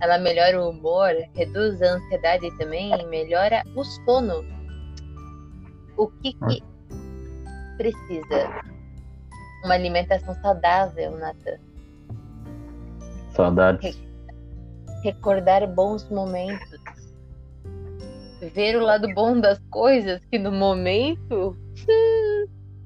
Ela 0.00 0.18
melhora 0.18 0.62
o 0.62 0.70
humor, 0.70 1.10
reduz 1.34 1.80
a 1.82 1.94
ansiedade 1.94 2.56
também, 2.58 2.90
melhora 3.08 3.62
o 3.74 3.82
sono. 3.82 4.44
O 5.96 6.08
que, 6.08 6.34
que 6.34 6.62
precisa? 7.78 8.62
Uma 9.64 9.74
alimentação 9.74 10.34
saudável, 10.42 11.12
Nathan. 11.18 11.58
Saudades. 13.30 14.00
Recordar 15.02 15.66
bons 15.66 16.08
momentos. 16.10 16.78
Ver 18.54 18.76
o 18.76 18.84
lado 18.84 19.12
bom 19.14 19.40
das 19.40 19.58
coisas 19.70 20.24
que 20.26 20.38
no 20.38 20.52
momento. 20.52 21.56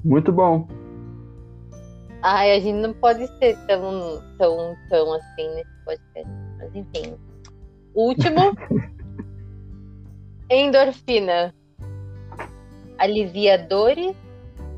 Muito 0.05 0.33
bom. 0.33 0.67
Ai, 2.23 2.53
a 2.53 2.61
gente 2.61 2.77
não 2.77 2.93
pode 2.93 3.27
ser 3.39 3.57
tão, 3.67 4.23
tão, 4.39 4.77
tão 4.89 5.13
assim 5.15 5.49
nesse 5.55 5.85
podcast. 5.85 6.33
Mas 6.59 6.75
enfim. 6.75 7.17
Último. 7.95 8.55
endorfina. 10.51 11.55
Alivia 12.99 13.57
dores, 13.57 14.15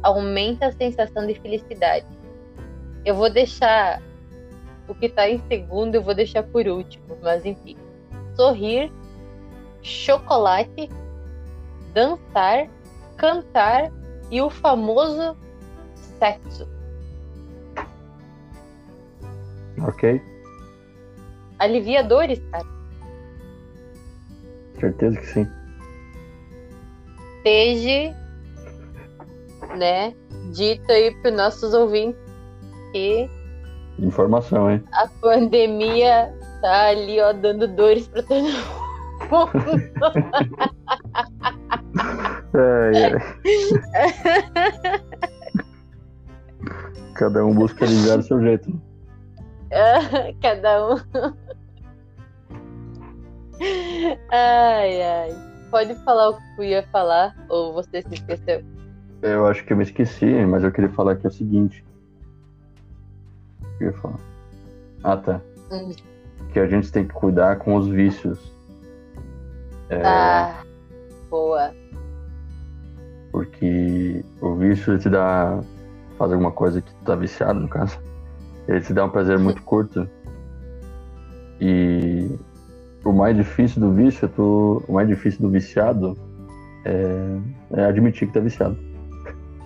aumenta 0.02 0.66
a 0.66 0.72
sensação 0.72 1.26
de 1.26 1.34
felicidade. 1.40 2.06
Eu 3.04 3.16
vou 3.16 3.28
deixar 3.28 4.00
o 4.86 4.94
que 4.94 5.06
está 5.06 5.28
em 5.28 5.42
segundo 5.48 5.94
eu 5.94 6.02
vou 6.02 6.14
deixar 6.14 6.42
por 6.42 6.66
último, 6.66 7.16
mas 7.22 7.44
enfim. 7.44 7.76
Sorrir, 8.36 8.92
chocolate, 9.82 10.88
dançar, 11.92 12.68
cantar 13.16 13.90
e 14.30 14.40
o 14.40 14.50
famoso 14.50 15.36
sexo. 16.18 16.68
Ok. 19.86 20.20
Alivia 21.58 22.02
dores, 22.02 22.40
cara. 22.50 22.64
Certeza 24.78 25.20
que 25.20 25.26
sim. 25.26 25.46
Desde, 27.44 28.14
né, 29.76 30.14
dito 30.52 30.90
aí 30.90 31.14
para 31.16 31.30
os 31.30 31.36
nossos 31.36 31.74
ouvintes 31.74 32.20
que 32.92 33.28
Informação, 33.98 34.70
hein? 34.70 34.82
A 34.92 35.06
pandemia 35.20 36.32
tá 36.60 36.86
ali, 36.88 37.20
ó, 37.20 37.32
dando 37.32 37.66
dores 37.68 38.06
pra 38.08 38.22
todo 38.22 38.42
mundo. 38.42 38.82
é, 42.54 43.06
é. 43.06 43.10
Cada 47.14 47.44
um 47.44 47.54
busca 47.54 47.84
aliviar 47.84 48.16
do 48.18 48.24
seu 48.24 48.40
jeito. 48.40 48.72
Cada 50.42 50.86
um. 50.86 50.96
ai, 54.30 55.02
ai. 55.02 55.52
Pode 55.70 55.94
falar 56.04 56.30
o 56.30 56.36
que 56.36 56.42
eu 56.58 56.64
ia 56.64 56.82
falar, 56.88 57.34
ou 57.48 57.72
você 57.72 58.02
se 58.02 58.14
esqueceu? 58.14 58.62
Eu 59.22 59.46
acho 59.46 59.64
que 59.64 59.72
eu 59.72 59.76
me 59.76 59.84
esqueci, 59.84 60.26
mas 60.44 60.62
eu 60.64 60.72
queria 60.72 60.90
falar 60.90 61.12
aqui 61.12 61.26
o 61.26 61.30
seguinte. 61.30 61.84
Eu 63.80 63.86
ia 63.86 63.92
falar. 63.94 64.18
Ah, 65.02 65.16
tá. 65.16 65.40
Hum. 65.70 65.92
Que 66.52 66.58
a 66.58 66.66
gente 66.66 66.92
tem 66.92 67.06
que 67.06 67.14
cuidar 67.14 67.56
com 67.56 67.76
os 67.76 67.88
vícios. 67.88 68.38
É... 69.88 70.02
Ah, 70.04 70.62
boa. 71.30 71.72
Porque 73.30 74.22
o 74.42 74.54
vício 74.56 74.98
te 74.98 75.08
dá. 75.08 75.62
faz 76.18 76.30
alguma 76.30 76.52
coisa 76.52 76.82
que 76.82 76.92
tu 76.92 77.04
tá 77.04 77.14
viciado, 77.14 77.60
no 77.60 77.68
caso. 77.68 77.98
Ele 78.68 78.80
te 78.80 78.92
dá 78.92 79.04
um 79.04 79.10
prazer 79.10 79.38
muito 79.38 79.62
curto. 79.62 80.08
E 81.60 82.28
o 83.04 83.12
mais 83.12 83.36
difícil 83.36 83.80
do 83.80 83.92
vício, 83.92 84.28
tu, 84.28 84.82
o 84.88 84.92
mais 84.92 85.08
difícil 85.08 85.40
do 85.40 85.50
viciado 85.50 86.16
é, 86.84 87.80
é 87.80 87.84
admitir 87.84 88.28
que 88.28 88.34
tá 88.34 88.40
viciado. 88.40 88.76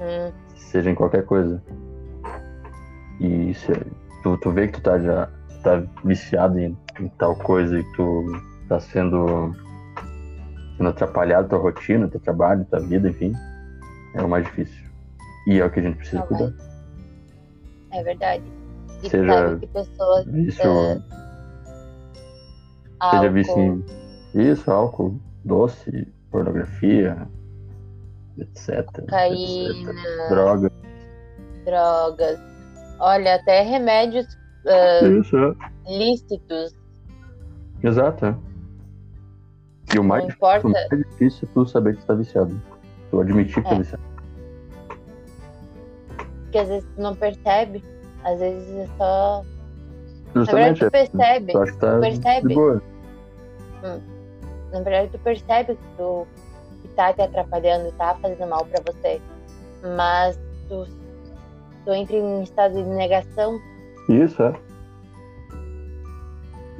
Hum. 0.01 0.33
Seja 0.55 0.91
em 0.91 0.95
qualquer 0.95 1.25
coisa. 1.25 1.63
E 3.21 3.55
se, 3.55 3.73
tu, 4.23 4.37
tu 4.39 4.51
vê 4.51 4.69
que 4.69 4.75
tu 4.75 4.83
tá 4.83 4.99
já 4.99 5.29
tá 5.63 5.83
viciado 6.05 6.59
em, 6.59 6.77
em 7.01 7.09
tal 7.19 7.35
coisa 7.37 7.79
e 7.79 7.85
tu 7.95 8.25
tá 8.69 8.79
sendo, 8.79 9.53
sendo 10.77 10.89
atrapalhado 10.89 11.49
tua 11.49 11.59
rotina, 11.59 12.09
teu 12.09 12.21
trabalho, 12.21 12.65
tua 12.67 12.81
vida, 12.81 13.09
enfim, 13.09 13.33
é 14.15 14.23
o 14.23 14.29
mais 14.29 14.45
difícil. 14.45 14.85
E 15.47 15.59
é 15.59 15.65
o 15.65 15.71
que 15.71 15.81
a 15.81 15.83
gente 15.83 15.97
precisa 15.97 16.23
tá 16.23 16.27
cuidar. 16.27 16.53
É 17.93 18.03
verdade. 18.03 18.45
E 19.03 19.11
seja 19.11 19.59
que 19.59 19.67
pessoas. 19.67 20.25
Vício, 20.27 20.63
é... 20.63 21.01
Seja 23.11 23.31
vício 23.31 23.85
isso, 24.35 24.71
álcool, 24.71 25.19
doce, 25.45 26.07
pornografia, 26.31 27.29
etc. 28.39 28.85
Cocaína. 28.93 29.93
Etc. 29.93 30.29
Drogas. 30.29 30.73
Drogas. 31.65 32.41
Olha, 32.99 33.37
até 33.37 33.63
remédios 33.63 34.27
uh, 34.65 35.07
isso, 35.21 35.37
é. 35.37 35.55
lícitos. 35.99 36.75
Exato. 37.83 38.27
É. 38.27 38.37
E 39.95 39.99
o 39.99 40.05
mais, 40.05 40.25
o 40.25 40.69
mais 40.69 40.89
difícil 40.91 41.49
é 41.49 41.55
tu 41.55 41.67
saber 41.67 41.95
que 41.95 42.03
tu 42.03 42.07
tá 42.07 42.15
viciado. 42.15 42.61
Tu 43.11 43.21
admitir 43.21 43.63
que 43.63 43.63
tá 43.63 43.69
é. 43.69 43.73
tá 43.73 43.79
viciado. 43.79 44.03
Porque 46.43 46.59
às 46.59 46.69
vezes 46.69 46.89
tu 46.95 47.01
não 47.01 47.15
percebe 47.15 47.83
às 48.27 48.41
vezes 48.41 48.69
é 48.69 48.89
só. 48.99 49.43
Justamente. 50.35 50.45
Na 50.45 50.45
verdade, 50.45 50.81
tu 50.81 50.91
percebe. 50.91 51.53
Tu, 51.53 51.79
tá 51.79 51.95
tu 51.95 52.01
percebe. 52.01 52.59
Hum. 52.59 54.01
Na 54.73 54.81
verdade, 54.81 55.11
tu 55.13 55.19
percebe 55.21 55.75
que 55.77 55.97
tu 55.97 56.27
que 56.83 56.89
tá 56.89 57.13
te 57.13 57.23
atrapalhando, 57.23 57.93
tá 57.93 58.17
fazendo 58.21 58.49
mal 58.49 58.67
pra 58.67 58.83
você. 58.85 59.21
Mas 59.97 60.39
tu, 60.69 60.87
tu 61.85 61.93
entra 61.93 62.17
em 62.17 62.43
estado 62.43 62.75
de 62.75 62.83
negação. 62.83 63.61
Isso, 64.09 64.43
é. 64.43 64.55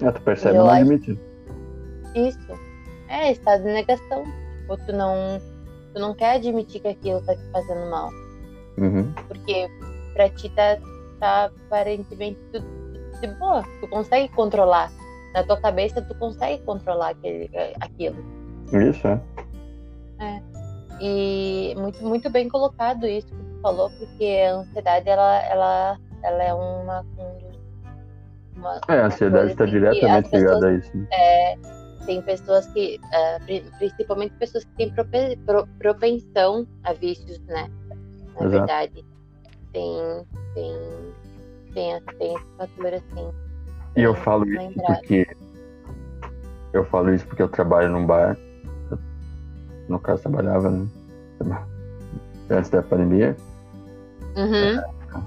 É, 0.03 0.11
tu 0.11 0.21
percebe 0.23 0.57
e 0.57 0.59
não 0.59 0.69
admite. 0.69 1.19
Isso. 2.15 2.59
É, 3.09 3.31
estado 3.33 3.63
de 3.63 3.73
negação. 3.73 4.25
Ou 4.69 4.77
tu 4.79 4.93
não, 4.93 5.41
tu 5.95 6.01
não 6.01 6.13
quer 6.13 6.37
admitir 6.37 6.81
que 6.81 6.89
aquilo 6.89 7.23
tá 7.23 7.37
te 7.37 7.45
fazendo 7.53 7.89
mal. 7.89 8.11
Uhum. 8.79 9.13
Porque 9.29 9.71
pra 10.13 10.29
ti 10.31 10.51
tá, 10.51 10.77
tá 11.19 11.47
aparentemente 11.67 12.39
tudo 12.53 12.67
de 13.21 13.27
boa. 13.39 13.63
Tu 13.81 13.89
consegue 13.89 14.29
controlar. 14.35 14.91
Na 15.35 15.43
tua 15.45 15.61
cabeça, 15.61 16.01
tu 16.01 16.15
consegue 16.15 16.63
controlar 16.65 17.11
aquele, 17.11 17.51
aquilo. 17.81 18.17
Isso, 18.73 19.07
é. 19.07 19.21
É. 20.19 20.43
E 21.01 21.75
muito, 21.77 22.03
muito 22.03 22.31
bem 22.31 22.49
colocado 22.49 23.07
isso 23.07 23.27
que 23.27 23.35
tu 23.35 23.61
falou, 23.61 23.91
porque 23.99 24.25
a 24.25 24.55
ansiedade, 24.57 25.09
ela, 25.09 25.43
ela, 25.45 25.99
ela 26.23 26.43
é 26.43 26.55
uma. 26.55 27.05
uma 28.57 28.81
é, 28.89 29.01
a 29.01 29.07
ansiedade 29.07 29.51
está 29.51 29.67
diretamente 29.67 30.35
ligada 30.35 30.69
a 30.69 30.73
isso. 30.73 30.97
Né? 30.97 31.07
É, 31.13 31.59
tem 32.07 32.23
pessoas 32.23 32.67
que, 32.69 32.99
uh, 33.05 33.79
principalmente 33.79 34.33
pessoas 34.37 34.65
que 34.65 34.73
têm 34.77 34.95
propensão 35.79 36.67
a 36.85 36.95
vícios, 36.95 37.39
né? 37.41 37.69
Na 38.41 38.47
Exato. 38.47 38.49
verdade. 38.49 39.05
Tem, 39.73 40.27
tem, 40.57 40.75
tem, 41.75 42.01
tem 42.19 42.35
esse 42.35 42.47
fator 42.57 42.95
assim. 42.95 43.31
E 43.95 44.03
eu 44.03 44.15
falo 44.15 44.49
isso 44.49 44.75
porque. 44.87 45.37
Eu 46.73 46.85
falo 46.87 47.15
isso 47.15 47.27
porque 47.27 47.43
eu 47.43 47.49
trabalho 47.49 47.91
num 47.91 48.07
bar. 48.07 48.37
no 49.89 49.99
caso, 50.01 50.23
trabalhava, 50.23 50.71
né? 50.71 50.89
Antes 52.51 52.71
da 52.71 52.83
pandemia. 52.83 53.37
Uhum. 54.37 55.23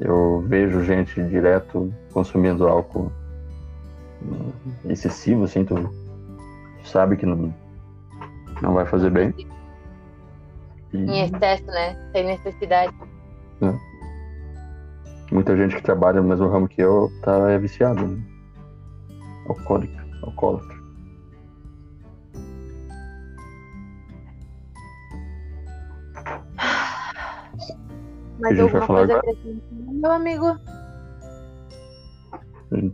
Eu 0.00 0.40
vejo 0.46 0.82
gente 0.84 1.22
direto 1.24 1.92
consumindo 2.12 2.66
álcool 2.66 3.12
excessivo, 4.88 5.44
assim, 5.44 5.64
tu 5.64 5.90
sabe 6.84 7.16
que 7.16 7.26
não, 7.26 7.54
não 8.60 8.74
vai 8.74 8.86
fazer 8.86 9.10
bem. 9.10 9.32
E... 10.92 10.96
Em 10.96 11.24
excesso, 11.24 11.66
né? 11.66 12.10
Sem 12.12 12.24
necessidade. 12.24 12.92
É. 13.62 13.94
Muita 15.32 15.56
gente 15.56 15.76
que 15.76 15.82
trabalha 15.82 16.20
no 16.20 16.28
mesmo 16.28 16.48
ramo 16.48 16.68
que 16.68 16.80
eu 16.80 17.10
tá 17.22 17.50
é 17.50 17.58
viciado, 17.58 18.06
né? 18.06 18.22
Alcoólico, 19.48 20.00
alcoólatra. 20.22 20.74
Mas 28.40 28.60
alguma 28.60 28.86
coisa 28.86 29.20
meu 30.04 30.12
amigo? 30.12 30.58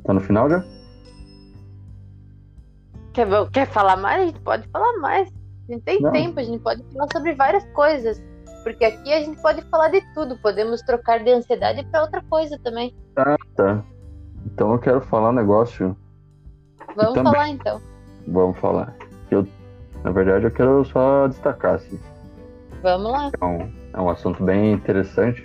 Tá 0.04 0.12
no 0.12 0.20
final 0.20 0.48
já? 0.48 0.64
Quer, 3.12 3.26
quer 3.50 3.66
falar 3.66 3.96
mais? 3.96 4.22
A 4.22 4.26
gente 4.26 4.40
pode 4.40 4.68
falar 4.68 4.98
mais. 4.98 5.28
A 5.68 5.72
gente 5.72 5.82
tem 5.82 6.00
Não. 6.00 6.12
tempo, 6.12 6.38
a 6.38 6.42
gente 6.42 6.61
pode 6.61 6.82
falar 6.92 7.08
sobre 7.12 7.34
várias 7.34 7.64
coisas. 7.72 8.22
Porque 8.62 8.84
aqui 8.84 9.12
a 9.12 9.20
gente 9.20 9.40
pode 9.40 9.62
falar 9.62 9.88
de 9.88 10.00
tudo, 10.14 10.36
podemos 10.38 10.82
trocar 10.82 11.22
de 11.22 11.30
ansiedade 11.30 11.82
para 11.90 12.02
outra 12.02 12.22
coisa 12.28 12.58
também. 12.62 12.94
Ah, 13.16 13.36
tá. 13.56 13.82
Então 14.46 14.72
eu 14.72 14.78
quero 14.78 15.00
falar 15.00 15.30
um 15.30 15.34
negócio. 15.34 15.96
Vamos 16.94 17.14
também... 17.14 17.32
falar 17.32 17.48
então. 17.48 17.80
Vamos 18.28 18.58
falar. 18.58 18.94
Eu, 19.30 19.46
na 20.04 20.11
verdade, 20.11 20.44
eu 20.44 20.50
quero 20.50 20.84
só 20.84 21.26
destacar, 21.28 21.76
assim. 21.76 21.98
Vamos 22.82 23.11
lá. 23.11 23.30
É 23.40 23.44
um, 23.44 23.72
é 23.94 24.00
um 24.00 24.11
assunto 24.11 24.42
bem 24.42 24.72
interessante, 24.72 25.42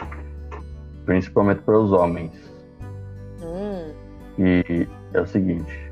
principalmente 1.05 1.61
para 1.61 1.77
os 1.77 1.91
homens. 1.91 2.31
Hum. 3.41 3.93
E 4.39 4.87
é 5.13 5.21
o 5.21 5.27
seguinte: 5.27 5.91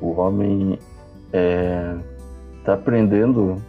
o 0.00 0.20
homem 0.20 0.78
é, 1.32 1.96
tá 2.64 2.74
aprendendo 2.74 3.62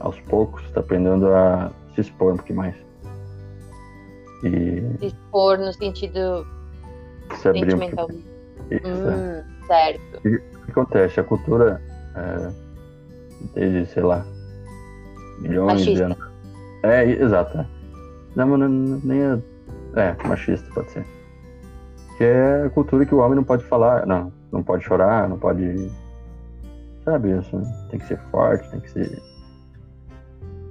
aos 0.00 0.18
poucos, 0.20 0.62
está 0.64 0.80
aprendendo 0.80 1.28
a 1.28 1.70
se 2.02 2.10
expor 2.10 2.32
um 2.32 2.36
pouquinho 2.36 2.58
mais. 2.58 2.74
E... 4.44 4.98
Se 5.00 5.06
expor 5.06 5.58
no 5.58 5.72
sentido 5.72 6.46
se 7.36 7.48
abrir 7.48 7.70
sentimental. 7.70 8.08
Um 8.10 8.22
Isso, 8.70 8.86
hum, 8.86 9.10
é. 9.10 9.44
Certo. 9.66 10.28
E, 10.28 10.36
o 10.36 10.64
que 10.64 10.70
acontece? 10.70 11.20
A 11.20 11.24
cultura, 11.24 11.82
é, 12.14 12.52
desde, 13.54 13.86
sei 13.92 14.02
lá, 14.02 14.24
milhões 15.40 15.72
machista. 15.72 15.94
de 15.94 16.02
anos. 16.02 16.18
É, 16.84 17.04
exato. 17.04 17.58
É. 17.58 17.66
Não, 18.36 18.56
não, 18.56 18.68
nem 18.68 19.20
é, 19.20 19.38
é, 19.96 20.28
machista, 20.28 20.70
pode 20.72 20.90
ser. 20.90 21.04
Que 22.16 22.24
é 22.24 22.64
a 22.66 22.70
cultura 22.70 23.04
que 23.04 23.14
o 23.14 23.18
homem 23.18 23.36
não 23.36 23.44
pode 23.44 23.64
falar, 23.64 24.06
não, 24.06 24.32
não 24.52 24.62
pode 24.62 24.84
chorar, 24.84 25.28
não 25.28 25.38
pode. 25.38 25.90
Sabe 27.04 27.36
isso? 27.36 27.60
Tem 27.90 27.98
que 27.98 28.06
ser 28.06 28.18
forte, 28.30 28.70
tem 28.70 28.80
que 28.80 28.90
ser. 28.90 29.22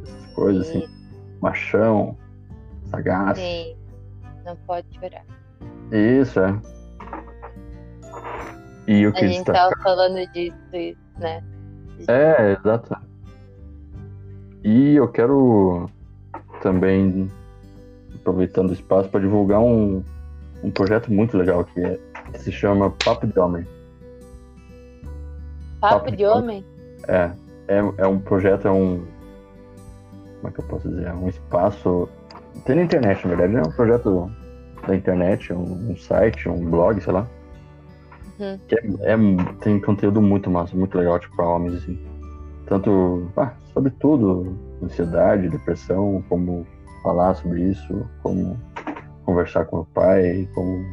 Essas 0.04 0.34
coisas 0.34 0.68
Sim. 0.68 0.84
assim 0.84 0.97
machão, 1.42 2.18
sagaz. 2.86 3.38
Sim, 3.38 3.76
não 4.46 4.56
pode 4.68 4.88
chorar. 4.94 5.26
Isso, 5.92 6.40
é. 6.40 6.60
E 8.88 9.06
o 9.06 9.12
que 9.12 9.26
A 9.26 9.28
gente 9.28 9.46
tava 9.46 9.72
falando 9.84 10.26
disso, 10.32 10.98
né? 11.20 11.44
É, 12.08 12.54
exato. 12.54 12.96
E 14.64 14.96
eu 14.96 15.08
quero 15.08 15.90
também, 16.62 17.30
aproveitando 18.16 18.70
o 18.70 18.74
espaço, 18.74 19.10
para 19.10 19.20
divulgar 19.20 19.60
um, 19.60 20.04
um 20.64 20.72
projeto 20.72 21.12
muito 21.12 21.38
legal 21.38 21.66
que, 21.66 21.82
é, 21.82 22.00
que 22.32 22.40
se 22.40 22.52
chama 22.52 22.92
Papo 23.04 23.28
de 23.28 23.40
Homem. 23.40 23.68
Papo, 25.80 25.96
Papo 25.96 26.12
de, 26.12 26.18
de 26.18 26.26
Homem? 26.26 26.66
É, 27.08 27.32
é, 27.68 27.78
é 27.98 28.08
um 28.08 28.20
projeto, 28.20 28.68
é 28.68 28.72
um. 28.72 29.06
Como 30.38 30.48
é 30.48 30.52
que 30.52 30.60
eu 30.60 30.66
posso 30.66 30.90
dizer? 30.90 31.08
É 31.08 31.14
um 31.14 31.28
espaço. 31.28 32.10
Tem 32.66 32.76
na 32.76 32.84
internet, 32.84 33.28
na 33.28 33.36
verdade, 33.36 33.66
é 33.66 33.70
um 33.70 33.72
projeto 33.72 34.32
da 34.88 34.96
internet, 34.96 35.54
um, 35.54 35.92
um 35.92 35.98
site, 35.98 36.48
um 36.48 36.70
blog, 36.70 37.02
sei 37.02 37.14
lá. 37.14 37.28
Uhum. 38.40 38.60
Que 38.68 38.76
é, 38.76 39.14
é, 39.14 39.18
tem 39.62 39.80
conteúdo 39.80 40.22
muito 40.22 40.50
massa, 40.50 40.76
muito 40.76 40.98
legal, 40.98 41.20
tipo, 41.20 41.36
pra 41.36 41.46
homens, 41.46 41.76
assim. 41.76 42.00
Tanto 42.68 43.32
ah, 43.38 43.54
sobre 43.74 43.92
tudo, 43.92 44.58
ansiedade, 44.84 45.50
depressão, 45.50 46.24
como 46.30 46.66
falar 47.02 47.34
sobre 47.36 47.62
isso, 47.62 48.06
como 48.22 48.60
conversar 49.24 49.66
com 49.66 49.80
o 49.80 49.86
pai, 49.86 50.48
como 50.54 50.86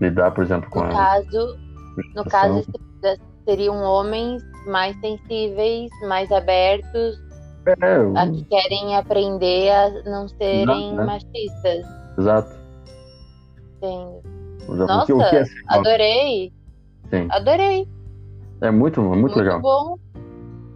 lidar, 0.00 0.30
por 0.32 0.44
exemplo, 0.44 0.70
com 0.70 0.80
no 0.80 0.86
a. 0.86 0.90
Caso, 0.90 1.58
no 2.14 2.24
caso, 2.24 2.64
seriam 3.44 3.82
homens 3.82 4.42
mais 4.66 4.96
sensíveis, 5.00 5.90
mais 6.08 6.30
abertos, 6.30 7.20
é, 7.66 7.96
eu... 7.96 8.16
a 8.16 8.26
que 8.28 8.44
querem 8.44 8.96
aprender 8.96 9.70
a 9.70 10.02
não 10.04 10.28
serem 10.28 10.62
Exato, 10.62 10.96
né? 10.96 11.04
machistas. 11.04 11.86
Exato. 12.18 12.56
Entendo. 13.76 14.32
Nossa, 14.68 15.14
o 15.14 15.18
que, 15.18 15.30
que 15.30 15.36
é 15.36 15.44
adorei. 15.68 16.52
Sim. 17.10 17.28
Adorei. 17.30 17.88
É 18.60 18.70
muito, 18.70 19.02
muito, 19.02 19.20
muito 19.20 19.38
legal. 19.38 19.60
bom. 19.60 19.98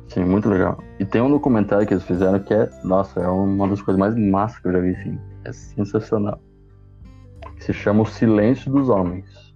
Sim, 0.08 0.24
muito 0.24 0.48
legal. 0.48 0.78
E 0.98 1.04
tem 1.04 1.20
um 1.20 1.30
documentário 1.30 1.86
que 1.86 1.94
eles 1.94 2.04
fizeram 2.04 2.38
que 2.40 2.52
é, 2.52 2.68
nossa, 2.84 3.20
é 3.20 3.28
uma 3.28 3.68
das 3.68 3.80
coisas 3.82 3.98
mais 3.98 4.16
massas 4.16 4.58
que 4.58 4.68
eu 4.68 4.72
já 4.72 4.80
vi, 4.80 4.94
sim. 5.02 5.18
É 5.44 5.52
sensacional. 5.52 6.40
Que 7.56 7.64
se 7.64 7.72
chama 7.72 8.02
O 8.02 8.06
Silêncio 8.06 8.70
dos 8.70 8.88
Homens. 8.88 9.54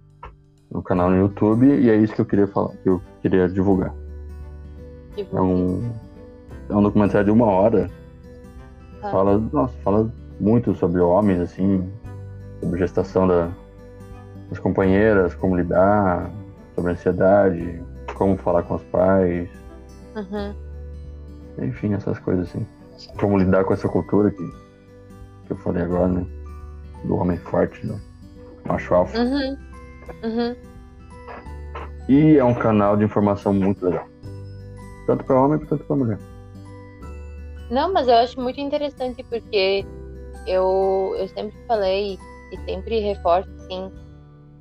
No 0.69 0.81
canal 0.81 1.09
no 1.09 1.17
YouTube, 1.17 1.65
e 1.65 1.89
é 1.89 1.95
isso 1.97 2.13
que 2.13 2.21
eu 2.21 2.25
queria 2.25 2.47
falar, 2.47 2.69
que 2.77 2.87
eu 2.87 3.01
queria 3.21 3.49
divulgar. 3.49 3.93
É 5.17 5.41
um, 5.41 5.91
é 6.71 6.75
um 6.75 6.83
documentário 6.83 7.25
de 7.25 7.31
uma 7.31 7.45
hora. 7.45 7.89
Ah. 9.03 9.11
Fala, 9.11 9.37
nossa, 9.51 9.73
fala 9.83 10.11
muito 10.39 10.73
sobre 10.75 11.01
homens, 11.01 11.39
assim, 11.39 11.87
sobre 12.59 12.79
gestação 12.79 13.27
da, 13.27 13.49
das 14.49 14.59
companheiras, 14.59 15.35
como 15.35 15.55
lidar, 15.55 16.31
sobre 16.75 16.91
ansiedade, 16.91 17.83
como 18.15 18.37
falar 18.37 18.63
com 18.63 18.75
os 18.75 18.83
pais, 18.83 19.49
Uhum. 20.15 20.53
Enfim, 21.59 21.93
essas 21.93 22.19
coisas 22.19 22.49
assim. 22.49 22.65
Como 23.19 23.37
lidar 23.37 23.63
com 23.63 23.73
essa 23.73 23.87
cultura 23.87 24.31
que, 24.31 24.45
que 25.45 25.51
eu 25.51 25.57
falei 25.57 25.83
agora, 25.83 26.07
né? 26.07 26.25
Do 27.05 27.15
homem 27.15 27.37
forte, 27.37 27.85
do 27.85 27.99
macho 28.65 28.93
alfa. 28.93 29.17
Uhum. 29.17 29.57
Uhum. 30.23 30.55
E 32.09 32.37
é 32.37 32.43
um 32.43 32.53
canal 32.53 32.97
de 32.97 33.03
informação 33.03 33.53
muito 33.53 33.85
legal. 33.85 34.07
Tanto 35.07 35.23
para 35.23 35.39
homem 35.39 35.59
quanto 35.59 35.83
para 35.83 35.95
mulher. 35.95 36.19
Não, 37.71 37.93
mas 37.93 38.09
eu 38.09 38.15
acho 38.15 38.39
muito 38.39 38.59
interessante 38.59 39.23
porque 39.23 39.85
eu, 40.45 41.15
eu 41.17 41.27
sempre 41.29 41.57
falei 41.65 42.19
e 42.51 42.57
sempre 42.65 42.99
reforço, 42.99 43.49
assim, 43.61 43.89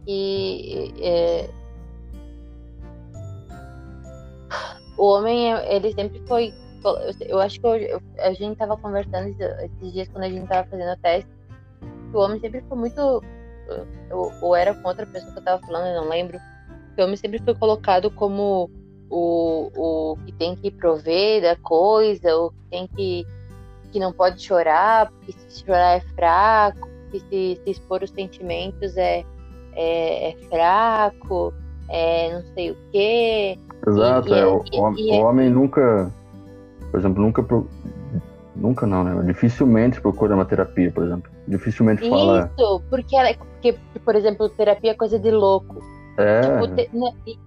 que 0.07 0.95
é, 1.03 1.51
o 4.97 5.07
homem, 5.07 5.53
ele 5.67 5.93
sempre 5.93 6.23
foi. 6.29 6.55
Eu 7.21 7.41
acho 7.41 7.61
que 7.61 7.67
eu, 7.67 8.01
a 8.21 8.33
gente 8.33 8.57
tava 8.57 8.77
conversando 8.77 9.29
esses 9.29 9.93
dias 9.93 10.09
quando 10.09 10.25
a 10.25 10.31
gente 10.31 10.47
tava 10.47 10.69
fazendo 10.69 10.93
o 10.93 10.97
teste. 10.99 11.31
o 12.15 12.19
homem 12.19 12.39
sempre 12.39 12.63
foi 12.69 12.79
muito. 12.79 13.01
Ou, 14.11 14.33
ou 14.41 14.55
era 14.55 14.73
com 14.73 14.89
outra 14.89 15.07
pessoa 15.07 15.33
que 15.33 15.39
eu 15.39 15.45
tava 15.45 15.67
falando, 15.67 15.89
eu 15.89 16.03
não 16.03 16.09
lembro. 16.09 16.39
Que 16.95 17.03
o 17.03 17.05
homem 17.05 17.17
sempre 17.17 17.43
foi 17.43 17.55
colocado 17.55 18.11
como 18.11 18.71
o, 19.11 19.71
o 19.77 20.17
que 20.25 20.33
tem 20.33 20.55
que 20.55 20.71
prover 20.71 21.43
da 21.43 21.57
coisa, 21.57 22.37
o 22.37 22.51
que 22.51 22.71
tem 22.71 22.87
que. 22.87 23.27
que 23.91 23.99
não 23.99 24.13
pode 24.13 24.41
chorar, 24.41 25.11
porque 25.11 25.33
se 25.33 25.65
chorar 25.65 25.97
é 25.97 26.01
fraco, 26.15 26.89
porque 27.03 27.21
se, 27.29 27.61
se 27.65 27.71
expor 27.71 28.03
os 28.03 28.11
sentimentos 28.11 28.97
é, 28.97 29.25
é, 29.75 30.31
é 30.31 30.37
fraco, 30.49 31.53
é 31.89 32.33
não 32.33 32.43
sei 32.55 32.71
o 32.71 32.77
quê. 32.93 33.59
Exato, 33.87 34.29
e, 34.29 34.33
é, 34.33 34.47
o, 34.47 34.65
e, 34.73 34.81
o, 34.81 34.99
e, 34.99 35.21
homem 35.21 35.51
nunca, 35.51 36.13
por 36.91 37.01
exemplo, 37.01 37.21
nunca, 37.21 37.45
nunca 38.55 38.87
não, 38.87 39.03
né? 39.03 39.23
Dificilmente 39.25 40.01
procura 40.01 40.35
uma 40.35 40.45
terapia, 40.45 40.93
por 40.93 41.05
exemplo. 41.05 41.31
Dificilmente 41.49 42.03
isso, 42.03 42.11
fala. 42.11 42.51
Isso, 42.57 42.83
porque, 42.89 43.17
ela, 43.17 43.35
porque, 43.35 43.77
por 44.05 44.15
exemplo, 44.15 44.49
terapia 44.51 44.93
é 44.93 44.95
coisa 44.95 45.19
de 45.19 45.31
louco. 45.33 45.83
É. 46.21 46.41
Tipo, 46.43 46.69
te, 46.75 46.91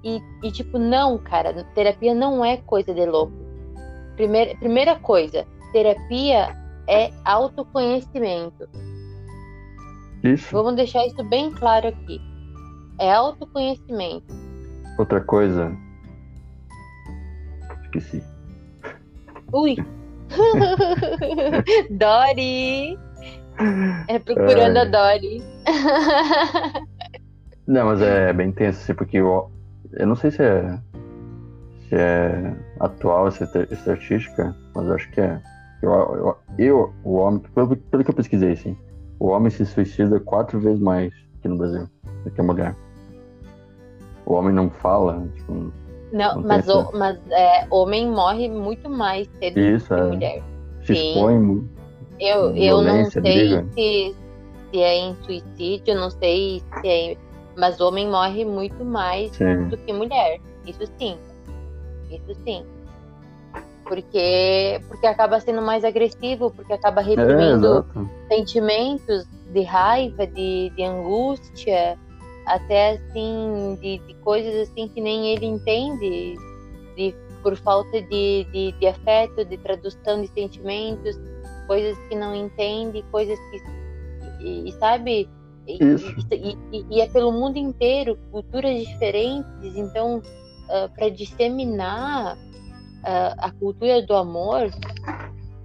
e, 0.03 0.21
e, 0.43 0.51
tipo, 0.51 0.77
não, 0.77 1.17
cara, 1.17 1.63
terapia 1.75 2.13
não 2.13 2.43
é 2.43 2.57
coisa 2.57 2.93
de 2.93 3.05
louco. 3.05 3.33
Primeira, 4.15 4.55
primeira 4.57 4.95
coisa, 4.95 5.45
terapia 5.71 6.55
é 6.87 7.11
autoconhecimento. 7.25 8.67
Isso. 10.23 10.51
Vamos 10.51 10.75
deixar 10.75 11.05
isso 11.05 11.23
bem 11.23 11.51
claro 11.51 11.89
aqui. 11.89 12.19
É 12.99 13.11
autoconhecimento. 13.11 14.33
Outra 14.97 15.19
coisa, 15.21 15.75
esqueci. 17.83 18.23
Ui! 19.51 19.75
Dory! 21.91 22.97
É 24.07 24.19
procurando 24.19 24.77
é... 24.77 24.81
a 24.81 24.85
Dory. 24.85 25.43
não, 27.67 27.85
mas 27.87 28.01
é 28.01 28.33
bem 28.33 28.51
tenso, 28.51 28.79
assim, 28.81 28.93
porque 28.93 29.17
eu, 29.17 29.49
eu 29.93 30.07
não 30.07 30.15
sei 30.15 30.31
se 30.31 30.43
é, 30.43 30.79
se 31.87 31.95
é 31.95 32.53
atual 32.79 33.27
essa 33.27 33.43
estatística, 33.71 34.55
mas 34.75 34.89
acho 34.89 35.09
que 35.11 35.21
é. 35.21 35.41
Eu, 35.81 35.91
eu, 35.91 36.37
eu 36.57 36.93
o 37.03 37.15
homem, 37.15 37.41
pelo, 37.53 37.75
pelo 37.75 38.03
que 38.03 38.09
eu 38.09 38.15
pesquisei, 38.15 38.53
assim, 38.53 38.77
o 39.19 39.27
homem 39.27 39.49
se 39.49 39.65
suicida 39.65 40.19
quatro 40.19 40.59
vezes 40.59 40.79
mais 40.79 41.13
aqui 41.39 41.47
no 41.47 41.57
Brasil 41.57 41.87
do 42.23 42.31
que 42.31 42.39
a 42.39 42.43
mulher. 42.43 42.75
O 44.25 44.33
homem 44.33 44.53
não 44.53 44.69
fala, 44.69 45.27
tipo, 45.35 45.71
não, 46.13 46.35
não 46.35 46.43
mas, 46.43 46.67
o, 46.67 46.91
mas 46.93 47.17
é, 47.31 47.65
homem 47.71 48.09
morre 48.09 48.47
muito 48.47 48.87
mais 48.87 49.27
cedo 49.39 49.59
Isso, 49.59 49.87
que 49.87 49.93
é. 49.93 50.03
mulher. 50.03 50.43
Se 50.81 50.95
Sim. 50.95 51.09
expõe. 51.09 51.69
Eu, 52.19 52.55
eu 52.55 52.81
não 52.83 53.09
sei 53.09 53.65
se, 53.73 54.15
se 54.71 54.79
é 54.79 54.97
em 54.99 55.15
suicídio, 55.23 55.95
não 55.95 56.11
sei 56.11 56.61
se 56.81 56.87
é. 56.87 57.17
Mas 57.55 57.79
homem 57.79 58.09
morre 58.09 58.45
muito 58.45 58.83
mais 58.83 59.31
sim. 59.31 59.67
do 59.67 59.77
que 59.77 59.93
mulher. 59.93 60.39
Isso 60.65 60.85
sim. 60.97 61.17
Isso 62.09 62.39
sim. 62.43 62.65
Porque, 63.83 64.81
porque 64.87 65.05
acaba 65.05 65.39
sendo 65.39 65.61
mais 65.61 65.83
agressivo, 65.83 66.49
porque 66.51 66.73
acaba 66.73 67.01
é, 67.01 67.03
reprimindo 67.03 67.85
é, 68.29 68.35
sentimentos 68.35 69.25
de 69.51 69.61
raiva, 69.61 70.25
de, 70.25 70.71
de 70.75 70.83
angústia 70.83 71.97
até 72.45 72.91
assim 72.91 73.77
de, 73.81 73.99
de 73.99 74.13
coisas 74.15 74.69
assim 74.69 74.87
que 74.87 74.99
nem 74.99 75.33
ele 75.33 75.45
entende 75.45 76.35
de, 76.95 77.15
por 77.41 77.55
falta 77.57 78.01
de, 78.01 78.45
de, 78.51 78.71
de, 78.73 78.87
afeto, 78.87 79.45
de 79.45 79.57
tradução 79.57 80.21
de 80.21 80.27
sentimentos, 80.27 81.19
coisas 81.67 81.97
que 82.07 82.15
não 82.15 82.35
entende, 82.35 83.03
coisas 83.11 83.39
que 83.49 83.83
e, 84.41 84.69
e 84.69 84.71
sabe 84.73 85.29
e, 85.67 85.77
e, 86.31 86.85
e, 86.89 87.01
é 87.01 87.07
pelo 87.07 87.31
mundo 87.31 87.57
inteiro, 87.57 88.17
culturas 88.31 88.79
diferentes, 88.79 89.75
então 89.75 90.17
uh, 90.17 90.89
para 90.95 91.09
disseminar 91.09 92.35
uh, 92.35 93.35
a 93.37 93.51
cultura 93.51 94.01
do 94.01 94.13
amor 94.13 94.69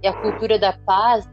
e 0.01 0.07
a 0.07 0.13
cultura 0.21 0.57
da 0.57 0.73
paz, 0.85 1.27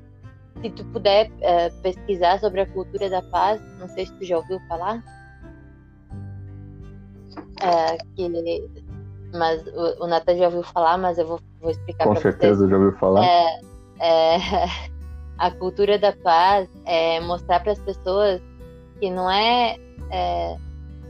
se 0.61 0.71
tu 0.71 0.85
puder 0.87 1.31
uh, 1.31 1.83
pesquisar 1.83 2.41
sobre 2.41 2.63
a 2.63 2.67
cultura 2.67 3.09
da 3.09 3.23
paz, 3.23 3.61
não 3.79 3.89
sei 3.89 4.07
se 4.07 4.13
tu 4.15 4.25
já 4.25 4.37
ouviu 4.37 4.59
falar. 4.69 5.03
Que, 8.15 8.29
mas 9.33 9.67
o, 9.69 10.05
o 10.05 10.07
Nathan 10.07 10.37
já 10.37 10.47
ouviu 10.47 10.63
falar, 10.63 10.99
mas 10.99 11.19
eu 11.19 11.27
vou, 11.27 11.41
vou 11.61 11.71
explicar 11.71 12.05
Com 12.05 12.17
certeza 12.17 12.59
vocês. 12.59 12.71
já 12.71 12.77
ouviu 12.77 12.99
falar. 12.99 13.25
É, 13.25 13.61
é, 14.01 14.39
a 15.39 15.51
cultura 15.53 15.99
da 15.99 16.13
paz 16.13 16.69
é 16.85 17.21
mostrar 17.21 17.61
para 17.61 17.73
as 17.73 17.81
pessoas 17.81 18.41
que 19.01 19.11
não 19.11 19.31
é, 19.31 19.77
é, 20.11 20.57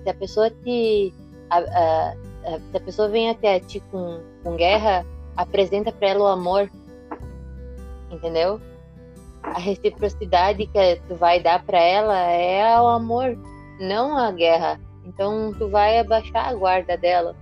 se 0.02 0.10
a 0.10 0.14
pessoa 0.14 0.50
te 0.50 1.12
a, 1.50 1.58
a, 1.58 2.10
a, 2.10 2.60
se 2.70 2.76
a 2.76 2.80
pessoa 2.80 3.08
vem 3.08 3.30
até 3.30 3.60
ti 3.60 3.80
com, 3.90 4.20
com 4.42 4.56
guerra, 4.56 5.04
apresenta 5.36 5.92
para 5.92 6.08
ela 6.08 6.24
o 6.24 6.26
amor, 6.26 6.70
entendeu? 8.10 8.60
A 9.42 9.58
reciprocidade 9.58 10.66
que 10.66 11.00
tu 11.08 11.14
vai 11.14 11.40
dar 11.40 11.62
para 11.64 11.78
ela 11.78 12.18
é 12.18 12.80
o 12.80 12.88
amor, 12.88 13.38
não 13.80 14.16
a 14.16 14.30
guerra. 14.32 14.80
Então 15.04 15.52
tu 15.56 15.68
vai 15.68 15.98
abaixar 15.98 16.48
a 16.48 16.54
guarda 16.54 16.96
dela. 16.96 17.36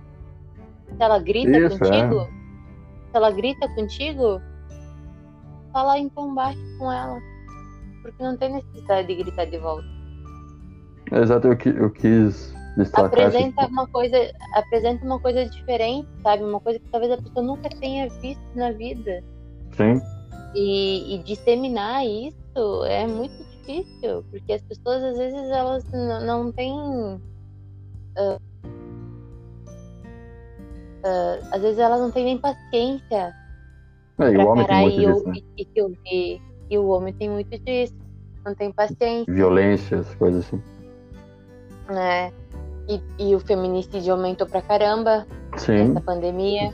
Se 0.87 1.01
ela 1.01 1.19
grita 1.19 1.57
Isso, 1.57 1.79
contigo, 1.79 2.19
é. 2.19 2.25
se 2.25 3.15
ela 3.15 3.31
grita 3.31 3.67
contigo, 3.69 4.41
fala 5.73 5.97
então 5.97 6.33
baixo 6.35 6.59
com 6.77 6.91
ela. 6.91 7.19
Porque 8.03 8.21
não 8.21 8.37
tem 8.37 8.53
necessidade 8.53 9.07
de 9.07 9.15
gritar 9.15 9.45
de 9.45 9.57
volta. 9.57 9.94
Exato, 11.11 11.47
eu, 11.47 11.57
eu 11.75 11.89
quis 11.91 12.53
destacar. 12.77 13.05
Apresenta 13.07 13.63
esse... 13.63 13.71
uma 13.71 13.87
coisa, 13.87 14.31
apresenta 14.53 15.05
uma 15.05 15.19
coisa 15.19 15.45
diferente, 15.45 16.07
sabe? 16.21 16.43
Uma 16.43 16.59
coisa 16.59 16.79
que 16.79 16.89
talvez 16.89 17.11
a 17.11 17.17
pessoa 17.17 17.45
nunca 17.45 17.69
tenha 17.69 18.09
visto 18.21 18.41
na 18.55 18.71
vida. 18.71 19.23
Sim. 19.71 20.01
E, 20.53 21.15
e 21.15 21.17
disseminar 21.23 22.05
isso 22.05 22.85
é 22.85 23.05
muito 23.07 23.35
difícil, 23.43 24.23
porque 24.31 24.53
as 24.53 24.61
pessoas 24.63 25.03
às 25.03 25.17
vezes 25.17 25.49
elas 25.49 25.83
não, 25.91 26.25
não 26.25 26.51
têm. 26.51 26.73
Uh, 28.17 28.39
uh, 31.03 31.47
às 31.51 31.61
vezes 31.61 31.79
elas 31.79 31.99
não 31.99 32.11
têm 32.11 32.25
nem 32.25 32.37
paciência. 32.37 33.33
É, 34.17 34.31
e 34.31 34.37
o 34.37 34.47
homem 34.47 34.65
tem 34.65 34.81
muito 34.81 35.01
e, 35.01 35.05
disso, 35.05 35.27
né? 35.27 35.35
e, 35.57 35.67
e 35.75 35.81
ouvir. 35.81 36.41
E 36.69 36.77
o 36.77 36.87
homem 36.87 37.13
tem 37.13 37.29
muito 37.29 37.59
disso. 37.59 37.93
Não 38.45 38.55
tem 38.55 38.71
paciência. 38.71 39.33
Violências, 39.33 40.13
coisas 40.15 40.45
assim. 40.45 40.61
É. 41.89 42.31
E, 42.87 43.01
e 43.17 43.35
o 43.35 43.39
feminicídio 43.39 44.13
aumentou 44.13 44.47
pra 44.47 44.61
caramba 44.61 45.25
Sim. 45.57 45.89
nessa 45.89 46.01
pandemia. 46.01 46.73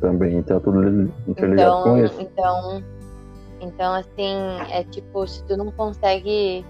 Também 0.00 0.42
tá 0.42 0.60
tudo 0.60 1.10
interligado 1.26 1.80
então, 1.80 1.82
com 1.82 2.04
isso. 2.04 2.20
Então, 2.20 2.84
então, 3.60 3.94
assim, 3.94 4.36
é 4.70 4.84
tipo, 4.84 5.26
se 5.26 5.42
tu 5.44 5.56
não 5.56 5.70
consegue 5.70 6.64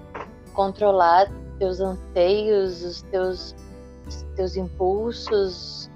controlar 0.53 1.29
teus 1.59 1.81
anseios, 1.81 2.83
os 2.83 3.03
teus, 3.03 3.57
os 4.07 4.23
teus 4.37 4.57
impulsos, 4.57 5.91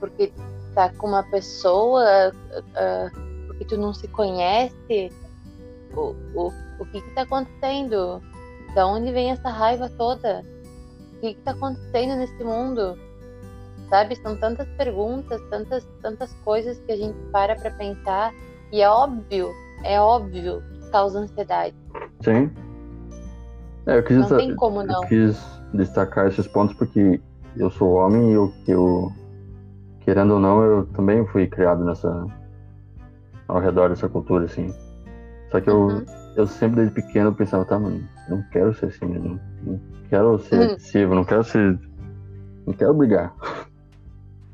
porque 0.00 0.32
tá 0.74 0.90
com 0.94 1.08
uma 1.08 1.22
pessoa, 1.24 2.32
uh, 2.32 3.46
porque 3.46 3.64
tu 3.66 3.76
não 3.76 3.92
se 3.92 4.08
conhece, 4.08 5.12
o, 5.94 6.14
o, 6.34 6.52
o 6.78 6.86
que 6.86 7.00
que 7.00 7.10
tá 7.14 7.22
acontecendo? 7.22 8.22
Da 8.78 8.86
onde 8.86 9.10
vem 9.10 9.32
essa 9.32 9.50
raiva 9.50 9.90
toda? 9.98 10.44
O 11.16 11.20
que 11.20 11.26
está 11.30 11.50
acontecendo 11.50 12.14
nesse 12.14 12.44
mundo? 12.44 12.96
Sabe, 13.90 14.14
são 14.14 14.36
tantas 14.36 14.68
perguntas, 14.76 15.42
tantas, 15.50 15.84
tantas 16.00 16.32
coisas 16.44 16.78
que 16.86 16.92
a 16.92 16.96
gente 16.96 17.18
para 17.32 17.56
para 17.56 17.72
pensar 17.72 18.32
e 18.70 18.80
é 18.80 18.88
óbvio, 18.88 19.50
é 19.82 20.00
óbvio 20.00 20.62
que 20.80 20.90
causa 20.92 21.18
ansiedade. 21.18 21.74
Sim. 22.20 22.52
É, 23.84 23.98
eu 23.98 24.04
quis, 24.04 24.16
não 24.16 24.36
tem 24.36 24.54
como 24.54 24.84
não. 24.84 25.02
Eu 25.02 25.08
quis 25.08 25.44
destacar 25.74 26.28
esses 26.28 26.46
pontos 26.46 26.76
porque 26.76 27.20
eu 27.56 27.70
sou 27.70 27.94
homem 27.94 28.30
e 28.30 28.34
eu, 28.34 28.54
eu 28.68 29.12
querendo 30.02 30.34
ou 30.34 30.38
não, 30.38 30.62
eu 30.62 30.86
também 30.94 31.26
fui 31.26 31.48
criado 31.48 31.84
nessa 31.84 32.24
ao 33.48 33.58
redor 33.58 33.88
dessa 33.88 34.08
cultura 34.08 34.44
assim. 34.44 34.72
Só 35.50 35.60
que 35.60 35.68
eu, 35.68 35.80
uhum. 35.80 36.04
eu 36.36 36.46
sempre 36.46 36.76
desde 36.76 36.94
pequeno 36.94 37.34
pensava, 37.34 37.64
tá, 37.64 37.76
mano, 37.76 38.06
não 38.28 38.42
quero 38.50 38.74
ser 38.74 38.86
assim, 38.86 39.06
não, 39.06 39.40
não 39.62 39.80
quero 40.08 40.38
ser 40.38 40.58
hum. 40.58 40.62
agressivo, 40.64 41.14
não 41.14 41.24
quero 41.24 41.44
ser. 41.44 41.78
Não 42.66 42.74
quero 42.74 42.94
brigar. 42.94 43.34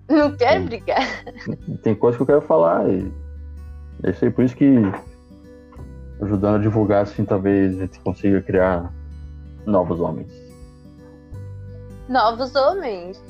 Não 0.09 0.37
quero 0.37 0.64
brigar. 0.64 1.25
Tem 1.83 1.95
coisa 1.95 2.16
que 2.16 2.22
eu 2.22 2.27
quero 2.27 2.43
falar 2.43 2.89
e. 2.89 3.12
É 4.03 4.11
isso 4.11 4.25
aí, 4.25 4.31
por 4.31 4.45
isso 4.45 4.57
que 4.57 4.66
ajudando 6.20 6.57
a 6.57 6.59
divulgar, 6.59 7.03
assim, 7.03 7.25
talvez 7.25 7.77
a 7.77 7.81
gente 7.83 8.01
consiga 8.01 8.41
criar 8.43 8.93
novos 9.66 10.01
homens. 10.01 10.31
Novos 12.09 12.55
homens? 12.55 13.22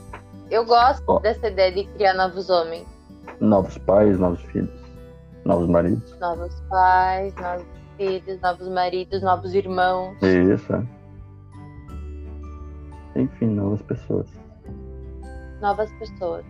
Eu 0.50 0.64
gosto 0.64 1.20
dessa 1.20 1.48
ideia 1.48 1.72
de 1.72 1.84
criar 1.94 2.14
novos 2.14 2.50
homens. 2.50 2.86
Novos 3.40 3.78
pais, 3.78 4.18
novos 4.18 4.40
filhos, 4.42 4.70
novos 5.44 5.68
maridos. 5.68 6.18
Novos 6.18 6.54
pais, 6.68 7.34
novos 7.36 7.66
filhos, 7.96 8.40
novos 8.40 8.68
maridos, 8.68 9.22
novos 9.22 9.54
irmãos. 9.54 10.16
Isso, 10.22 10.72
é. 10.74 10.84
Enfim, 13.16 13.46
novas 13.46 13.82
pessoas. 13.82 14.28
Novas 15.60 15.90
pessoas. 15.92 16.44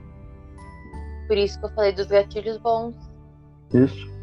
Por 1.27 1.37
isso 1.37 1.59
que 1.59 1.67
eu 1.67 1.71
falei 1.71 1.93
dos 1.93 2.07
gatilhos 2.07 2.59
bons. 2.59 2.95
Isso. 3.73 4.15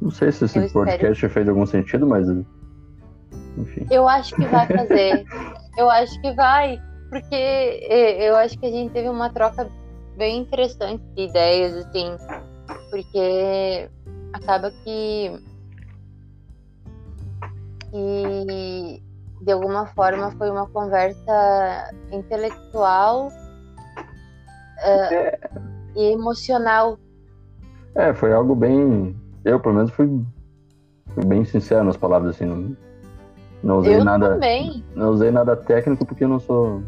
Não 0.00 0.10
sei 0.10 0.32
se 0.32 0.44
esse 0.44 0.58
eu 0.58 0.68
podcast 0.70 1.12
espero. 1.12 1.32
fez 1.32 1.48
algum 1.48 1.66
sentido, 1.66 2.06
mas. 2.06 2.26
Enfim. 3.58 3.86
Eu 3.90 4.08
acho 4.08 4.34
que 4.34 4.46
vai 4.46 4.66
fazer. 4.66 5.24
eu 5.76 5.90
acho 5.90 6.20
que 6.20 6.32
vai. 6.32 6.80
Porque 7.10 7.86
eu 8.20 8.36
acho 8.36 8.58
que 8.58 8.66
a 8.66 8.70
gente 8.70 8.92
teve 8.92 9.08
uma 9.08 9.30
troca 9.30 9.68
bem 10.16 10.38
interessante 10.38 11.02
de 11.14 11.24
ideias, 11.24 11.74
assim. 11.74 12.16
Porque 12.90 13.90
acaba 14.32 14.70
que. 14.70 15.40
que 17.90 19.02
de 19.40 19.52
alguma 19.52 19.86
forma 19.86 20.30
foi 20.32 20.50
uma 20.50 20.66
conversa 20.66 21.94
intelectual 22.12 23.28
uh, 23.28 25.14
é. 25.14 25.38
e 25.96 26.12
emocional. 26.12 26.98
É, 27.94 28.12
foi 28.12 28.32
algo 28.32 28.54
bem. 28.54 29.16
Eu, 29.44 29.58
pelo 29.58 29.76
menos, 29.76 29.90
fui, 29.90 30.22
fui 31.14 31.24
bem 31.24 31.44
sincero 31.44 31.84
nas 31.84 31.96
palavras, 31.96 32.36
assim. 32.36 32.44
Não, 32.44 32.76
não 33.62 33.78
usei 33.78 33.96
eu 33.96 34.04
nada. 34.04 34.30
Também. 34.30 34.84
Não 34.94 35.10
usei 35.10 35.30
nada 35.30 35.56
técnico 35.56 36.04
porque 36.04 36.24
eu 36.24 36.28
não 36.28 36.38
sou 36.38 36.82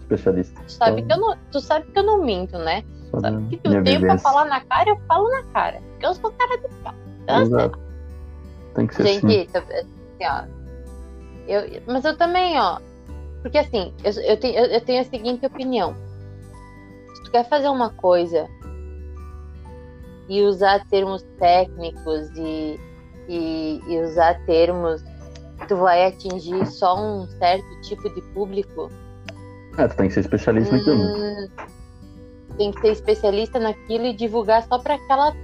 especialista. 0.00 0.60
Tu 0.66 0.72
sabe, 0.72 1.02
então, 1.02 1.18
que, 1.18 1.24
eu 1.24 1.28
não, 1.28 1.38
tu 1.50 1.60
sabe 1.60 1.86
que 1.86 1.98
eu 1.98 2.04
não 2.04 2.24
minto, 2.24 2.56
né? 2.58 2.82
Sabe 3.10 3.56
que 3.56 3.68
eu 3.68 3.84
tenho 3.84 4.00
pra 4.00 4.18
falar 4.18 4.44
na 4.46 4.60
cara, 4.60 4.90
eu 4.90 4.98
falo 5.08 5.30
na 5.30 5.42
cara. 5.44 5.80
Porque 5.90 6.06
eu 6.06 6.14
sou 6.14 6.32
cara 6.32 6.58
de 6.58 6.68
pau. 6.82 6.94
Então, 7.22 7.42
Exato. 7.42 7.78
Tem 8.74 8.86
que 8.86 8.94
ser 8.94 9.02
Gente, 9.04 9.26
assim. 9.56 9.74
assim, 9.74 9.88
ó, 10.22 10.44
eu, 11.48 11.82
mas 11.86 12.04
eu 12.04 12.16
também, 12.16 12.58
ó. 12.58 12.78
Porque 13.42 13.58
assim, 13.58 13.92
eu, 14.04 14.12
eu, 14.22 14.36
tenho, 14.36 14.58
eu, 14.58 14.64
eu 14.66 14.80
tenho 14.80 15.00
a 15.00 15.04
seguinte 15.04 15.46
opinião. 15.46 15.94
Se 17.14 17.24
tu 17.24 17.30
quer 17.30 17.48
fazer 17.48 17.68
uma 17.68 17.90
coisa 17.90 18.48
e 20.28 20.42
usar 20.42 20.84
termos 20.88 21.22
técnicos 21.38 22.30
e, 22.36 22.78
e, 23.28 23.80
e 23.86 24.00
usar 24.02 24.38
termos 24.44 25.02
tu 25.66 25.76
vai 25.76 26.06
atingir 26.06 26.66
só 26.66 26.98
um 26.98 27.26
certo 27.38 27.80
tipo 27.82 28.08
de 28.14 28.22
público. 28.32 28.90
É, 29.76 29.88
tu 29.88 29.96
tem 29.96 30.08
que 30.08 30.14
ser 30.14 30.20
especialista 30.20 30.74
hum, 30.74 30.78
naquilo. 30.78 31.50
Tem 32.58 32.72
que 32.72 32.80
ser 32.80 32.92
especialista 32.92 33.58
naquilo 33.58 34.04
e 34.06 34.12
divulgar 34.12 34.62
só 34.64 34.78
para 34.78 34.98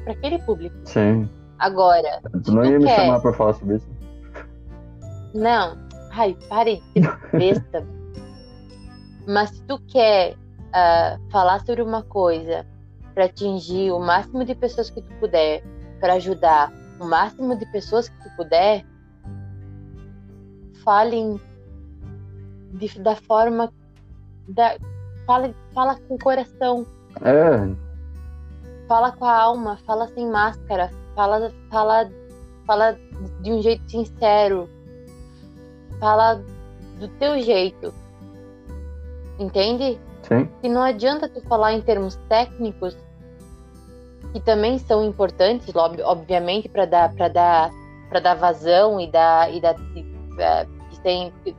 aquele 0.06 0.38
público. 0.40 0.76
Sim. 0.84 1.28
Agora. 1.58 2.20
Tu 2.44 2.52
não 2.52 2.64
ia 2.64 2.78
me 2.78 2.84
quer... 2.84 2.96
chamar 2.96 3.20
para 3.20 3.32
falar 3.32 3.52
sobre 3.54 3.76
isso? 3.76 3.88
Não, 5.32 5.76
Ai, 6.16 6.36
pare 6.48 6.80
de 6.94 7.02
besta. 7.36 7.84
Mas 9.26 9.50
se 9.50 9.62
tu 9.62 9.80
quer 9.88 10.34
uh, 10.34 11.30
falar 11.30 11.64
sobre 11.66 11.82
uma 11.82 12.02
coisa 12.02 12.64
para 13.14 13.24
atingir 13.24 13.90
o 13.90 13.98
máximo 13.98 14.44
de 14.44 14.54
pessoas 14.54 14.90
que 14.90 15.02
tu 15.02 15.12
puder, 15.18 15.64
para 16.00 16.14
ajudar 16.14 16.72
o 17.00 17.06
máximo 17.06 17.58
de 17.58 17.66
pessoas 17.66 18.08
que 18.08 18.22
tu 18.22 18.36
puder, 18.36 18.84
fale 20.84 21.40
de, 22.74 23.00
da 23.00 23.16
forma 23.16 23.72
da 24.48 24.76
fala, 25.26 25.52
fala 25.72 25.96
com 25.96 26.14
o 26.14 26.18
coração. 26.18 26.86
É. 27.22 27.84
Fala 28.88 29.12
com 29.12 29.24
a 29.24 29.36
alma, 29.36 29.78
fala 29.86 30.08
sem 30.08 30.28
máscara, 30.28 30.90
fala 31.14 31.52
fala 31.70 32.10
fala 32.66 32.98
de 33.40 33.52
um 33.52 33.62
jeito 33.62 33.88
sincero, 33.90 34.68
Fala 36.00 36.42
do 36.98 37.08
teu 37.18 37.40
jeito. 37.40 37.94
Entende? 39.38 39.98
Sim. 40.22 40.48
E 40.62 40.68
não 40.68 40.82
adianta 40.82 41.28
tu 41.28 41.40
falar 41.42 41.72
em 41.72 41.80
termos 41.80 42.16
técnicos 42.28 42.96
que 44.32 44.40
também 44.40 44.78
são 44.78 45.04
importantes, 45.04 45.72
obviamente, 45.76 46.68
para 46.68 46.84
dar 46.84 47.14
para 47.14 47.28
dar 47.28 47.70
para 48.08 48.20
dar 48.20 48.34
vazão 48.34 49.00
e 49.00 49.10
dar 49.10 49.52
e 49.52 49.60
dar 49.60 49.76
é, 50.38 50.66
que 50.90 51.00
tem 51.00 51.32
que 51.44 51.54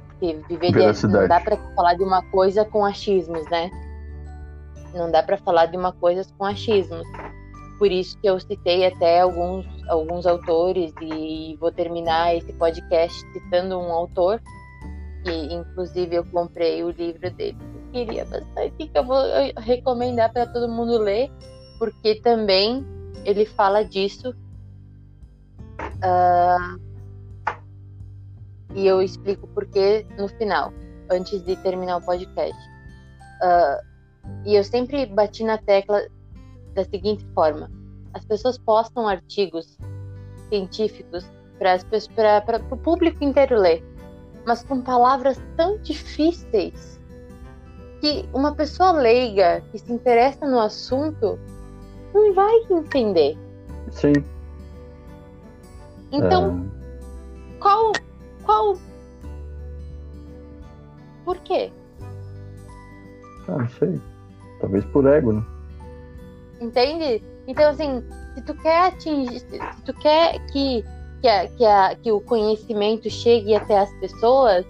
viver 0.47 0.93
de, 0.93 1.07
não 1.07 1.27
dá 1.27 1.39
para 1.39 1.57
falar 1.75 1.93
de 1.95 2.03
uma 2.03 2.21
coisa 2.31 2.65
com 2.65 2.85
achismos, 2.85 3.49
né? 3.49 3.69
Não 4.95 5.11
dá 5.11 5.21
para 5.21 5.37
falar 5.37 5.65
de 5.67 5.77
uma 5.77 5.91
coisa 5.91 6.25
com 6.37 6.45
achismos. 6.45 7.05
Por 7.77 7.91
isso 7.91 8.17
que 8.19 8.27
eu 8.27 8.39
citei 8.39 8.85
até 8.85 9.19
alguns, 9.19 9.65
alguns 9.89 10.25
autores 10.25 10.93
e 11.01 11.57
vou 11.59 11.71
terminar 11.71 12.33
esse 12.33 12.53
podcast 12.53 13.13
citando 13.33 13.77
um 13.77 13.91
autor 13.91 14.41
que 15.25 15.53
inclusive 15.53 16.15
eu 16.15 16.25
comprei 16.25 16.83
o 16.83 16.91
livro 16.91 17.29
dele. 17.31 17.57
Eu 17.61 17.91
queria 17.91 18.25
bastante 18.25 18.87
que 18.87 18.91
eu 18.93 19.03
vou 19.03 19.21
recomendar 19.57 20.31
para 20.31 20.45
todo 20.45 20.69
mundo 20.69 20.99
ler, 20.99 21.31
porque 21.79 22.21
também 22.21 22.85
ele 23.25 23.45
fala 23.45 23.83
disso. 23.83 24.33
Uh, 25.95 26.79
e 28.75 28.85
eu 28.85 29.01
explico 29.01 29.47
por 29.47 29.65
que 29.65 30.05
no 30.17 30.27
final, 30.27 30.71
antes 31.09 31.43
de 31.43 31.55
terminar 31.57 31.97
o 31.97 32.01
podcast. 32.01 32.61
Uh, 33.41 33.94
e 34.45 34.55
eu 34.55 34.63
sempre 34.63 35.05
bati 35.05 35.43
na 35.43 35.57
tecla 35.57 36.05
da 36.73 36.83
seguinte 36.83 37.25
forma: 37.33 37.69
as 38.13 38.23
pessoas 38.25 38.57
postam 38.57 39.07
artigos 39.07 39.77
científicos 40.49 41.25
para 41.57 42.61
o 42.71 42.77
público 42.77 43.23
inteiro 43.23 43.59
ler. 43.59 43.83
mas 44.45 44.63
com 44.63 44.81
palavras 44.81 45.41
tão 45.57 45.77
difíceis 45.79 46.99
que 47.99 48.27
uma 48.33 48.53
pessoa 48.53 48.91
leiga 48.91 49.61
que 49.71 49.79
se 49.79 49.91
interessa 49.91 50.45
no 50.45 50.59
assunto 50.59 51.39
não 52.13 52.33
vai 52.33 52.53
entender. 52.69 53.37
Sim. 53.91 54.13
Então, 56.11 56.69
é... 57.55 57.59
qual 57.59 57.91
qual 58.43 58.77
por 61.25 61.37
quê? 61.39 61.71
Ah, 63.47 63.57
não 63.57 63.69
sei. 63.69 63.99
Talvez 64.59 64.85
por 64.85 65.05
ego, 65.07 65.33
né? 65.33 65.43
Entende? 66.61 67.23
Então, 67.47 67.69
assim, 67.69 68.03
se 68.33 68.41
tu 68.41 68.53
quer 68.55 68.87
atingir, 68.87 69.39
se 69.39 69.81
tu 69.85 69.93
quer 69.93 70.39
que, 70.47 70.83
que, 71.21 71.27
a, 71.27 71.47
que, 71.47 71.65
a, 71.65 71.95
que 71.95 72.11
o 72.11 72.21
conhecimento 72.21 73.09
chegue 73.09 73.55
até 73.55 73.79
as 73.79 73.91
pessoas, 73.99 74.65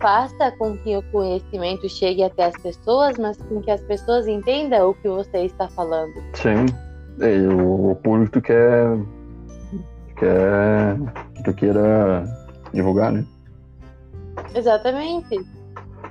faça 0.00 0.50
com 0.52 0.76
que 0.78 0.96
o 0.96 1.02
conhecimento 1.10 1.88
chegue 1.88 2.22
até 2.22 2.46
as 2.46 2.56
pessoas, 2.62 3.18
mas 3.18 3.36
com 3.36 3.60
que 3.60 3.70
as 3.70 3.80
pessoas 3.82 4.26
entendam 4.26 4.90
o 4.90 4.94
que 4.94 5.08
você 5.08 5.44
está 5.44 5.68
falando. 5.68 6.12
Sim. 6.34 6.66
E 7.18 7.46
o 7.46 7.94
público 7.96 8.32
tu 8.32 8.40
quer, 8.40 8.96
quer 10.16 10.96
que 11.34 11.42
tu 11.44 11.52
queira 11.54 12.24
divulgar, 12.72 13.12
né? 13.12 13.24
Exatamente. 14.54 15.38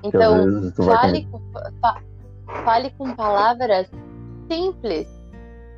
Então, 0.04 0.72
fale 0.76 1.26
com, 1.26 1.42
fa, 1.82 2.02
fale 2.64 2.92
com 2.92 3.14
palavras 3.16 3.90
simples. 4.50 5.08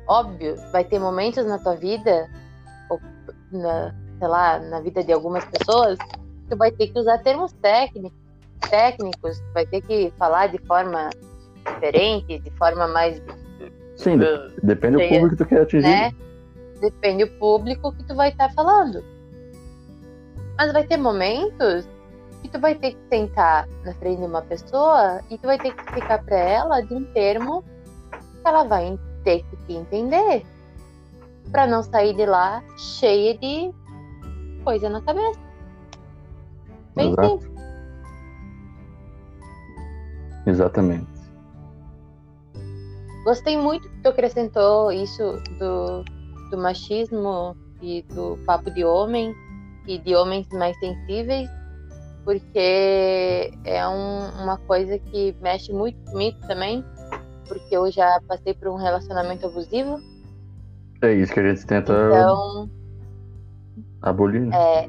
Óbvio, 0.06 0.56
vai 0.72 0.84
ter 0.84 0.98
momentos 0.98 1.44
na 1.46 1.58
tua 1.58 1.76
vida, 1.76 2.28
ou 2.90 3.00
na, 3.52 3.94
sei 4.18 4.28
lá, 4.28 4.58
na 4.58 4.80
vida 4.80 5.02
de 5.04 5.12
algumas 5.12 5.44
pessoas, 5.44 5.98
que 5.98 6.50
tu 6.50 6.56
vai 6.56 6.70
ter 6.72 6.88
que 6.88 6.98
usar 6.98 7.18
termos 7.18 7.52
técnicos, 7.54 8.18
técnicos, 8.68 9.42
vai 9.54 9.66
ter 9.66 9.80
que 9.82 10.12
falar 10.18 10.48
de 10.48 10.58
forma 10.66 11.10
diferente, 11.66 12.38
de 12.38 12.50
forma 12.52 12.88
mais. 12.88 13.22
Sim, 13.96 14.16
uh, 14.16 14.52
depende 14.62 14.96
do 14.96 15.08
público 15.08 15.30
que 15.30 15.36
tu 15.36 15.46
quer 15.46 15.62
atingir. 15.62 15.88
Né? 15.88 16.12
Depende 16.80 17.24
do 17.24 17.38
público 17.38 17.92
que 17.92 18.04
tu 18.04 18.14
vai 18.14 18.30
estar 18.30 18.48
tá 18.48 18.54
falando. 18.54 19.04
Mas 20.58 20.72
vai 20.72 20.84
ter 20.84 20.96
momentos 20.96 21.88
que 22.42 22.48
tu 22.48 22.58
vai 22.58 22.74
ter 22.74 22.92
que 22.92 23.08
sentar 23.08 23.68
na 23.84 23.94
frente 23.94 24.18
de 24.18 24.26
uma 24.26 24.42
pessoa 24.42 25.20
e 25.30 25.38
tu 25.38 25.46
vai 25.46 25.58
ter 25.58 25.72
que 25.72 25.80
explicar 25.80 26.22
para 26.24 26.36
ela 26.36 26.80
de 26.80 26.92
um 26.92 27.04
termo 27.12 27.62
que 28.10 28.48
ela 28.48 28.64
vai 28.64 28.98
ter 29.22 29.44
que 29.66 29.74
entender 29.74 30.44
para 31.52 31.66
não 31.66 31.82
sair 31.82 32.14
de 32.14 32.26
lá 32.26 32.62
cheia 32.76 33.38
de 33.38 33.72
coisa 34.64 34.88
na 34.88 35.00
cabeça. 35.00 35.40
Bem 36.96 37.12
Exato. 37.12 37.28
simples. 37.28 37.52
Exatamente. 40.46 41.12
Gostei 43.24 43.56
muito 43.56 43.88
que 43.88 44.02
tu 44.02 44.08
acrescentou 44.08 44.90
isso 44.90 45.40
do, 45.58 46.02
do 46.50 46.58
machismo 46.58 47.56
e 47.80 48.02
do 48.02 48.36
papo 48.44 48.68
de 48.72 48.84
homem 48.84 49.32
e 49.86 49.98
de 49.98 50.14
homens 50.16 50.48
mais 50.50 50.76
sensíveis 50.78 51.48
porque 52.24 53.52
é 53.64 53.86
um, 53.86 54.42
uma 54.42 54.58
coisa 54.58 54.98
que 54.98 55.36
mexe 55.40 55.72
muito 55.72 55.98
comigo 56.10 56.38
também, 56.46 56.84
porque 57.48 57.76
eu 57.76 57.90
já 57.90 58.20
passei 58.26 58.54
por 58.54 58.68
um 58.68 58.76
relacionamento 58.76 59.46
abusivo. 59.46 60.00
É 61.02 61.12
isso 61.12 61.32
que 61.32 61.40
a 61.40 61.48
gente 61.48 61.66
tenta 61.66 61.92
então, 61.92 62.70
abolir. 64.00 64.48
É, 64.52 64.88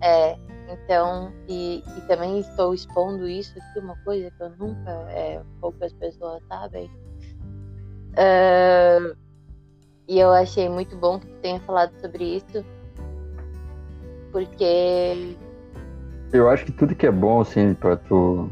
é, 0.00 0.38
então, 0.68 1.32
e, 1.48 1.82
e 1.96 2.00
também 2.02 2.40
estou 2.40 2.74
expondo 2.74 3.28
isso 3.28 3.54
aqui, 3.58 3.78
uma 3.78 3.96
coisa 4.04 4.30
que 4.30 4.42
eu 4.42 4.50
nunca, 4.58 4.90
é, 5.10 5.42
poucas 5.60 5.92
pessoas 5.92 6.42
sabem. 6.48 6.90
Uh, 8.12 9.14
e 10.08 10.18
eu 10.18 10.30
achei 10.30 10.68
muito 10.68 10.96
bom 10.96 11.18
que 11.18 11.26
tu 11.26 11.34
tenha 11.42 11.60
falado 11.60 11.92
sobre 12.00 12.36
isso, 12.36 12.64
porque 14.32 15.36
eu 16.32 16.48
acho 16.48 16.64
que 16.64 16.72
tudo 16.72 16.94
que 16.94 17.06
é 17.06 17.10
bom, 17.10 17.40
assim, 17.40 17.74
pra 17.74 17.96
tu. 17.96 18.48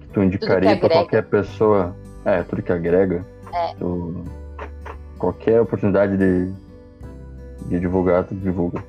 Que 0.00 0.08
tu 0.08 0.22
indicaria 0.22 0.76
pra 0.76 0.88
qualquer 0.88 1.24
pessoa. 1.24 1.94
É, 2.24 2.42
tudo 2.42 2.62
que 2.62 2.72
agrega. 2.72 3.24
É. 3.52 3.74
Tu, 3.74 4.24
qualquer 5.18 5.60
oportunidade 5.60 6.16
de, 6.16 6.52
de 7.68 7.80
divulgar, 7.80 8.24
tu 8.24 8.34
divulga. 8.34 8.82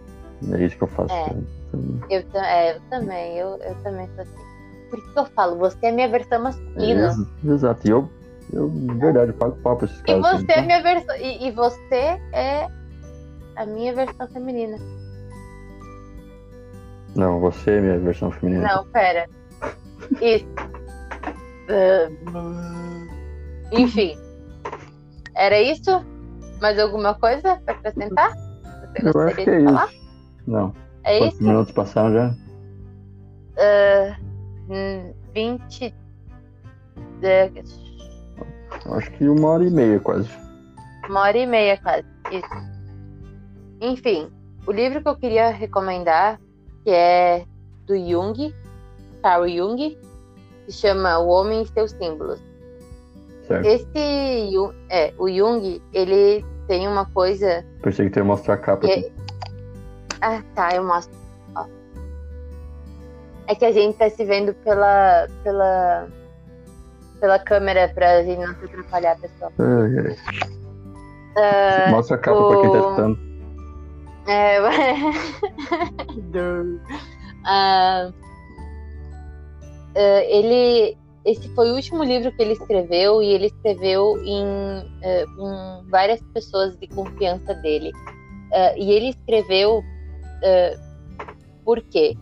É 0.52 0.64
isso 0.64 0.77
que 0.77 0.84
eu 0.84 0.88
faço. 0.88 1.14
É. 1.14 1.36
Eu, 2.10 2.23
é, 2.41 2.76
eu 2.76 2.82
também, 2.90 3.38
eu, 3.38 3.57
eu 3.57 3.76
também 3.84 4.07
sou 4.15 4.22
assim. 4.22 4.45
Por 4.90 4.99
isso 4.99 5.14
que 5.14 5.19
eu 5.19 5.26
falo, 5.26 5.57
você 5.57 5.88
é 5.88 5.91
minha 5.91 6.07
versão 6.07 6.44
masculina. 6.44 7.15
É, 7.44 7.52
exato. 7.52 7.88
E 7.88 7.90
eu, 7.90 8.10
eu, 8.53 8.69
de 8.69 8.94
verdade, 8.94 9.34
pago 9.34 9.57
pau 9.61 9.76
pra 9.76 9.86
esses 9.86 10.02
caras. 10.02 10.26
E 10.26 10.30
você 10.30 10.52
assim, 10.52 10.61
é 10.61 10.61
minha 10.61 10.82
versão. 10.82 11.15
E, 11.15 11.48
e 11.48 11.52
você 11.52 12.19
é 12.32 12.68
a 13.56 13.65
minha 13.65 13.94
versão 13.94 14.27
feminina. 14.27 14.77
Não, 17.16 17.40
você 17.40 17.72
é 17.72 17.82
minha 17.82 18.00
versão 18.00 18.30
feminina. 18.32 18.68
Não, 18.68 18.86
pera. 18.88 19.28
Isso. 20.22 20.46
Uh, 21.70 23.08
enfim. 23.72 24.18
Era 25.36 25.60
isso? 25.62 26.06
Mais 26.62 26.78
alguma 26.80 27.14
coisa 27.16 27.58
para 27.66 27.76
acrescentar? 27.76 28.32
Você 28.32 29.08
Eu 29.08 29.22
acho 29.22 29.36
que 29.36 29.50
é 29.50 29.64
falar? 29.64 29.88
isso. 29.88 30.06
Não. 30.48 30.74
É 31.04 31.20
Quantos 31.20 31.36
isso? 31.36 31.44
minutos 31.44 31.72
passaram 31.74 32.14
já? 32.14 32.36
Uh, 34.70 35.14
20. 35.34 35.94
Acho 38.92 39.12
que 39.12 39.28
uma 39.28 39.50
hora 39.50 39.64
e 39.64 39.70
meia 39.72 40.00
quase. 40.00 40.30
Uma 41.10 41.22
hora 41.22 41.38
e 41.38 41.46
meia 41.46 41.78
quase. 41.78 42.06
Isso. 42.32 42.76
Enfim, 43.82 44.30
o 44.68 44.72
livro 44.72 45.02
que 45.02 45.08
eu 45.08 45.16
queria 45.16 45.50
recomendar 45.50 46.40
que 46.86 46.91
é 46.91 47.44
do 47.88 47.98
Jung, 47.98 48.56
Carl 49.24 49.48
Jung, 49.49 49.98
que 50.66 50.72
chama 50.72 51.18
O 51.18 51.28
Homem 51.28 51.64
e 51.64 51.68
seus 51.68 51.91
Símbolos. 51.91 52.40
Certo. 53.48 53.66
Esse 53.66 54.70
é, 54.90 55.12
o 55.18 55.28
Jung, 55.28 55.82
ele 55.91 56.45
tem 56.68 56.88
uma 56.88 57.06
coisa. 57.07 57.66
Pensei 57.82 58.06
que 58.06 58.12
tu 58.14 58.20
ia 58.20 58.24
mostrar 58.24 58.53
a 58.53 58.57
capa. 58.57 58.88
É... 58.88 59.12
Ah, 60.22 60.44
tá, 60.53 60.76
eu 60.76 60.84
mostro. 60.84 61.18
Ó. 61.56 61.66
É 63.48 63.56
que 63.56 63.66
a 63.66 63.72
gente 63.72 63.98
tá 63.98 64.07
se 64.10 64.24
vendo 64.24 64.53
pela, 64.53 65.28
pela, 65.44 66.07
pela 67.20 67.40
câmera 67.40 67.91
pra 67.94 68.24
gente 68.24 68.45
não 68.45 68.56
se 68.56 68.66
atrapalhar, 68.66 69.20
pessoal. 69.20 69.52
Uh, 69.60 70.16
Mostra 71.90 72.16
a 72.16 72.20
capa 72.20 72.40
o... 72.40 72.49
pra 72.49 72.62
quem 72.62 72.72
tá 72.72 72.78
escutando. 72.78 73.35
É. 74.28 74.60
uh, 74.62 74.66
uh, 79.96 80.24
ele. 80.28 80.98
Esse 81.24 81.50
foi 81.56 81.72
o 81.72 81.76
último 81.76 82.04
livro 82.04 82.32
que 82.32 82.42
ele 82.44 82.54
escreveu 82.54 83.22
e 83.22 83.34
ele 83.34 83.48
escreveu 83.48 84.24
em 84.24 84.44
uh, 84.44 85.36
com 85.36 85.84
várias 85.90 86.22
pessoas 86.34 86.78
de 86.78 86.88
confiança 86.88 87.56
dele. 87.56 87.92
e 88.78 88.92
ele 88.92 89.10
escreveu 89.10 89.84
por 91.64 91.82
quê? 91.82 92.16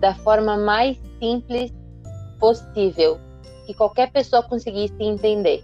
Da 0.00 0.12
forma 0.16 0.56
mais 0.56 0.98
simples 1.20 1.72
possível, 2.40 3.20
que 3.64 3.74
qualquer 3.74 4.10
pessoa 4.10 4.42
conseguisse 4.42 4.96
entender. 4.98 5.62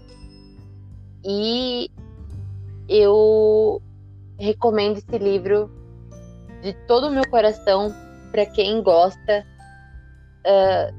E 1.24 1.90
eu 2.88 3.82
recomendo 4.38 4.98
esse 4.98 5.18
livro 5.18 5.70
de 6.62 6.72
todo 6.86 7.08
o 7.08 7.10
meu 7.10 7.28
coração 7.28 7.94
para 8.30 8.46
quem 8.46 8.82
gosta. 8.82 9.44
Uh, 10.46 10.94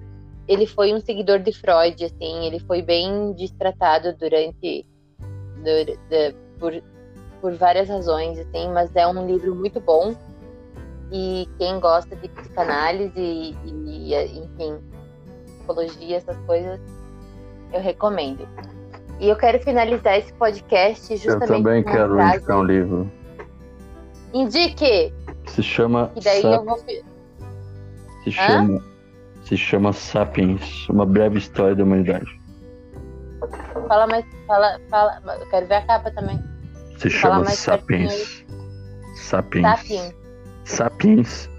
ele 0.47 0.65
foi 0.65 0.93
um 0.93 0.99
seguidor 0.99 1.39
de 1.39 1.53
Freud, 1.53 2.03
assim, 2.03 2.45
ele 2.45 2.59
foi 2.59 2.81
bem 2.81 3.33
destratado 3.33 4.15
durante 4.17 4.85
por, 6.59 6.73
por 7.39 7.53
várias 7.55 7.87
razões, 7.87 8.39
assim, 8.39 8.67
mas 8.73 8.95
é 8.95 9.05
um 9.05 9.27
livro 9.27 9.53
muito 9.53 9.79
bom 9.79 10.15
e 11.11 11.47
quem 11.57 11.79
gosta 11.79 12.15
de 12.15 12.27
psicanálise 12.29 13.13
e, 13.15 13.55
e 13.65 14.39
enfim, 14.39 14.79
psicologia, 15.45 16.17
essas 16.17 16.37
coisas, 16.45 16.79
eu 17.73 17.81
recomendo. 17.81 18.47
E 19.19 19.27
eu 19.27 19.35
quero 19.35 19.59
finalizar 19.59 20.17
esse 20.17 20.33
podcast 20.33 21.15
justamente. 21.17 21.51
Eu 21.51 21.57
também 21.57 21.83
quero 21.83 22.15
frase... 22.15 22.37
indicar 22.37 22.57
um 22.57 22.63
livro. 22.63 23.11
Indique! 24.33 25.13
Se 25.47 25.63
chama. 25.63 26.11
E 26.15 26.21
daí 26.21 26.41
Sap... 26.41 26.53
eu 26.53 26.65
vou. 26.65 26.77
Se 28.23 28.31
chama. 28.31 28.83
Se 29.43 29.57
chama 29.57 29.93
Sapiens, 29.93 30.87
uma 30.89 31.05
breve 31.05 31.39
história 31.39 31.75
da 31.75 31.83
humanidade. 31.83 32.39
Fala 33.87 34.05
mais. 34.07 34.25
Fala, 34.45 34.79
fala. 34.89 35.21
Eu 35.39 35.49
quero 35.49 35.65
ver 35.67 35.75
a 35.75 35.81
capa 35.85 36.11
também. 36.11 36.39
Se 36.97 37.09
chama 37.09 37.45
Sapiens. 37.45 38.45
Sapiens. 39.15 39.63
Sapiens. 39.63 40.15
Sapiens. 40.65 41.49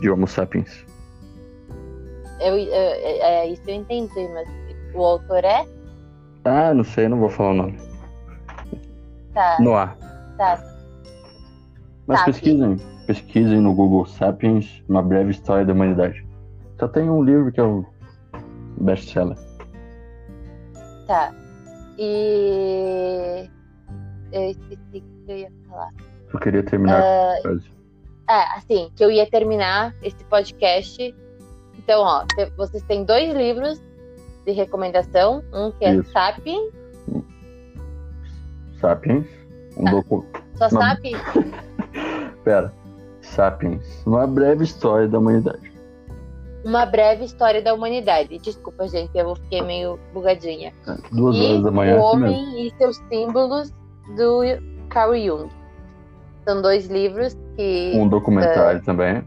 De 0.00 0.10
Homo 0.10 0.26
sapiens. 0.26 0.84
eu, 2.40 2.58
eu, 2.58 2.72
é, 2.72 3.18
é, 3.18 3.48
isso 3.48 3.62
eu 3.66 3.76
entendi, 3.76 4.28
mas 4.34 4.48
o 4.92 5.04
autor 5.04 5.44
é? 5.44 5.66
Ah, 6.44 6.74
não 6.74 6.84
sei, 6.84 7.08
não 7.08 7.18
vou 7.18 7.30
falar 7.30 7.50
o 7.50 7.54
nome. 7.54 7.78
Tá. 9.32 9.56
No 9.60 9.74
ar. 9.74 9.96
Tá. 10.36 10.73
Mas 12.06 12.20
tá, 12.20 12.24
pesquisem. 12.26 12.76
Pesquisem 13.06 13.60
no 13.60 13.74
Google 13.74 14.06
Sapiens, 14.06 14.82
uma 14.88 15.02
breve 15.02 15.30
história 15.30 15.64
da 15.64 15.72
humanidade. 15.72 16.24
Só 16.78 16.88
tem 16.88 17.08
um 17.08 17.22
livro 17.22 17.52
que 17.52 17.60
é 17.60 17.62
o 17.62 17.84
best-seller. 18.80 19.36
Tá. 21.06 21.32
E. 21.98 23.48
Eu 24.32 24.50
esqueci 24.50 24.78
o 24.98 25.26
que 25.26 25.32
eu 25.32 25.36
ia 25.36 25.52
falar. 25.68 25.90
Eu 26.32 26.40
queria 26.40 26.62
terminar 26.62 27.00
uh... 27.00 27.74
É, 28.28 28.56
assim, 28.56 28.90
que 28.96 29.04
eu 29.04 29.10
ia 29.10 29.28
terminar 29.30 29.94
esse 30.02 30.24
podcast. 30.24 31.14
Então, 31.78 32.00
ó, 32.00 32.24
vocês 32.56 32.82
têm 32.84 33.04
dois 33.04 33.34
livros 33.34 33.80
de 34.44 34.52
recomendação. 34.52 35.44
Um 35.52 35.70
que 35.72 35.84
é 35.84 35.94
Isso. 35.94 36.10
Sapiens. 36.10 36.72
Sapiens. 38.80 39.26
Um 39.76 39.84
tá. 39.84 39.90
docu... 39.90 40.26
Só 40.54 40.68
Uma... 40.68 40.94
Sapiens? 40.94 41.20
Pera. 42.44 42.72
Sapiens. 43.22 44.02
Uma 44.06 44.26
breve 44.26 44.64
história 44.64 45.08
da 45.08 45.18
humanidade. 45.18 45.72
Uma 46.64 46.86
breve 46.86 47.24
história 47.24 47.62
da 47.62 47.74
humanidade. 47.74 48.38
Desculpa, 48.38 48.86
gente, 48.88 49.10
eu 49.16 49.34
fiquei 49.36 49.62
meio 49.62 49.98
bugadinha. 50.12 50.72
É, 50.86 50.96
duas 51.10 51.36
e 51.36 51.40
horas 51.40 51.62
da 51.62 51.70
manhã. 51.70 51.96
O 51.96 52.02
Homem 52.02 52.66
e 52.66 52.74
seus 52.76 52.96
símbolos 53.08 53.72
do 54.16 54.42
Carl 54.88 55.14
Jung. 55.14 55.50
São 56.44 56.60
dois 56.60 56.86
livros 56.86 57.36
que. 57.56 57.92
Um 57.94 58.08
documentário 58.08 58.80
uh, 58.80 58.84
também. 58.84 59.26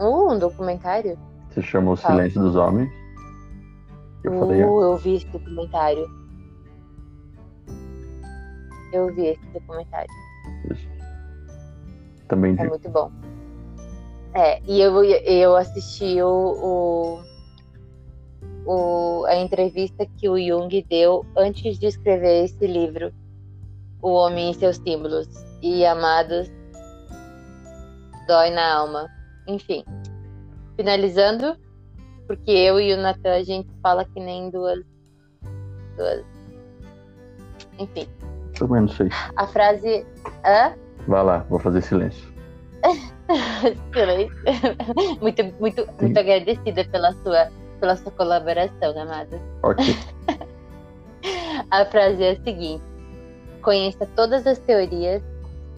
Uh, 0.00 0.32
um 0.32 0.38
documentário? 0.38 1.18
Se 1.50 1.62
chama 1.62 1.92
O 1.92 1.96
Silêncio 1.96 2.40
dos 2.40 2.56
Homens. 2.56 2.90
Eu 4.24 4.32
uh, 4.32 4.40
falei. 4.40 4.62
Eu 4.62 4.96
vi 4.96 5.16
esse 5.16 5.26
documentário. 5.28 6.06
Eu 8.92 9.14
vi 9.14 9.26
esse 9.26 9.46
documentário. 9.52 10.10
Isso. 10.70 10.93
Também 12.34 12.56
É 12.58 12.68
muito 12.68 12.90
bom. 12.90 13.12
É, 14.34 14.60
e 14.66 14.80
eu, 14.80 15.04
eu 15.04 15.54
assisti 15.54 16.20
o, 16.20 17.22
o, 18.66 18.70
o, 18.70 19.24
a 19.26 19.36
entrevista 19.36 20.04
que 20.18 20.28
o 20.28 20.36
Jung 20.36 20.84
deu 20.90 21.24
antes 21.36 21.78
de 21.78 21.86
escrever 21.86 22.44
esse 22.44 22.66
livro, 22.66 23.12
O 24.02 24.10
Homem 24.12 24.50
e 24.50 24.54
Seus 24.54 24.76
Símbolos. 24.78 25.28
E 25.62 25.86
Amados 25.86 26.50
dói 28.26 28.50
na 28.50 28.74
alma. 28.74 29.08
Enfim, 29.46 29.84
finalizando, 30.76 31.56
porque 32.26 32.50
eu 32.50 32.80
e 32.80 32.92
o 32.92 32.96
Natan 32.96 33.34
a 33.34 33.44
gente 33.44 33.68
fala 33.80 34.04
que 34.04 34.18
nem 34.18 34.50
duas. 34.50 34.80
duas. 35.96 36.24
Enfim. 37.78 38.08
Também 38.58 38.80
não 38.80 38.88
sei. 38.88 39.08
A 39.36 39.46
frase. 39.46 40.04
Hã? 40.44 40.74
Vai 41.06 41.22
lá, 41.22 41.38
vou 41.48 41.58
fazer 41.58 41.82
silêncio. 41.82 42.32
silêncio. 43.92 44.36
muito, 45.20 45.44
muito, 45.60 45.86
muito 46.00 46.18
agradecida 46.18 46.84
pela 46.84 47.12
sua, 47.22 47.50
pela 47.80 47.96
sua 47.96 48.12
colaboração, 48.12 48.98
amada. 48.98 49.40
Ok. 49.62 49.84
a 51.70 51.84
frase 51.86 52.22
é 52.22 52.30
a 52.32 52.42
seguinte: 52.42 52.84
Conheça 53.62 54.06
todas 54.14 54.46
as 54.46 54.58
teorias, 54.58 55.22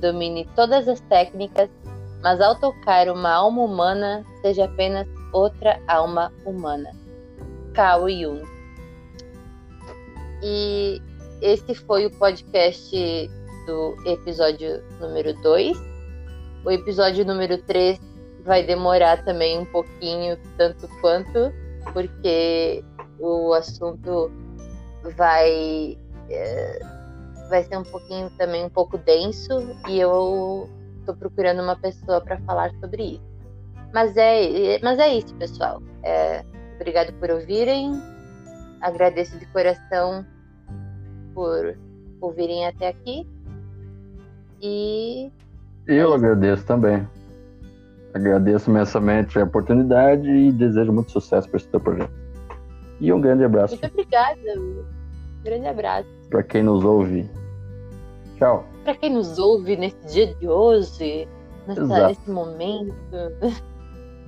domine 0.01 0.49
todas 0.55 0.89
as 0.89 1.01
técnicas 1.03 1.71
mas 2.27 2.41
ao 2.41 2.57
tocar 2.57 3.09
uma 3.09 3.31
alma 3.31 3.63
humana, 3.63 4.25
seja 4.43 4.65
apenas 4.65 5.07
outra 5.33 5.81
alma 5.87 6.33
humana. 6.45 6.91
Carl 7.73 8.09
Jung. 8.09 8.43
E 10.43 11.01
esse 11.41 11.73
foi 11.75 12.07
o 12.07 12.11
podcast 12.19 13.31
do 13.67 13.97
episódio 14.07 14.83
número 15.01 15.35
2. 15.43 15.77
O 16.65 16.71
episódio 16.71 17.25
número 17.25 17.59
3 17.63 18.01
vai 18.45 18.63
demorar 18.63 19.25
também 19.25 19.59
um 19.59 19.65
pouquinho, 19.67 20.39
tanto 20.57 20.89
quanto, 21.01 21.53
porque 21.93 22.85
o 23.19 23.53
assunto 23.53 24.31
vai 25.17 25.99
é, 26.31 26.79
vai 27.49 27.63
ser 27.65 27.77
um 27.77 27.85
pouquinho 27.85 28.31
também 28.31 28.65
um 28.65 28.69
pouco 28.69 28.99
denso 28.99 29.53
e 29.89 29.99
eu 30.01 30.69
estou 31.01 31.15
procurando 31.15 31.63
uma 31.63 31.77
pessoa 31.77 32.21
para 32.21 32.39
falar 32.41 32.73
sobre 32.81 33.03
isso. 33.03 33.37
Mas 33.93 34.17
é, 34.17 34.79
mas 34.83 34.99
é 34.99 35.09
isso, 35.15 35.35
pessoal. 35.37 35.81
É, 36.03 36.45
obrigado 36.75 37.13
por 37.15 37.31
ouvirem. 37.31 37.93
Agradeço 38.81 39.39
de 39.39 39.47
coração 39.47 40.27
por 41.35 41.79
ouvirem 42.21 42.67
até 42.67 42.89
aqui. 42.89 43.27
E. 44.61 45.31
Eu 45.87 46.13
é 46.13 46.17
agradeço 46.17 46.65
também. 46.65 47.07
Agradeço 48.15 48.71
imensamente 48.71 49.39
a 49.39 49.45
oportunidade 49.45 50.29
e 50.29 50.51
desejo 50.51 50.93
muito 50.93 51.11
sucesso 51.13 51.49
para 51.49 51.59
esse 51.59 51.69
teu 51.69 51.81
projeto. 51.81 52.13
E 53.01 53.13
um 53.13 53.21
grande 53.21 53.45
abraço. 53.45 53.79
Muito 53.81 53.93
obrigada. 53.93 54.41
Um 54.59 54.85
grande 55.45 55.67
abraço. 55.67 56.09
Para 56.31 56.43
quem 56.43 56.63
nos 56.63 56.83
ouve. 56.85 57.29
Tchau. 58.39 58.65
Para 58.85 58.95
quem 58.95 59.13
nos 59.13 59.39
ouve 59.39 59.77
nesse 59.77 59.99
dia 60.07 60.35
de 60.35 60.49
hoje, 60.49 61.29
nessa, 61.67 62.09
nesse 62.09 62.31
momento. 62.31 62.95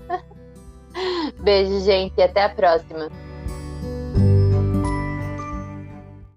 Beijo, 1.43 1.81
gente, 1.81 2.15
e 2.19 2.23
até 2.23 2.45
a 2.45 2.49
próxima. 2.49 3.09